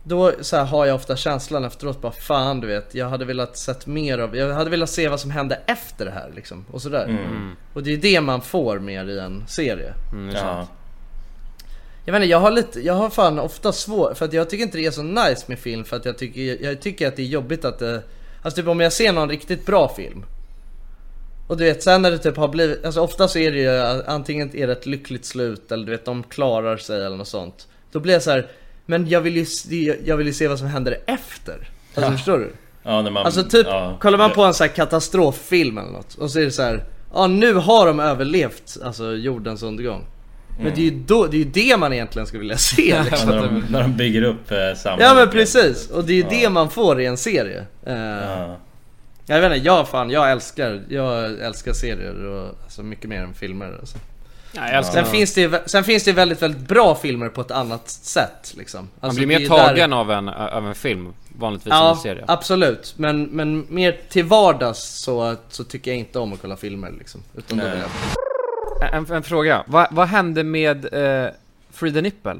då 0.04 0.32
så 0.40 0.56
här, 0.56 0.64
har 0.64 0.86
jag 0.86 0.94
ofta 0.94 1.16
känslan 1.16 1.64
efteråt 1.64 2.00
bara 2.00 2.12
fan 2.12 2.60
du 2.60 2.66
vet 2.66 2.94
Jag 2.94 3.08
hade 3.08 3.24
velat 3.24 3.56
sett 3.56 3.86
mer 3.86 4.18
av, 4.18 4.36
jag 4.36 4.54
hade 4.54 4.70
velat 4.70 4.90
se 4.90 5.08
vad 5.08 5.20
som 5.20 5.30
hände 5.30 5.60
efter 5.66 6.04
det 6.04 6.10
här 6.10 6.32
liksom 6.34 6.64
och 6.70 6.82
sådär. 6.82 7.04
Mm. 7.04 7.56
Och 7.74 7.82
det 7.82 7.92
är 7.92 7.96
det 7.96 8.20
man 8.20 8.40
får 8.40 8.78
mer 8.78 9.08
i 9.08 9.18
en 9.18 9.44
serie. 9.48 9.92
Mm, 10.12 10.34
sant. 10.34 10.70
Jag 12.04 12.12
vet 12.12 12.22
inte, 12.22 12.30
jag 12.30 12.40
har 12.40 12.50
lite, 12.50 12.80
jag 12.80 12.94
har 12.94 13.10
fan 13.10 13.38
ofta 13.38 13.72
svårt 13.72 14.16
för 14.16 14.24
att 14.24 14.32
jag 14.32 14.50
tycker 14.50 14.64
inte 14.64 14.78
det 14.78 14.86
är 14.86 14.90
så 14.90 15.02
nice 15.02 15.44
med 15.46 15.58
film 15.58 15.84
för 15.84 15.96
att 15.96 16.04
jag 16.04 16.18
tycker, 16.18 16.64
jag 16.64 16.80
tycker 16.80 17.08
att 17.08 17.16
det 17.16 17.22
är 17.22 17.26
jobbigt 17.26 17.64
att 17.64 17.78
det 17.78 18.02
Alltså 18.42 18.60
typ 18.60 18.68
om 18.68 18.80
jag 18.80 18.92
ser 18.92 19.12
någon 19.12 19.28
riktigt 19.28 19.66
bra 19.66 19.88
film 19.88 20.24
och 21.52 21.58
du 21.58 21.64
vet 21.64 21.82
sen 21.82 22.02
när 22.02 22.10
det 22.10 22.18
typ 22.18 22.36
har 22.36 22.48
blivit, 22.48 22.84
alltså 22.84 23.00
ofta 23.00 23.28
så 23.28 23.38
är 23.38 23.52
det 23.52 23.58
ju 23.58 24.02
antingen 24.06 24.56
är 24.56 24.66
det 24.66 24.72
ett 24.72 24.86
lyckligt 24.86 25.24
slut 25.24 25.72
eller 25.72 25.84
du 25.86 25.92
vet 25.92 26.04
de 26.04 26.22
klarar 26.22 26.76
sig 26.76 27.04
eller 27.06 27.16
något 27.16 27.28
sånt 27.28 27.68
Då 27.92 28.00
blir 28.00 28.12
jag 28.12 28.22
så 28.22 28.30
här, 28.30 28.46
men 28.86 29.08
jag 29.08 29.20
vill 29.20 29.36
ju, 29.36 29.44
se- 29.44 29.96
jag 30.04 30.16
vill 30.16 30.34
se 30.36 30.48
vad 30.48 30.58
som 30.58 30.68
händer 30.68 30.98
efter 31.06 31.52
Alltså 31.94 32.10
Ja. 32.12 32.16
förstår 32.16 32.38
du? 32.38 32.52
Ja, 32.82 33.02
när 33.02 33.10
man... 33.10 33.26
Alltså 33.26 33.42
typ, 33.42 33.66
ja. 33.66 33.96
kollar 34.00 34.18
man 34.18 34.30
på 34.30 34.42
en 34.44 34.54
sån 34.54 34.64
här 34.66 34.74
katastroffilm 34.74 35.78
eller 35.78 35.90
något 35.90 36.14
och 36.14 36.30
så 36.30 36.38
är 36.40 36.44
det 36.44 36.50
så 36.50 36.62
här, 36.62 36.84
ja 37.14 37.26
nu 37.26 37.54
har 37.54 37.86
de 37.86 38.00
överlevt 38.00 38.76
alltså 38.84 39.12
jordens 39.12 39.62
undergång 39.62 40.04
Men 40.62 40.72
det 40.74 40.80
är 40.80 40.84
ju 40.90 41.02
då, 41.06 41.26
det 41.26 41.36
är 41.36 41.38
ju 41.38 41.44
det 41.50 41.76
man 41.76 41.92
egentligen 41.92 42.26
skulle 42.26 42.40
vilja 42.40 42.56
se 42.56 43.02
liksom. 43.10 43.28
när, 43.28 43.36
de, 43.42 43.64
när 43.70 43.82
de 43.82 43.96
bygger 43.96 44.22
upp 44.22 44.50
eh, 44.50 44.56
samhället. 44.76 45.06
Ja 45.08 45.14
men 45.14 45.28
precis, 45.30 45.90
och 45.90 46.04
det 46.04 46.12
är 46.12 46.16
ju 46.16 46.26
det 46.40 46.48
man 46.50 46.70
får 46.70 47.00
i 47.00 47.06
en 47.06 47.16
serie 47.16 47.64
Eh, 47.86 47.94
Ja. 47.96 48.56
Jag 49.26 49.40
vet 49.40 49.52
inte, 49.52 49.66
jag 49.66 49.88
fan, 49.88 50.10
jag 50.10 50.30
älskar, 50.32 50.82
jag 50.88 51.40
älskar 51.40 51.72
serier 51.72 52.24
och 52.24 52.54
alltså 52.64 52.82
mycket 52.82 53.08
mer 53.10 53.22
än 53.22 53.34
filmer 53.34 53.76
alltså. 53.80 53.98
Ja, 54.54 54.82
sen, 54.82 55.04
finns 55.06 55.34
det, 55.34 55.62
sen 55.70 55.84
finns 55.84 56.04
det 56.04 56.12
väldigt, 56.12 56.42
väldigt 56.42 56.68
bra 56.68 56.94
filmer 56.94 57.28
på 57.28 57.40
ett 57.40 57.50
annat 57.50 57.88
sätt 57.90 58.54
liksom 58.56 58.80
Man 58.80 58.90
Alltså, 59.00 59.18
blir 59.18 59.28
det 59.28 59.34
är 59.34 59.40
mer 59.40 59.48
tagen 59.48 59.90
där- 59.90 59.96
av, 59.96 60.10
en, 60.10 60.28
av 60.28 60.66
en 60.68 60.74
film 60.74 61.12
vanligtvis 61.38 61.70
Ja, 61.70 61.90
en 61.90 61.96
serie. 61.96 62.24
absolut. 62.28 62.94
Men, 62.96 63.22
men 63.24 63.66
mer 63.68 64.00
till 64.08 64.24
vardags 64.24 64.78
så, 64.78 65.36
så 65.48 65.64
tycker 65.64 65.90
jag 65.90 65.98
inte 65.98 66.18
om 66.18 66.32
att 66.32 66.40
kolla 66.40 66.56
filmer 66.56 66.90
liksom. 66.98 67.22
Utan 67.36 67.58
då 67.58 67.64
vill 67.64 67.78
jag... 67.78 68.94
En, 68.94 69.12
en 69.12 69.22
fråga, 69.22 69.64
vad, 69.66 69.86
vad 69.90 70.08
hände 70.08 70.44
med 70.44 70.94
eh, 70.94 71.30
Free 71.70 71.92
the 71.92 72.00
Nipple? 72.02 72.36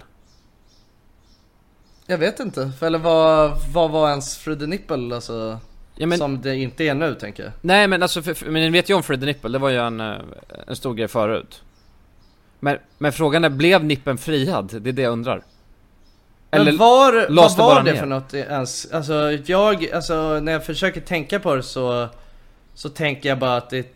Jag 2.07 2.19
vet 2.19 2.41
inte, 2.41 2.71
eller 2.81 2.99
vad, 2.99 3.53
vad 3.73 3.91
var 3.91 4.11
ens 4.11 4.37
Free 4.39 4.57
the 4.59 4.67
Nipple 4.67 5.15
alltså? 5.15 5.59
Ja, 6.03 6.07
men- 6.07 6.19
Som 6.19 6.43
det 6.43 6.57
inte 6.57 6.85
är 6.85 6.95
nu 6.95 7.15
tänker 7.15 7.43
jag. 7.43 7.53
Nej 7.61 7.89
men 7.89 8.03
alltså, 8.03 8.23
för, 8.23 8.35
för, 8.35 8.47
men 8.47 8.63
ni 8.63 8.71
vet 8.71 8.91
ju 8.91 8.95
om 8.95 9.03
Free 9.03 9.19
the 9.19 9.27
Nipple, 9.27 9.51
det 9.51 9.59
var 9.59 9.69
ju 9.69 9.77
en, 9.79 10.01
eh, 10.01 10.17
en 10.67 10.77
stor 10.77 10.95
grej 10.95 11.09
förut. 11.09 11.63
Men, 12.61 12.79
men 12.99 13.13
frågan 13.13 13.45
är, 13.45 13.49
blev 13.49 13.85
nippen 13.85 14.19
friad? 14.19 14.79
Det 14.81 14.91
är 14.91 14.93
det 14.93 15.03
jag 15.03 15.13
undrar. 15.13 15.43
Men 16.51 16.77
var, 16.77 17.13
vad 17.13 17.51
det 17.57 17.63
var 17.63 17.83
det 17.83 17.93
ner? 17.93 18.01
för 18.01 18.07
något 18.07 18.35
ens? 18.35 18.93
Alltså 18.93 19.33
jag, 19.47 19.91
alltså 19.93 20.41
när 20.41 20.53
jag 20.53 20.67
försöker 20.67 21.01
tänka 21.01 21.41
på 21.41 21.55
det 21.55 21.63
så 21.63 22.09
Så 22.75 22.89
tänker 22.89 23.29
jag 23.29 23.39
bara 23.39 23.57
att 23.57 23.71
det, 23.71 23.95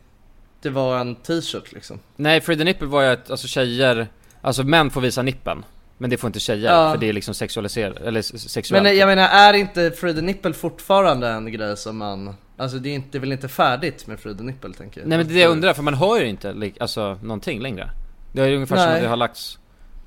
det 0.62 0.70
var 0.70 0.98
en 0.98 1.14
t-shirt 1.14 1.72
liksom 1.72 1.98
Nej, 2.16 2.40
Free 2.40 2.56
the 2.58 2.64
Nipple 2.64 2.86
var 2.86 3.02
ju 3.02 3.08
att, 3.08 3.30
alltså 3.30 3.46
tjejer, 3.48 4.06
alltså 4.40 4.62
män 4.62 4.90
får 4.90 5.00
visa 5.00 5.22
nippen. 5.22 5.64
Men 5.98 6.10
det 6.10 6.16
får 6.16 6.28
inte 6.28 6.40
tjejer, 6.40 6.70
Ja. 6.72 6.92
för 6.92 6.98
det 6.98 7.08
är 7.08 7.12
liksom 7.12 7.34
sexualiserat, 7.34 7.96
eller 7.96 8.22
sexuellt. 8.22 8.82
Men 8.82 8.96
jag 8.96 9.06
menar, 9.06 9.28
är 9.28 9.52
inte 9.54 9.90
Free 9.90 10.14
the 10.14 10.20
Nipple 10.20 10.52
fortfarande 10.52 11.28
en 11.28 11.52
grej 11.52 11.76
som 11.76 11.96
man 11.96 12.34
Alltså 12.58 12.78
det 12.78 12.88
är 12.88 12.94
inte, 12.94 13.08
det 13.12 13.18
är 13.18 13.20
väl 13.20 13.32
inte 13.32 13.48
färdigt 13.48 14.06
med 14.06 14.20
Free 14.20 14.36
the 14.36 14.42
Nipple 14.42 14.72
tänker 14.74 15.00
jag 15.00 15.08
Nej 15.08 15.18
men 15.18 15.26
det 15.26 15.32
är 15.32 15.34
det 15.34 15.40
jag 15.40 15.50
undrar, 15.50 15.74
för 15.74 15.82
man 15.82 15.94
hör 15.94 16.20
ju 16.20 16.26
inte 16.26 16.70
alltså, 16.80 17.18
någonting 17.22 17.60
längre. 17.60 17.90
Det 18.32 18.42
är 18.42 18.46
ju 18.46 18.54
ungefär 18.54 18.76
som 18.76 18.84
Nej. 18.86 18.94
att 18.96 19.02
det 19.02 19.08
har 19.08 19.16
lagts 19.16 19.58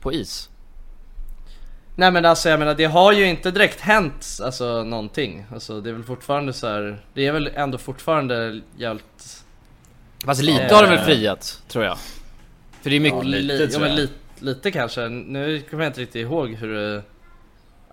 på 0.02 0.14
is. 0.14 0.50
Nej 1.96 2.12
men 2.12 2.26
alltså 2.26 2.50
jag 2.50 2.60
menar 2.60 2.76
det 2.76 2.86
har 2.86 3.12
ju 3.12 3.26
inte 3.26 3.52
direkt 3.52 3.80
hänt 3.82 4.28
alltså 4.44 4.84
någonting 4.84 5.46
Alltså 5.54 5.82
det 5.82 5.90
är 5.90 5.94
väl 5.94 6.04
fortfarande 6.04 6.54
så 6.54 6.68
här. 6.68 7.04
Det 7.14 7.28
är 7.28 7.32
väl 7.32 7.48
ändå 7.56 7.78
fortfarande 7.78 8.62
jävligt 8.78 9.44
Fast 10.26 10.42
lite 10.42 10.64
Eh, 10.64 10.76
har 10.76 10.84
det 10.84 10.90
väl 10.90 11.00
friat, 11.06 11.62
tror 11.68 11.84
jag. 11.86 11.98
För 12.82 12.90
det 12.90 12.96
är 12.96 13.00
mycket... 13.00 13.18
Ja, 13.18 13.24
li- 13.24 13.70
ja, 13.74 13.80
men 13.80 13.96
li- 13.96 14.10
lite 14.42 14.72
kanske, 14.72 15.10
nu 15.10 15.62
kommer 15.70 15.84
jag 15.84 15.90
inte 15.90 16.02
riktigt 16.02 16.22
ihåg 16.22 16.50
hur 16.50 16.74
det 16.74 17.04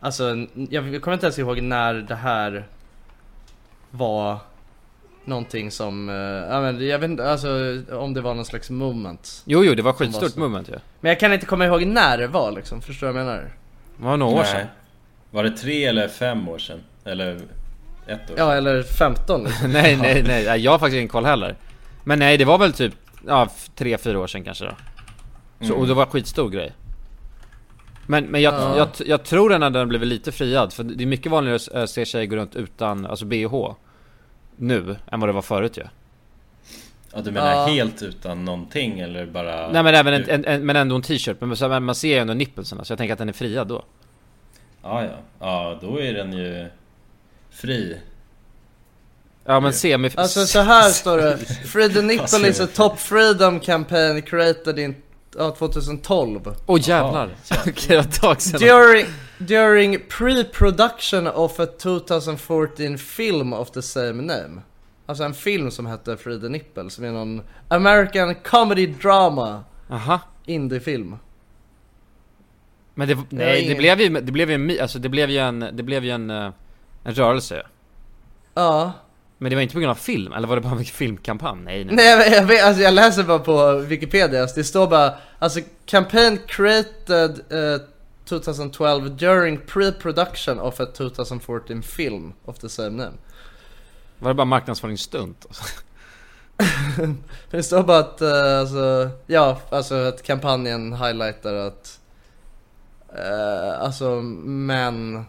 Alltså 0.00 0.46
jag 0.70 1.02
kommer 1.02 1.14
inte 1.14 1.26
ens 1.26 1.38
ihåg 1.38 1.62
när 1.62 1.94
det 1.94 2.14
här 2.14 2.66
var 3.90 4.38
Någonting 5.24 5.70
som, 5.70 6.08
eh, 6.08 6.14
ja 6.54 6.60
men 6.60 6.86
jag 6.86 6.98
vet 6.98 7.10
inte, 7.10 7.30
alltså 7.30 7.48
om 7.92 8.14
det 8.14 8.20
var 8.20 8.34
någon 8.34 8.44
slags 8.44 8.70
moment 8.70 9.42
Jo, 9.44 9.64
jo, 9.64 9.74
det 9.74 9.82
var 9.82 9.92
skitstort 9.92 10.32
så. 10.32 10.40
moment 10.40 10.68
ju. 10.68 10.74
Men 11.00 11.08
jag 11.08 11.20
kan 11.20 11.32
inte 11.32 11.46
komma 11.46 11.66
ihåg 11.66 11.86
när 11.86 12.18
det 12.18 12.26
var 12.26 12.52
liksom, 12.52 12.82
förstår 12.82 13.06
du 13.06 13.12
vad 13.12 13.20
jag 13.22 13.26
menar? 13.26 13.50
Det 13.96 14.04
var 14.04 14.16
några 14.16 14.40
år 14.40 14.44
sedan. 14.44 14.66
Var 15.30 15.42
det 15.42 15.50
tre 15.50 15.84
eller 15.84 16.08
fem 16.08 16.48
år 16.48 16.58
sedan? 16.58 16.80
Eller 17.04 17.34
ett 18.06 18.30
år 18.30 18.36
sedan? 18.36 18.36
Ja 18.36 18.54
eller 18.54 18.82
15 18.82 19.44
liksom. 19.44 19.70
nej, 19.72 19.96
nej, 19.96 20.22
nej, 20.22 20.60
jag 20.60 20.70
har 20.70 20.78
faktiskt 20.78 20.96
ingen 20.96 21.08
koll 21.08 21.24
heller. 21.24 21.56
Men 22.04 22.18
nej, 22.18 22.36
det 22.36 22.44
var 22.44 22.58
väl 22.58 22.72
typ, 22.72 22.94
ja, 23.26 23.48
tre, 23.74 23.98
fyra 23.98 24.18
år 24.18 24.26
sedan 24.26 24.44
kanske 24.44 24.64
då. 24.64 24.72
Så, 25.60 25.64
Mm. 25.66 25.78
och 25.78 25.86
det 25.86 25.94
var 25.94 26.06
skitstor 26.06 26.50
grej. 26.50 26.72
Men, 28.06 28.24
men 28.24 28.42
jag, 28.42 28.54
Ja. 28.54 28.76
jag, 28.76 28.88
jag 29.06 29.24
tror 29.24 29.50
den 29.50 29.62
hade 29.62 29.86
blivit 29.86 30.08
lite 30.08 30.32
friad, 30.32 30.72
för 30.72 30.84
det 30.84 31.04
är 31.04 31.06
mycket 31.06 31.32
vanligare 31.32 31.56
att 31.56 31.74
äh, 31.74 31.84
se 31.86 32.04
tjejer 32.04 32.26
gå 32.26 32.36
runt 32.36 32.56
utan, 32.56 33.06
alltså 33.06 33.24
bh 33.24 33.72
Nu, 34.56 34.96
än 35.12 35.20
vad 35.20 35.28
det 35.28 35.32
var 35.32 35.42
förut 35.42 35.76
ju. 35.78 35.82
Ja, 37.12 37.20
du 37.22 37.30
menar 37.30 37.52
Ja. 37.52 37.66
helt 37.66 38.02
utan 38.02 38.44
någonting 38.44 39.00
eller 39.00 39.26
bara... 39.26 39.68
Nej 39.72 39.82
men 39.82 39.94
även 39.94 40.14
en, 40.14 40.30
en, 40.30 40.44
en, 40.44 40.66
men 40.66 40.76
ändå 40.76 40.96
en 40.96 41.02
t-shirt, 41.02 41.36
men 41.40 41.84
man 41.84 41.94
ser 41.94 42.08
ju 42.08 42.18
ändå 42.18 42.34
nipplesarna, 42.34 42.84
så 42.84 42.92
jag 42.92 42.98
tänker 42.98 43.12
att 43.12 43.18
den 43.18 43.28
är 43.28 43.32
friad 43.32 43.68
då. 43.68 43.84
Ja, 44.82 45.02
ja. 45.04 45.10
Ja, 45.40 45.78
då 45.82 46.00
är 46.00 46.12
den 46.12 46.32
ju 46.32 46.66
fri. 47.50 47.96
Ja 49.44 49.60
men 49.60 49.72
semi... 49.72 50.10
Alltså 50.14 50.46
så 50.46 50.60
här 50.60 50.90
står 50.90 51.18
det 51.18 51.36
Free 51.66 51.88
the 51.88 52.02
nipple 52.02 52.48
is 52.48 52.60
a 52.60 52.66
top 52.74 52.98
freedom 52.98 53.60
campaign 53.60 54.22
created 54.22 54.78
in 54.78 54.94
ja, 55.38 55.50
2012 55.50 56.40
Åh 56.66 56.80
jävlar! 56.82 57.30
Okej, 57.66 57.96
ett 57.96 58.20
tag 58.20 58.42
sedan. 58.42 58.60
During, 58.60 59.06
during 59.38 59.98
pre-production 59.98 61.26
of 61.26 61.60
a 61.60 61.66
2014 61.66 62.98
film 62.98 63.52
of 63.52 63.70
the 63.70 63.82
same 63.82 64.22
name. 64.22 64.62
Alltså 65.06 65.24
en 65.24 65.34
film 65.34 65.70
som 65.70 65.86
hette 65.86 66.16
Free 66.16 66.40
the 66.40 66.48
Nipple 66.48 66.90
som 66.90 67.04
är 67.04 67.12
någon 67.12 67.42
American 67.68 68.34
comedy 68.34 68.86
drama. 68.86 69.64
Aha. 69.90 70.20
Indie-film. 70.46 71.16
Men 72.94 73.08
det, 73.08 73.14
har 73.14 73.24
nej, 73.30 73.68
det 73.68 73.74
blev 73.74 74.00
ju, 74.00 74.08
det 74.08 74.32
blev 74.32 74.50
ju 74.50 74.54
en, 74.54 74.80
alltså 74.82 74.98
det 74.98 75.08
blev 75.08 75.30
ju 75.30 75.38
en, 75.38 75.60
det 75.72 75.82
blev 75.82 76.04
ju 76.04 76.10
en, 76.10 76.30
eh, 76.30 76.50
en 77.04 77.14
rörelse. 77.14 77.62
Ja 78.54 78.92
Men 79.38 79.50
det 79.50 79.56
var 79.56 79.62
inte 79.62 79.74
på 79.74 79.80
grund 79.80 79.90
av 79.90 79.94
film, 79.94 80.32
eller 80.32 80.48
var 80.48 80.56
det 80.56 80.62
bara 80.62 80.78
en 80.78 80.84
filmkampanj? 80.84 81.64
Nej, 81.64 81.84
nej. 81.84 81.94
Nej 81.94 82.32
jag, 82.32 82.44
vet, 82.44 82.64
alltså 82.64 82.82
jag 82.82 82.94
läser 82.94 83.22
bara 83.22 83.38
på 83.38 83.78
Wikipedia, 83.78 84.42
alltså 84.42 84.56
det 84.56 84.64
står 84.64 84.86
bara 84.86 85.14
alltså 85.38 85.60
campaign 85.86 86.38
created 86.46 87.30
eh, 87.52 87.80
2012 88.24 89.16
during 89.16 89.58
pre-production 89.58 90.60
of 90.60 90.80
a 90.80 90.86
2014 90.96 91.82
film 91.82 92.32
of 92.44 92.58
the 92.58 92.68
same 92.68 92.90
name. 92.90 93.16
Var 94.18 94.30
det 94.30 94.34
bara 94.34 94.44
marknadsföringsstunt? 94.44 95.46
Det 97.50 97.62
står 97.62 97.82
bara 97.82 97.98
att, 97.98 98.20
eh, 98.20 98.58
alltså, 98.60 99.10
ja, 99.26 99.60
alltså 99.70 99.94
att 99.94 100.22
kampanjen 100.22 100.92
highlightar 100.92 101.54
att 101.54 102.00
eh, 103.14 103.80
alltså 103.80 104.10
män 104.44 105.24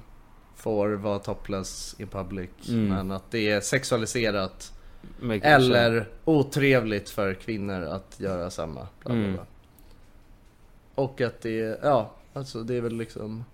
får 0.58 0.90
vara 0.90 1.20
topless 1.20 1.96
in 2.00 2.08
public 2.08 2.50
Mm. 2.70 2.88
men 2.88 3.12
att 3.12 3.32
det 3.32 3.50
är 3.50 3.62
sexualiserat 3.62 4.74
eller 5.42 6.08
otrevligt 6.26 7.10
för 7.10 7.34
kvinnor 7.34 7.82
att 7.84 8.16
göra 8.20 8.50
samma. 8.50 8.74
Bla, 8.74 9.14
bla, 9.14 9.14
Mm. 9.14 9.34
bla. 9.34 9.46
Och 10.96 11.22
att 11.22 11.42
det 11.42 11.60
är, 11.62 11.78
ja, 11.84 12.12
alltså 12.34 12.64
det 12.64 12.76
är 12.76 12.82
väl 12.82 12.98
liksom 12.98 13.46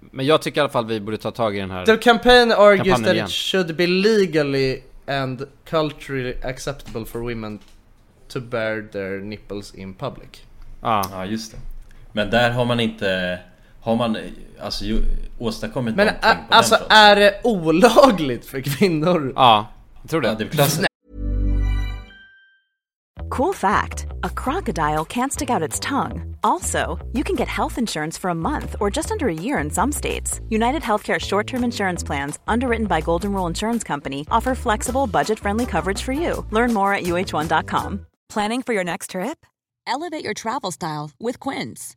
Men 0.00 0.26
jag 0.26 0.42
tycker 0.42 0.60
i 0.60 0.62
alla 0.62 0.70
fall 0.70 0.86
vi 0.86 1.00
borde 1.00 1.18
ta 1.18 1.30
tag 1.30 1.56
i 1.56 1.60
den 1.60 1.70
här 1.70 1.86
The 1.86 1.96
campaign 1.96 2.52
argues 2.52 3.02
that 3.02 3.14
igen. 3.14 3.26
it 3.26 3.32
should 3.32 3.76
be 3.76 3.86
legally 3.86 4.82
and 5.06 5.46
culturally 5.64 6.34
acceptable 6.44 7.04
for 7.04 7.18
women 7.20 7.58
to 8.28 8.40
bear 8.40 8.82
their 8.92 9.20
nipples 9.20 9.74
in 9.74 9.94
public. 9.94 10.28
Ja. 10.82 11.04
ja, 11.12 11.26
just 11.26 11.52
det. 11.52 11.58
Men 12.12 12.30
där 12.30 12.50
har 12.50 12.64
man 12.64 12.80
inte... 12.80 13.38
Har 13.82 13.96
man 13.96 14.16
alltså 14.62 14.84
ju, 14.84 15.02
åstadkommit 15.38 15.96
Men 15.96 16.06
någonting 16.06 16.48
på 16.48 16.54
alltså 16.54 16.74
den 16.74 16.78
fronten? 16.78 16.96
är 16.96 17.16
det 17.16 17.40
olagligt 17.44 18.46
för 18.46 18.60
kvinnor? 18.60 19.32
Ja, 19.36 19.66
jag 20.02 20.10
tror 20.10 20.20
det. 20.20 20.28
Ja, 20.28 20.34
det 20.34 20.44
är 20.44 20.48
klart. 20.48 20.70
Cool 23.30 23.54
fact 23.54 24.06
a 24.22 24.28
crocodile 24.28 25.04
can't 25.04 25.32
stick 25.32 25.50
out 25.50 25.68
its 25.68 25.80
tongue. 25.80 26.36
Also, 26.42 26.98
you 27.12 27.22
can 27.24 27.36
get 27.36 27.48
health 27.48 27.78
insurance 27.78 28.18
for 28.20 28.30
a 28.30 28.34
month 28.34 28.74
or 28.80 28.90
just 28.96 29.10
under 29.10 29.28
a 29.28 29.32
year 29.34 29.64
in 29.64 29.70
some 29.70 29.92
states. 29.92 30.40
United 30.50 30.82
Healthcare 30.82 31.18
short 31.20 31.46
term 31.46 31.64
insurance 31.64 32.06
plans, 32.06 32.38
underwritten 32.48 32.86
by 32.86 33.00
Golden 33.00 33.32
Rule 33.32 33.46
Insurance 33.46 33.84
Company, 33.88 34.26
offer 34.30 34.54
flexible, 34.54 35.06
budget 35.06 35.38
friendly 35.38 35.66
coverage 35.66 36.02
for 36.02 36.12
you. 36.12 36.44
Learn 36.50 36.72
more 36.74 36.92
at 36.94 37.04
uh1.com. 37.04 38.06
Planning 38.28 38.62
for 38.62 38.74
your 38.74 38.84
next 38.84 39.10
trip? 39.10 39.46
Elevate 39.86 40.24
your 40.24 40.34
travel 40.34 40.70
style 40.72 41.10
with 41.20 41.38
Quince. 41.40 41.96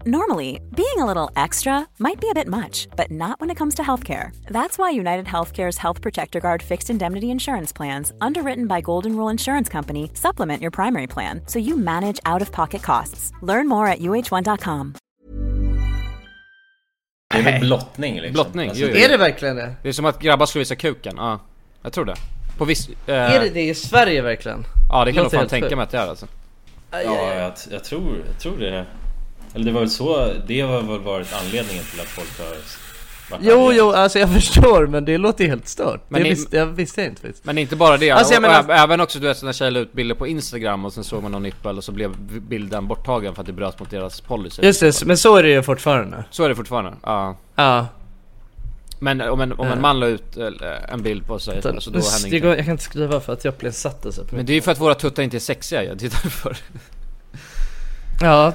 Normally, 0.00 0.60
being 0.74 0.98
a 0.98 1.06
little 1.06 1.30
extra 1.36 1.86
might 1.98 2.20
be 2.20 2.28
a 2.28 2.34
bit 2.34 2.48
much, 2.48 2.88
but 2.96 3.10
not 3.10 3.40
when 3.40 3.50
it 3.50 3.58
comes 3.58 3.74
to 3.74 3.82
healthcare. 3.82 4.30
That's 4.50 4.76
why 4.76 4.90
United 4.90 5.26
Healthcare's 5.26 5.78
Health 5.78 6.00
Protector 6.02 6.40
Guard 6.40 6.62
fixed 6.62 6.90
indemnity 6.90 7.26
insurance 7.30 7.72
plans, 7.76 8.12
underwritten 8.20 8.66
by 8.66 8.80
Golden 8.80 9.16
Rule 9.16 9.30
Insurance 9.30 9.68
Company, 9.72 10.10
supplement 10.14 10.60
your 10.60 10.70
primary 10.72 11.06
plan 11.06 11.40
so 11.46 11.58
you 11.60 11.76
manage 11.76 12.18
out 12.24 12.42
of 12.42 12.50
pocket 12.50 12.82
costs. 12.82 13.32
Learn 13.42 13.68
more 13.68 13.86
at 13.92 14.00
uh1.com. 14.00 14.94
Det 17.34 17.38
är 17.38 17.42
väl 17.42 17.60
blottning 17.60 18.14
liksom? 18.20 18.32
Blottning, 18.32 18.68
Alltså, 18.68 18.84
jo, 18.84 18.90
jo. 18.94 19.04
Är 19.04 19.08
det 19.08 19.16
verkligen 19.16 19.56
det? 19.56 19.74
Det 19.82 19.88
är 19.88 19.92
som 19.92 20.04
att 20.04 20.18
grabbar 20.18 20.46
skulle 20.46 20.60
visa 20.60 20.76
kuken, 20.76 21.14
ja 21.16 21.40
Jag 21.82 21.92
tror 21.92 22.04
det 22.04 22.14
På 22.58 22.64
viss... 22.64 22.88
eh, 22.88 23.14
Är 23.14 23.40
det 23.40 23.50
det 23.50 23.62
i 23.68 23.74
Sverige 23.74 24.22
verkligen? 24.22 24.64
Ja 24.88 25.04
det 25.04 25.12
kan 25.12 25.16
jag 25.16 25.22
nog 25.22 25.32
fan 25.40 25.48
tänka 25.48 25.76
mig 25.76 25.82
att 25.82 25.90
det 25.90 25.98
är 25.98 26.06
alltså 26.08 26.26
Ja, 26.90 27.02
jag, 27.02 27.52
jag, 27.70 27.84
tror, 27.84 28.22
jag 28.26 28.38
tror 28.38 28.58
det. 28.58 28.86
Eller 29.54 29.64
det 29.64 29.72
var 29.72 29.80
väl 29.80 29.90
så, 29.90 30.32
det 30.46 30.60
har 30.60 30.82
väl 30.82 30.98
varit 31.00 31.32
anledningen 31.32 31.84
till 31.84 32.00
att 32.00 32.06
folk 32.06 32.38
har 32.38 32.46
varit 32.46 32.78
Jo, 33.40 33.72
jo, 33.72 33.90
alltså 33.92 34.18
jag 34.18 34.32
förstår 34.34 34.86
men 34.86 35.04
det 35.04 35.18
låter 35.18 35.46
helt 35.46 35.68
stört. 35.68 36.00
Men 36.08 36.18
det 36.22 36.24
ni- 36.24 36.30
visste, 36.34 36.56
jag 36.56 36.66
visste 36.66 37.00
jag 37.00 37.08
inte 37.10 37.20
faktiskt. 37.22 37.44
Men 37.44 37.58
inte 37.58 37.76
bara 37.76 37.96
det, 37.96 38.10
Alltså, 38.10 38.34
jag 38.34 38.44
och, 38.44 38.50
menar- 38.50 38.74
även 38.84 39.00
också 39.00 39.18
du 39.18 39.26
vet 39.26 39.42
när 39.42 39.52
tjejer 39.52 39.70
la 39.70 39.78
ut 39.80 39.92
bilder 39.92 40.14
på 40.14 40.26
Instagram 40.26 40.84
och 40.84 40.92
sen 40.92 41.04
såg 41.04 41.22
man 41.22 41.32
någon 41.32 41.42
nippel 41.42 41.76
och 41.78 41.84
så 41.84 41.92
blev 41.92 42.16
bilden 42.48 42.88
borttagen 42.88 43.34
för 43.34 43.40
att 43.42 43.46
det 43.46 43.52
bröt 43.52 43.80
mot 43.80 43.90
deras 43.90 44.20
policy. 44.20 44.62
Just 44.62 44.80
det, 44.80 45.04
men 45.06 45.16
så 45.16 45.36
är 45.36 45.42
det 45.42 45.48
ju 45.48 45.62
fortfarande. 45.62 46.24
Så 46.30 46.44
är 46.44 46.48
det 46.48 46.54
fortfarande, 46.54 46.92
ja. 47.02 47.36
Ja. 47.56 47.86
Men 48.98 49.20
om 49.20 49.40
en, 49.40 49.52
om 49.52 49.66
en 49.66 49.80
man 49.80 50.00
la 50.00 50.06
ut 50.06 50.36
eh, 50.36 50.48
en 50.92 51.02
bild 51.02 51.26
på 51.26 51.38
sig 51.38 51.62
så 51.62 51.68
då 51.68 51.74
Men 51.74 51.82
händer 51.82 51.92
det 51.92 52.18
ingenting. 52.18 52.40
går, 52.42 52.56
jag 52.56 52.64
kan 52.64 52.72
inte 52.72 52.84
skriva 52.84 53.20
för 53.20 53.32
att 53.32 53.44
Joplin 53.44 53.72
satte 53.72 54.12
sig 54.12 54.26
på 54.26 54.36
Men 54.36 54.46
det 54.46 54.52
är 54.52 54.54
ju 54.54 54.60
för 54.62 54.72
att 54.72 54.80
våra 54.80 54.94
tuttar 54.94 55.22
inte 55.22 55.36
är 55.36 55.38
sexiga 55.38 55.84
ja, 55.84 55.94
det 55.94 56.04
är 56.06 56.10
därför. 56.10 56.56
Ja, 58.20 58.52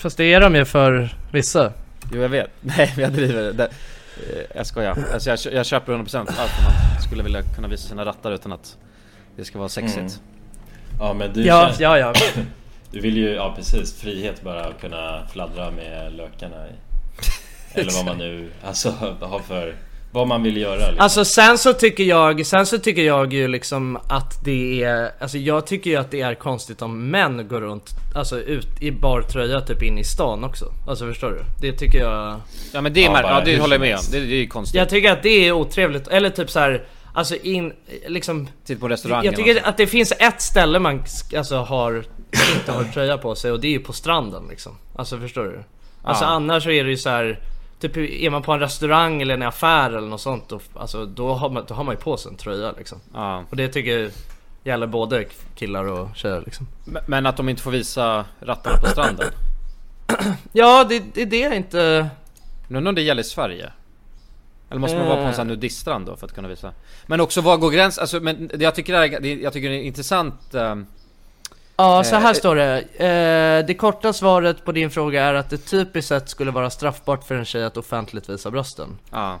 fast 0.00 0.16
det 0.16 0.32
är 0.34 0.40
de 0.40 0.54
ju 0.54 0.64
för 0.64 1.14
vissa. 1.32 1.72
Jo 2.12 2.22
jag 2.22 2.28
vet, 2.28 2.50
nej 2.60 2.92
men 2.96 3.02
jag 3.04 3.12
driver 3.12 3.52
det. 3.52 3.64
Eh, 3.64 4.44
Jag 4.56 4.66
skojar, 4.66 4.98
alltså 5.12 5.30
jag, 5.30 5.38
jag 5.54 5.66
köper 5.66 5.92
100% 5.92 5.98
varför 6.14 6.62
man 6.62 7.02
skulle 7.02 7.22
vilja 7.22 7.42
kunna 7.42 7.68
visa 7.68 7.88
sina 7.88 8.04
rattar 8.04 8.32
utan 8.32 8.52
att 8.52 8.76
det 9.36 9.44
ska 9.44 9.58
vara 9.58 9.68
sexigt 9.68 9.98
Mm. 9.98 10.10
Ja 11.00 11.14
men 11.14 11.32
du 11.32 11.42
Ja, 11.44 11.72
känner- 11.72 11.98
ja, 11.98 11.98
ja. 11.98 12.42
Du 12.90 13.00
vill 13.00 13.16
ju, 13.16 13.28
ja 13.30 13.52
precis, 13.56 14.00
frihet 14.00 14.42
bara 14.42 14.64
att 14.64 14.80
kunna 14.80 15.26
fladdra 15.32 15.70
med 15.70 16.12
lökarna 16.12 16.56
i 16.68 16.70
Eller 17.80 17.92
vad 17.92 18.04
man 18.04 18.18
nu, 18.18 18.50
alltså 18.64 18.90
har 19.20 19.38
för, 19.38 19.74
vad 20.12 20.26
man 20.26 20.42
vill 20.42 20.56
göra 20.56 20.76
liksom. 20.76 20.96
Alltså 20.98 21.24
sen 21.24 21.58
så 21.58 21.72
tycker 21.72 22.04
jag, 22.04 22.46
sen 22.46 22.66
så 22.66 22.78
tycker 22.78 23.02
jag 23.02 23.32
ju 23.32 23.48
liksom 23.48 23.98
att 24.08 24.44
det 24.44 24.82
är, 24.82 25.10
alltså 25.20 25.38
jag 25.38 25.66
tycker 25.66 25.90
ju 25.90 25.96
att 25.96 26.10
det 26.10 26.20
är 26.20 26.34
konstigt 26.34 26.82
om 26.82 27.10
män 27.10 27.48
går 27.48 27.60
runt, 27.60 27.90
alltså 28.14 28.40
ut 28.40 28.66
i 28.80 28.90
bar 28.90 29.22
tröja 29.22 29.60
typ 29.60 29.82
in 29.82 29.98
i 29.98 30.04
stan 30.04 30.44
också. 30.44 30.64
Alltså 30.88 31.06
förstår 31.06 31.30
du? 31.30 31.44
Det 31.60 31.78
tycker 31.78 31.98
jag... 31.98 32.40
Ja 32.72 32.80
men 32.80 32.92
det 32.92 33.00
är 33.00 33.04
Ja, 33.04 33.16
ja, 33.16 33.22
bara 33.22 33.32
ja 33.32 33.44
det 33.44 33.60
håller 33.60 33.74
jag 33.74 33.80
med 33.80 33.94
om, 33.94 34.02
det, 34.12 34.20
det 34.20 34.34
är 34.34 34.46
konstigt 34.46 34.78
Jag 34.78 34.88
tycker 34.88 35.12
att 35.12 35.22
det 35.22 35.48
är 35.48 35.52
otrevligt, 35.52 36.08
eller 36.08 36.30
typ 36.30 36.50
så 36.50 36.58
här, 36.58 36.84
alltså 37.14 37.34
in, 37.34 37.72
liksom... 38.06 38.48
Titta 38.66 38.80
på 38.80 38.88
restaurangen 38.88 39.24
Jag 39.24 39.36
tycker 39.36 39.68
att 39.68 39.76
det 39.76 39.86
finns 39.86 40.12
ett 40.18 40.42
ställe 40.42 40.78
man 40.78 41.02
alltså 41.36 41.56
har, 41.56 42.04
inte 42.54 42.72
har 42.72 42.84
tröja 42.84 43.18
på 43.18 43.34
sig 43.34 43.52
och 43.52 43.60
det 43.60 43.66
är 43.66 43.72
ju 43.72 43.80
på 43.80 43.92
stranden 43.92 44.42
liksom. 44.50 44.72
Alltså 44.96 45.18
förstår 45.18 45.44
du? 45.44 45.62
Alltså 46.02 46.24
Ja. 46.24 46.28
annars 46.28 46.62
så 46.62 46.70
är 46.70 46.84
det 46.84 46.90
ju 46.90 46.96
så 46.96 47.10
här. 47.10 47.40
Typ 47.80 47.96
är 47.96 48.30
man 48.30 48.42
på 48.42 48.52
en 48.52 48.60
restaurang 48.60 49.22
eller 49.22 49.34
en 49.34 49.42
affär 49.42 49.90
eller 49.90 50.08
något 50.08 50.20
sånt 50.20 50.48
då, 50.48 50.60
alltså, 50.74 51.06
då, 51.06 51.34
har 51.34 51.50
man, 51.50 51.64
då 51.68 51.74
har 51.74 51.84
man 51.84 51.94
ju 51.94 52.00
på 52.00 52.16
sig 52.16 52.30
en 52.30 52.36
tröja 52.36 52.72
liksom. 52.78 52.98
Ja. 53.14 53.44
Och 53.50 53.56
det 53.56 53.68
tycker 53.68 53.98
jag 53.98 54.10
gäller 54.64 54.86
både 54.86 55.24
killar 55.54 55.84
och 55.84 56.08
tjejer 56.16 56.42
liksom. 56.44 56.66
Men- 57.06 57.26
att 57.26 57.36
de 57.36 57.48
inte 57.48 57.62
får 57.62 57.70
visa 57.70 58.24
rattarna 58.40 58.76
på 58.78 58.86
stranden 58.86 59.30
Ja, 60.52 60.84
det, 60.88 61.02
det 61.14 61.22
är 61.22 61.26
det 61.26 61.38
jag 61.40 61.56
inte... 61.56 62.08
Undrar 62.68 62.88
om 62.88 62.94
det 62.94 63.02
gäller 63.02 63.20
i 63.20 63.24
Sverige? 63.24 63.72
Eller 64.70 64.80
måste 64.80 64.96
man 64.96 65.06
vara 65.06 65.16
på 65.16 65.22
en 65.22 65.34
sån 65.34 65.46
här 65.46 65.52
Eh. 65.52 65.56
nudiststrand 65.56 66.06
då 66.06 66.16
för 66.16 66.26
att 66.26 66.34
kunna 66.34 66.48
visa? 66.48 66.72
Men 67.06 67.20
också 67.20 67.40
var 67.40 67.56
går 67.56 67.70
gränsen? 67.70 68.02
Alltså 68.02 68.20
men 68.20 68.50
jag 68.58 68.74
tycker 68.74 68.94
är, 68.94 69.20
det, 69.20 69.34
jag 69.34 69.52
tycker 69.52 69.68
det 69.70 69.76
är 69.76 69.82
intressant 69.82 70.54
ehm, 70.54 70.86
Ja, 71.80 72.04
så 72.04 72.16
här 72.16 72.30
Eh, 72.30 72.34
står 72.34 72.56
det. 72.56 72.80
Eh, 72.80 73.66
det 73.66 73.74
korta 73.74 74.12
svaret 74.12 74.64
på 74.64 74.72
din 74.72 74.90
fråga 74.90 75.24
är 75.24 75.34
att 75.34 75.50
det 75.50 75.58
typiskt 75.58 76.08
sett 76.08 76.28
skulle 76.28 76.50
vara 76.50 76.70
straffbart 76.70 77.24
för 77.24 77.34
en 77.34 77.44
tjej 77.44 77.64
att 77.64 77.76
offentligt 77.76 78.28
visa 78.28 78.50
brösten. 78.50 78.98
Ja 79.10 79.38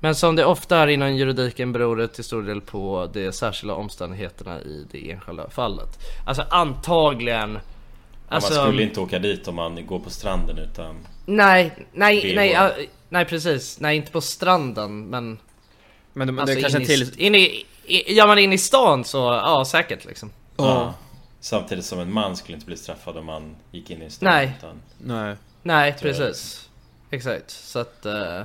Men 0.00 0.14
som 0.14 0.36
det 0.36 0.44
ofta 0.44 0.76
är 0.76 0.86
inom 0.86 1.16
juridiken 1.16 1.72
beror 1.72 1.96
det 1.96 2.08
till 2.08 2.24
stor 2.24 2.42
del 2.42 2.60
på 2.60 3.10
de 3.12 3.32
särskilda 3.32 3.74
omständigheterna 3.74 4.60
i 4.60 4.86
det 4.90 5.10
enskilda 5.10 5.50
fallet. 5.50 5.88
Alltså 6.26 6.44
antagligen... 6.50 7.52
Ja, 7.54 7.60
Alltså, 8.28 8.54
Man 8.54 8.66
skulle 8.66 8.82
inte 8.82 9.00
åka 9.00 9.18
dit 9.18 9.48
om 9.48 9.54
man 9.54 9.86
går 9.86 9.98
på 9.98 10.10
stranden 10.10 10.58
utan 10.58 10.96
Nej, 11.26 11.72
nej, 11.92 12.32
nej, 12.36 12.50
ja, 12.50 12.70
nej 13.08 13.24
precis. 13.24 13.80
Nej, 13.80 13.96
inte 13.96 14.12
på 14.12 14.20
stranden 14.20 15.06
men... 15.06 15.38
Men 16.12 16.26
de, 16.26 16.38
Alltså 16.38 16.54
det 16.54 16.60
kanske 16.60 16.78
in, 16.78 16.84
i, 16.84 16.86
till... 16.86 17.20
in 17.20 17.34
i, 17.34 17.66
i, 17.84 18.16
ja 18.16 18.26
men 18.26 18.38
in 18.38 18.52
i 18.52 18.58
stan 18.58 19.04
så, 19.04 19.18
ja 19.18 19.64
säkert 19.64 20.04
liksom. 20.04 20.30
ja. 20.56 20.94
Samtidigt 21.42 21.84
som 21.84 22.00
en 22.00 22.12
man 22.12 22.36
skulle 22.36 22.54
inte 22.56 22.66
bli 22.66 22.76
straffad 22.76 23.16
om 23.16 23.26
man 23.26 23.56
gick 23.70 23.90
in 23.90 24.02
i 24.02 24.10
stan 24.10 24.28
Nej. 24.28 24.54
utan 24.58 24.82
Nej 24.98 25.36
Nej, 25.62 25.90
jag. 25.90 26.00
precis. 26.00 26.68
Exakt. 27.10 27.50
Så 27.50 27.78
att... 27.78 28.06
eh, 28.06 28.42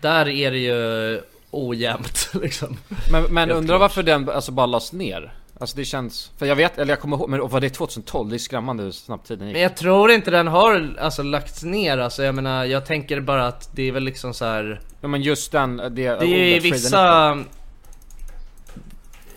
där 0.00 0.28
är 0.28 0.50
det 0.50 0.58
ju 0.58 1.20
ojämnt 1.50 2.28
liksom. 2.42 2.78
Men, 3.12 3.22
men 3.22 3.50
undrar 3.50 3.78
varför 3.78 4.02
den 4.02 4.28
alltså 4.28 4.52
bara 4.52 4.66
lades 4.66 4.92
ner? 4.92 5.34
Alltså 5.60 5.76
det 5.76 5.84
känns... 5.84 6.30
För 6.38 6.46
jag 6.46 6.56
vet, 6.56 6.78
eller 6.78 6.92
jag 6.92 7.00
kommer 7.00 7.16
ihåg, 7.16 7.28
men 7.28 7.48
var 7.48 7.60
det 7.60 7.70
2012? 7.70 8.30
Det 8.30 8.36
är 8.36 8.38
skrämmande 8.38 8.82
hur 8.82 8.90
snabbt 8.90 9.28
tiden 9.28 9.46
gick 9.46 9.54
Men 9.54 9.62
jag 9.62 9.76
tror 9.76 10.10
inte 10.10 10.30
den 10.30 10.46
har 10.46 10.96
alltså 11.00 11.22
lagts 11.22 11.62
ner 11.62 11.98
alltså, 11.98 12.22
jag 12.22 12.34
menar 12.34 12.64
jag 12.64 12.86
tänker 12.86 13.20
bara 13.20 13.46
att 13.46 13.70
det 13.72 13.82
är 13.82 13.92
väl 13.92 14.04
liksom 14.04 14.34
så 14.34 14.44
här. 14.44 14.80
Ja 15.00 15.08
men 15.08 15.22
just 15.22 15.52
den, 15.52 15.76
det, 15.76 15.90
Det 15.90 16.26
är 16.26 16.60
vissa... 16.60 17.38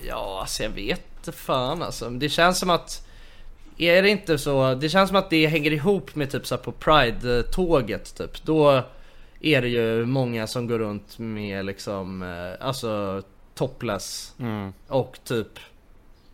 Ja 0.07 0.37
alltså 0.41 0.63
jag 0.63 0.69
vet 0.69 1.08
inte 1.29 1.37
fan 1.41 1.83
alltså. 1.83 2.09
Det 2.09 2.29
känns 2.29 2.59
som 2.59 2.69
att 2.69 3.05
är 3.77 4.01
det 4.01 4.09
inte 4.09 4.37
så, 4.37 4.75
det 4.75 4.89
känns 4.89 5.07
som 5.09 5.17
att 5.17 5.29
det 5.29 5.47
hänger 5.47 5.71
ihop 5.71 6.15
med 6.15 6.31
typ 6.31 6.47
så 6.47 6.55
här 6.55 6.61
på 6.61 6.71
Pride-tåget 6.71 8.15
typ. 8.17 8.43
Då 8.43 8.83
är 9.41 9.61
det 9.61 9.67
ju 9.67 10.05
många 10.05 10.47
som 10.47 10.67
går 10.67 10.79
runt 10.79 11.19
med 11.19 11.65
liksom, 11.65 12.21
eh, 12.23 12.67
alltså 12.67 13.21
topless 13.55 14.33
Mm. 14.39 14.73
och 14.87 15.19
typ 15.23 15.59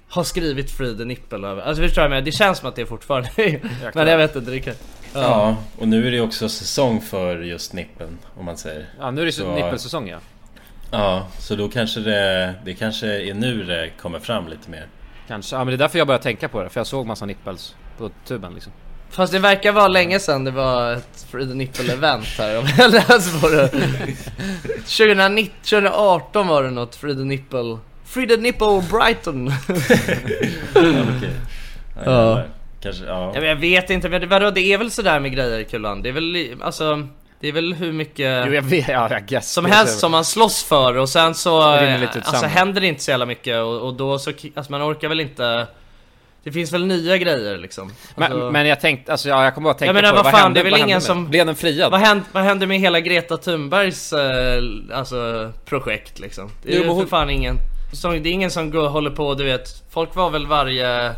har 0.10 0.24
skrivit 0.24 0.72
free 0.72 0.98
the 0.98 1.06
nipple 1.06 1.48
över. 1.48 1.62
Alltså 1.62 1.84
förstår 1.84 2.02
jag 2.02 2.10
menar? 2.10 2.22
Det 2.22 2.32
känns 2.32 2.58
som 2.58 2.70
att 2.70 2.76
det 2.76 2.82
är 2.82 2.86
fortfarande 2.86 3.30
Men 3.94 4.08
jag 4.08 4.18
vet 4.18 4.36
inte, 4.36 4.52
det 4.52 4.60
kan... 4.60 4.74
Ja, 5.14 5.58
och 5.78 5.88
nu 5.88 6.08
är 6.08 6.12
det 6.12 6.22
också 6.22 6.50
säsong 6.50 7.02
för 7.02 7.38
just 7.38 7.74
nippeln 7.74 8.18
om 8.38 8.46
man 8.46 8.58
säger. 8.58 8.90
Ja, 9.00 9.12
nu 9.12 9.22
är 9.22 9.26
det 9.26 9.32
så 9.32 9.56
nippelsäsong 9.56 10.08
ja. 10.08 10.18
Ja, 10.92 11.28
så 11.40 11.56
då 11.56 11.68
kanske 11.70 12.00
det, 12.00 12.54
det 12.66 12.74
kanske 12.74 13.08
är 13.08 13.34
nu 13.34 13.64
det 13.64 13.90
kommer 14.02 14.20
fram 14.20 14.48
lite 14.48 14.70
mer. 14.70 14.86
Kanske, 15.28 15.56
ja 15.56 15.60
men 15.60 15.68
det 15.68 15.74
är 15.74 15.78
därför 15.78 15.98
jag 15.98 16.08
började 16.08 16.24
tänka 16.24 16.48
på 16.50 16.64
det, 16.64 16.70
för 16.70 16.80
jag 16.80 16.88
såg 16.88 17.06
massa 17.06 17.26
nippels 17.26 17.76
på 17.98 18.10
tuben 18.28 18.54
liksom. 18.54 18.72
Fast 19.10 19.34
det 19.34 19.40
verkar 19.40 19.72
vara 19.72 19.88
länge 19.88 20.20
sedan 20.20 20.44
det 20.44 20.52
var 20.52 20.94
ett 20.94 21.26
Free 21.32 21.48
the 21.48 21.54
Nipple 21.54 21.94
event 21.94 22.26
här 22.38 22.60
om 22.60 22.66
jag 22.78 22.92
läser 22.92 23.40
på 23.42 23.50
det 23.50 23.68
2019, 24.78 25.54
2018 25.64 26.48
var 26.48 26.64
det 26.64 26.72
något 26.72 26.96
Free 26.96 27.16
the 27.16 27.24
Nipple 27.24 27.78
Free 28.06 28.28
the 28.28 28.38
Nipple 28.38 28.84
Brighton 28.92 29.48
Okej. 30.76 31.30
Ja. 32.06 32.44
Kanske, 32.82 33.06
ja. 33.06 33.32
Ja, 33.34 33.40
men 33.40 33.50
jag 33.50 33.56
vet 33.56 33.90
inte, 33.90 34.10
men 34.10 34.22
det, 34.22 34.28
vadå, 34.28 34.52
det 34.52 34.62
är 34.74 34.78
väl 34.78 34.92
sådär 34.92 35.20
med 35.20 35.32
grejer 35.34 35.64
Kulan? 35.64 36.02
Det 36.02 36.10
är 36.10 36.14
väl, 36.14 36.36
i- 36.36 36.56
alltså 36.62 37.08
Det 37.40 37.48
är 37.48 37.52
väl 37.52 37.74
hur 37.74 37.92
mycket 37.92 38.44
Jo 38.48 38.54
jag 38.54 38.62
vet, 38.62 38.88
ja 38.88 39.08
jag 39.12 39.26
guess. 39.26 39.54
som 39.54 39.66
helst 39.66 40.00
som 40.00 40.12
man 40.12 40.26
slåss 40.26 40.64
för 40.64 40.98
och 40.98 41.10
sen 41.10 41.36
så 41.36 41.62
alltså, 41.62 42.46
händer 42.46 42.82
det 42.82 42.88
inte 42.88 43.04
så 43.04 43.12
jävla 43.12 43.26
mycket 43.26 43.58
och, 43.62 43.82
och 43.82 43.94
då 43.94 44.20
så, 44.20 44.32
alltså 44.56 44.72
man 44.72 44.82
orkar 44.92 45.10
väl 45.10 45.20
inte 45.20 45.68
Det 46.44 46.52
finns 46.52 46.74
väl 46.74 46.86
nya 46.86 47.18
grejer 47.18 47.58
liksom 47.58 47.92
alltså, 48.16 48.38
Men, 48.38 48.52
men 48.52 48.68
jag 48.68 48.80
tänkte, 48.82 49.12
alltså 49.12 49.30
ja, 49.30 49.44
jag 49.44 49.54
kommer 49.56 49.66
bara 49.70 49.74
tänka 49.74 49.90
Jag 49.90 49.96
menar 49.96 50.10
på 50.12 50.18
det. 50.18 50.24
vad 50.24 50.32
fan, 50.32 50.42
hände- 50.42 50.60
det 50.60 50.62
är 50.62 50.64
väl 50.64 50.72
vad 50.72 50.80
ingen 50.90 51.02
som... 51.02 51.30
Blev 51.30 51.46
den 51.46 51.56
friad? 51.56 51.92
Vad 51.92 52.00
hände, 52.00 52.24
vad 52.32 52.44
hände 52.44 52.68
med 52.68 52.80
hela 52.80 53.00
Greta 53.00 53.38
Thunbergs 53.38 54.14
eh, 54.14 54.64
alltså, 54.94 55.52
projekt 55.66 56.20
liksom? 56.20 56.50
Det 56.64 56.70
är 56.72 56.76
Jo, 56.76 56.82
ju 56.82 56.88
för 56.88 56.94
hon- 56.94 57.08
fan 57.08 57.30
ingen 57.30 57.58
som, 57.94 58.12
Det 58.24 58.30
är 58.30 58.34
ingen 58.34 58.52
som 58.52 58.72
går, 58.72 58.88
håller 58.88 59.12
på, 59.12 59.34
du 59.34 59.44
vet 59.44 59.84
Folk 59.90 60.16
var 60.16 60.30
väl 60.30 60.48
varje... 60.48 61.12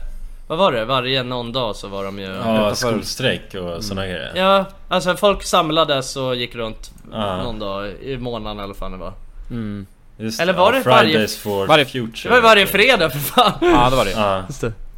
Vad 0.47 0.57
var 0.57 0.71
det? 0.71 0.85
Varje 0.85 1.23
någon 1.23 1.51
dag 1.51 1.75
så 1.75 1.87
var 1.87 2.03
de 2.03 2.19
ju... 2.19 2.25
Ja, 2.25 2.75
skolstrejk 2.75 3.53
och 3.55 3.83
såna 3.83 4.05
grejer. 4.05 4.31
Ja, 4.35 4.65
alltså 4.87 5.15
folk 5.15 5.43
samlades 5.43 6.15
och 6.15 6.35
gick 6.35 6.55
runt 6.55 6.91
Ja. 7.11 7.43
någon 7.43 7.59
dag 7.59 7.87
i 8.01 8.17
månaden 8.17 8.57
eller 8.57 8.67
vad 8.67 8.77
fan 8.77 8.91
det 8.91 8.97
var 8.97 9.13
Mm. 9.49 9.85
Just 10.17 10.39
Eller 10.41 10.53
det, 10.53 10.59
var 10.59 10.73
ja, 10.73 10.79
det 10.79 10.89
varje... 10.89 11.09
Fridays 11.11 11.37
for 11.37 11.67
varje, 11.67 11.85
Future. 11.85 12.23
Det 12.23 12.29
var 12.29 12.35
ju 12.37 12.41
varje 12.41 12.67
fredag 12.67 13.09
för 13.09 13.19
fan! 13.19 13.53
Ja, 13.61 13.89
det 13.89 13.95
var 13.95 14.05
det. 14.05 14.11
Ja. 14.11 14.43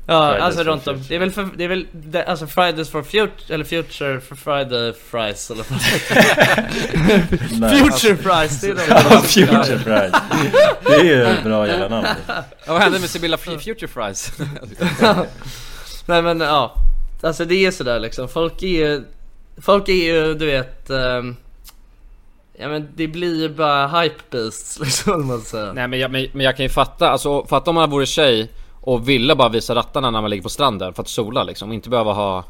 Det. 0.10 0.16
Fridays 0.16 0.42
alltså 0.42 0.64
runt 0.64 0.88
om. 0.88 1.04
Det 1.08 1.16
är 1.16 1.20
väl, 1.20 1.32
för, 1.32 1.50
det 1.56 1.64
är 1.64 1.68
väl 1.68 1.88
det, 1.92 2.26
alltså 2.26 2.48
Fridays 2.48 2.90
for 2.90 3.04
Future, 3.04 3.30
eller 3.50 3.66
Future 3.66 4.22
for 4.22 4.36
Friday 4.36 4.94
Fries 4.94 5.52
eller 5.52 5.66
vad 5.70 5.82
Future 7.72 8.18
Fries, 8.18 8.62
det 8.62 8.70
är 8.70 8.76
de 8.76 8.82
Ja, 8.90 9.22
Future 9.22 9.80
Fries. 9.80 10.14
Det 10.86 10.94
är 10.94 11.04
ju 11.04 11.24
ett 11.24 11.44
bra 11.44 11.68
jävla 11.68 11.88
namn. 11.88 12.08
Ja, 12.28 12.44
vad 12.68 12.82
hände 12.82 13.00
med 13.00 13.10
Sibylla 13.10 13.38
Future 13.38 13.88
Fries? 13.88 14.32
Nej 16.06 16.22
men 16.22 16.40
ja, 16.40 16.76
alltså 17.22 17.46
det 17.46 17.66
är 17.66 17.72
sådär 17.72 18.00
liksom. 18.00 18.30
Folk 18.30 18.64
är 18.64 18.68
ju, 18.68 19.04
folk 19.62 19.90
är 19.90 19.94
ju 19.94 20.34
du 20.34 20.46
vet, 20.46 20.90
ehm, 20.90 21.36
ja 22.58 22.68
men 22.68 22.88
det 22.96 23.08
blir 23.08 23.42
ju 23.42 23.50
bara 23.50 24.02
hype 24.02 24.24
beasts 24.30 24.80
liksom 24.84 25.14
om 25.14 25.28
man 25.28 25.42
säger. 25.42 25.74
Nej 25.74 25.88
men 25.88 26.00
jag, 26.00 26.12
men, 26.12 26.28
men 26.34 26.46
jag 26.46 26.58
kan 26.58 26.66
ju 26.66 26.70
fatta, 26.70 27.10
alltså 27.10 27.46
fatta 27.46 27.72
om 27.72 27.76
man 27.76 27.90
vore 27.90 28.06
tjej 28.06 28.50
och 28.82 29.10
ville 29.10 29.36
bara 29.36 29.50
visa 29.50 29.76
rattarna 29.76 30.12
när 30.12 30.22
man 30.22 30.30
ligger 30.30 30.44
på 30.44 30.50
stranden 30.50 30.94
för 30.94 31.02
att 31.02 31.08
sola 31.10 31.44
liksom, 31.44 31.70
och 31.70 31.76
inte 31.76 31.90
behöva 31.90 32.14
ha 32.14 32.44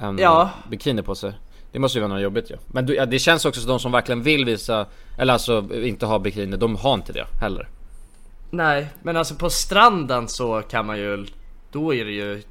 en 0.00 0.18
Ja. 0.18 0.50
bikini 0.70 1.02
på 1.02 1.14
sig. 1.14 1.32
Det 1.72 1.78
måste 1.78 1.98
ju 1.98 2.02
vara 2.02 2.12
något 2.14 2.22
jobbigt 2.22 2.50
ju. 2.50 2.56
Men 2.66 2.86
du, 2.86 2.94
ja, 2.94 3.06
det 3.06 3.18
känns 3.18 3.44
också 3.44 3.60
som 3.60 3.68
de 3.68 3.80
som 3.80 3.92
verkligen 3.92 4.22
vill 4.22 4.44
visa, 4.44 4.86
eller 5.18 5.32
alltså 5.32 5.64
inte 5.74 6.06
ha 6.06 6.18
bikini, 6.18 6.56
de 6.56 6.76
har 6.76 6.94
inte 6.94 7.12
det 7.12 7.26
heller. 7.40 7.68
Nej, 8.50 8.88
men 9.02 9.16
alltså 9.16 9.34
på 9.34 9.50
stranden 9.50 10.28
så 10.28 10.62
kan 10.62 10.86
man 10.86 10.98
ju, 10.98 11.26
då 11.72 11.94
är 11.94 12.04
det 12.04 12.10
ju 12.12 12.42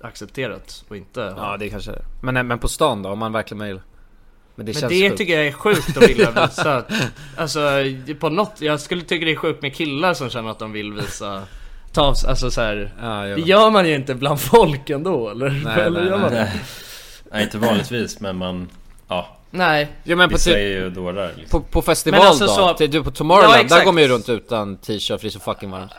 accepterat 0.00 0.84
och 0.88 0.96
inte 0.96 1.34
Ja 1.36 1.56
det 1.56 1.68
kanske 1.68 1.90
är. 1.90 2.02
Men, 2.22 2.46
men 2.46 2.58
på 2.58 2.68
stan 2.68 3.02
då, 3.02 3.10
om 3.10 3.18
man 3.18 3.32
verkligen 3.32 3.64
vill? 3.66 3.80
Men 4.54 4.66
det 4.66 4.80
Men 4.80 4.88
det 4.90 5.08
sjukt. 5.08 5.18
tycker 5.18 5.36
jag 5.38 5.46
är 5.46 5.52
sjukt 5.52 5.96
att 5.96 6.08
vilja 6.10 6.30
visa 6.46 6.84
Alltså 7.36 7.60
på 8.20 8.28
något, 8.28 8.60
jag 8.60 8.80
skulle 8.80 9.02
tycka 9.02 9.24
det 9.24 9.32
är 9.32 9.36
sjukt 9.36 9.62
med 9.62 9.74
killar 9.76 10.14
som 10.14 10.30
känner 10.30 10.50
att 10.50 10.58
de 10.58 10.72
vill 10.72 10.92
visa 10.92 11.42
Ta 11.92 12.02
av 12.02 12.14
sig- 12.14 12.30
alltså 12.30 12.50
så 12.50 12.60
här. 12.60 12.92
Ja, 13.02 13.22
Det 13.22 13.40
gör 13.40 13.70
man 13.70 13.88
ju 13.88 13.94
inte 13.94 14.14
bland 14.14 14.40
folk 14.40 14.90
ändå 14.90 15.28
eller? 15.30 15.50
Nej, 15.64 15.80
eller 15.80 16.00
nej, 16.00 16.08
gör 16.10 16.18
man 16.18 16.32
nej. 16.32 16.40
det? 16.54 16.60
Nej, 17.32 17.42
inte 17.42 17.58
vanligtvis, 17.58 18.20
men 18.20 18.36
man... 18.36 18.68
Ja. 19.08 19.36
Nej. 19.50 19.88
Ja, 20.04 20.16
men 20.16 20.28
på 20.28 20.34
Vissa 20.34 20.50
ty- 20.50 20.56
är 20.56 20.60
ju 20.68 20.90
dårar 20.90 21.32
liksom. 21.36 21.60
På, 21.60 21.66
på 21.70 21.82
festival 21.82 22.20
Men 22.20 22.28
alltså 22.28 22.46
då? 22.46 22.52
så- 22.52 22.74
Till- 22.74 22.90
Du 22.90 23.04
på 23.04 23.10
Tomorrowland, 23.10 23.70
Ja, 23.70 23.76
där 23.76 23.84
går 23.84 23.92
man 23.92 24.02
ju 24.02 24.08
runt 24.08 24.28
utan 24.28 24.76
t-shirt 24.76 25.06
för 25.20 25.22
det 25.22 25.26
är 25.28 25.30
så 25.30 25.40
fucking 25.40 25.70
varmt. 25.70 25.92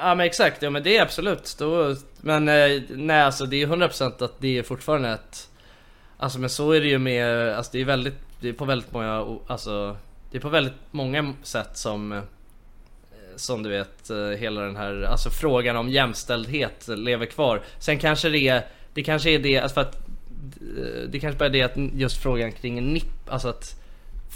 Ja 0.00 0.14
men 0.14 0.26
exakt, 0.26 0.62
ja 0.62 0.70
men 0.70 0.82
det 0.82 0.96
är 0.96 1.02
absolut 1.02 1.54
då, 1.58 1.96
Men 2.20 2.48
eh, 2.48 2.80
nej 2.90 3.22
alltså 3.22 3.46
det 3.46 3.62
är 3.62 3.66
100% 3.66 4.24
att 4.24 4.34
det 4.40 4.58
är 4.58 4.62
fortfarande 4.62 5.08
ett 5.10 5.48
Alltså 6.18 6.38
men 6.38 6.50
så 6.50 6.72
är 6.72 6.80
det 6.80 6.86
ju 6.86 6.98
med, 6.98 7.54
alltså 7.56 7.72
det 7.72 7.80
är 7.80 7.84
väldigt, 7.84 8.18
det 8.40 8.48
är 8.48 8.52
på 8.52 8.64
väldigt 8.64 8.92
många, 8.92 9.38
alltså 9.46 9.96
Det 10.30 10.36
är 10.36 10.40
på 10.40 10.48
väldigt 10.48 10.74
många 10.90 11.32
sätt 11.42 11.70
som 11.74 12.22
Som 13.36 13.62
du 13.62 13.70
vet, 13.70 14.10
eh, 14.10 14.16
hela 14.16 14.60
den 14.60 14.76
här, 14.76 15.02
alltså 15.02 15.30
frågan 15.30 15.76
om 15.76 15.88
jämställdhet 15.88 16.88
lever 16.88 17.26
kvar 17.26 17.60
Sen 17.78 17.98
kanske 17.98 18.28
det 18.28 18.48
är, 18.48 18.62
det 18.94 19.02
kanske 19.02 19.30
är 19.30 19.38
det, 19.38 19.58
alltså 19.58 19.74
för 19.74 19.80
att 19.80 19.94
eh, 19.96 21.08
Det 21.08 21.20
kanske 21.20 21.38
bara 21.38 21.44
är 21.44 21.50
det 21.50 21.62
att 21.62 21.76
just 21.94 22.22
frågan 22.22 22.52
kring 22.52 22.92
nipp, 22.92 23.28
alltså 23.30 23.48
att 23.48 23.80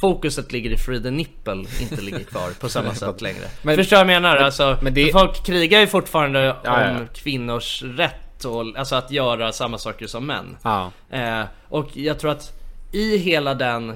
Fokuset 0.00 0.52
ligger 0.52 0.70
i 0.70 0.76
free 0.76 1.02
the 1.02 1.10
nipple, 1.10 1.64
inte 1.80 2.00
ligger 2.02 2.24
kvar 2.24 2.50
på 2.60 2.68
samma 2.68 2.94
sätt 2.94 3.20
längre 3.20 3.44
Men- 3.62 3.76
Förstår 3.76 3.96
vad 3.96 4.00
jag 4.00 4.06
menar? 4.06 4.34
men- 4.34 4.44
Alltså, 4.44 4.78
men 4.82 4.94
det- 4.94 5.12
folk 5.12 5.46
krigar 5.46 5.80
ju 5.80 5.86
fortfarande 5.86 6.40
ja, 6.64 6.90
om 6.90 6.96
ja. 6.96 7.06
kvinnors 7.14 7.82
rätt 7.82 8.44
och, 8.44 8.76
alltså 8.76 8.96
att 8.96 9.10
göra 9.10 9.52
samma 9.52 9.78
saker 9.78 10.06
som 10.06 10.26
män 10.26 10.56
Ja. 10.62 10.90
eh, 11.10 11.42
Och 11.68 11.96
jag 11.96 12.18
tror 12.18 12.30
att 12.30 12.52
i 12.92 13.16
hela 13.16 13.54
den 13.54 13.90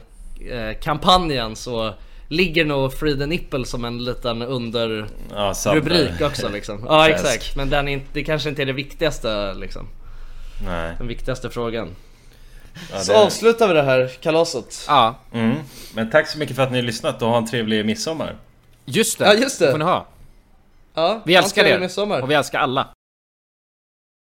eh, 0.50 0.78
kampanjen 0.82 1.56
så 1.56 1.94
Ligger 2.32 2.64
nog 2.64 2.94
Free 2.94 3.18
the 3.18 3.26
Nipple 3.26 3.66
som 3.66 3.84
en 3.84 4.04
liten 4.04 4.42
under 4.42 5.06
Ja, 5.30 5.54
också 6.20 6.48
liksom 6.48 6.84
Ja 6.88 7.08
exakt, 7.08 7.56
men 7.56 7.70
den 7.70 7.88
är 7.88 7.92
inte, 7.92 8.06
det 8.12 8.24
kanske 8.24 8.48
inte 8.48 8.62
är 8.62 8.66
det 8.66 8.72
viktigaste 8.72 9.54
liksom 9.54 9.88
Nej. 10.66 10.94
Den 10.98 11.08
viktigaste 11.08 11.50
frågan 11.50 11.88
Ja, 12.92 12.98
Så 12.98 13.12
det- 13.12 13.18
avslutar 13.18 13.68
vi 13.68 13.74
det 13.74 13.82
här 13.82 14.10
kalaset 14.20 14.84
Ja. 14.88 15.14
Mm. 15.32 15.56
Men 15.94 16.10
tack 16.10 16.28
så 16.28 16.38
mycket 16.38 16.56
för 16.56 16.62
att 16.62 16.72
ni 16.72 16.78
har 16.78 16.82
lyssnat 16.86 17.22
och 17.22 17.28
ha 17.28 17.36
en 17.38 17.46
trevlig 17.46 17.86
midsommar. 17.86 18.36
Just 18.84 19.18
det! 19.18 19.24
Ja, 19.24 19.34
just 19.34 19.58
det. 19.58 19.70
får 19.70 19.78
ni 19.78 19.84
ha. 19.84 20.06
Ja, 20.94 21.22
Vi 21.24 21.34
älskar 21.34 21.64
er. 21.64 21.78
midsommar. 21.78 22.20
Och 22.20 22.30
vi 22.30 22.34
älskar 22.34 22.58
alla. 22.58 22.88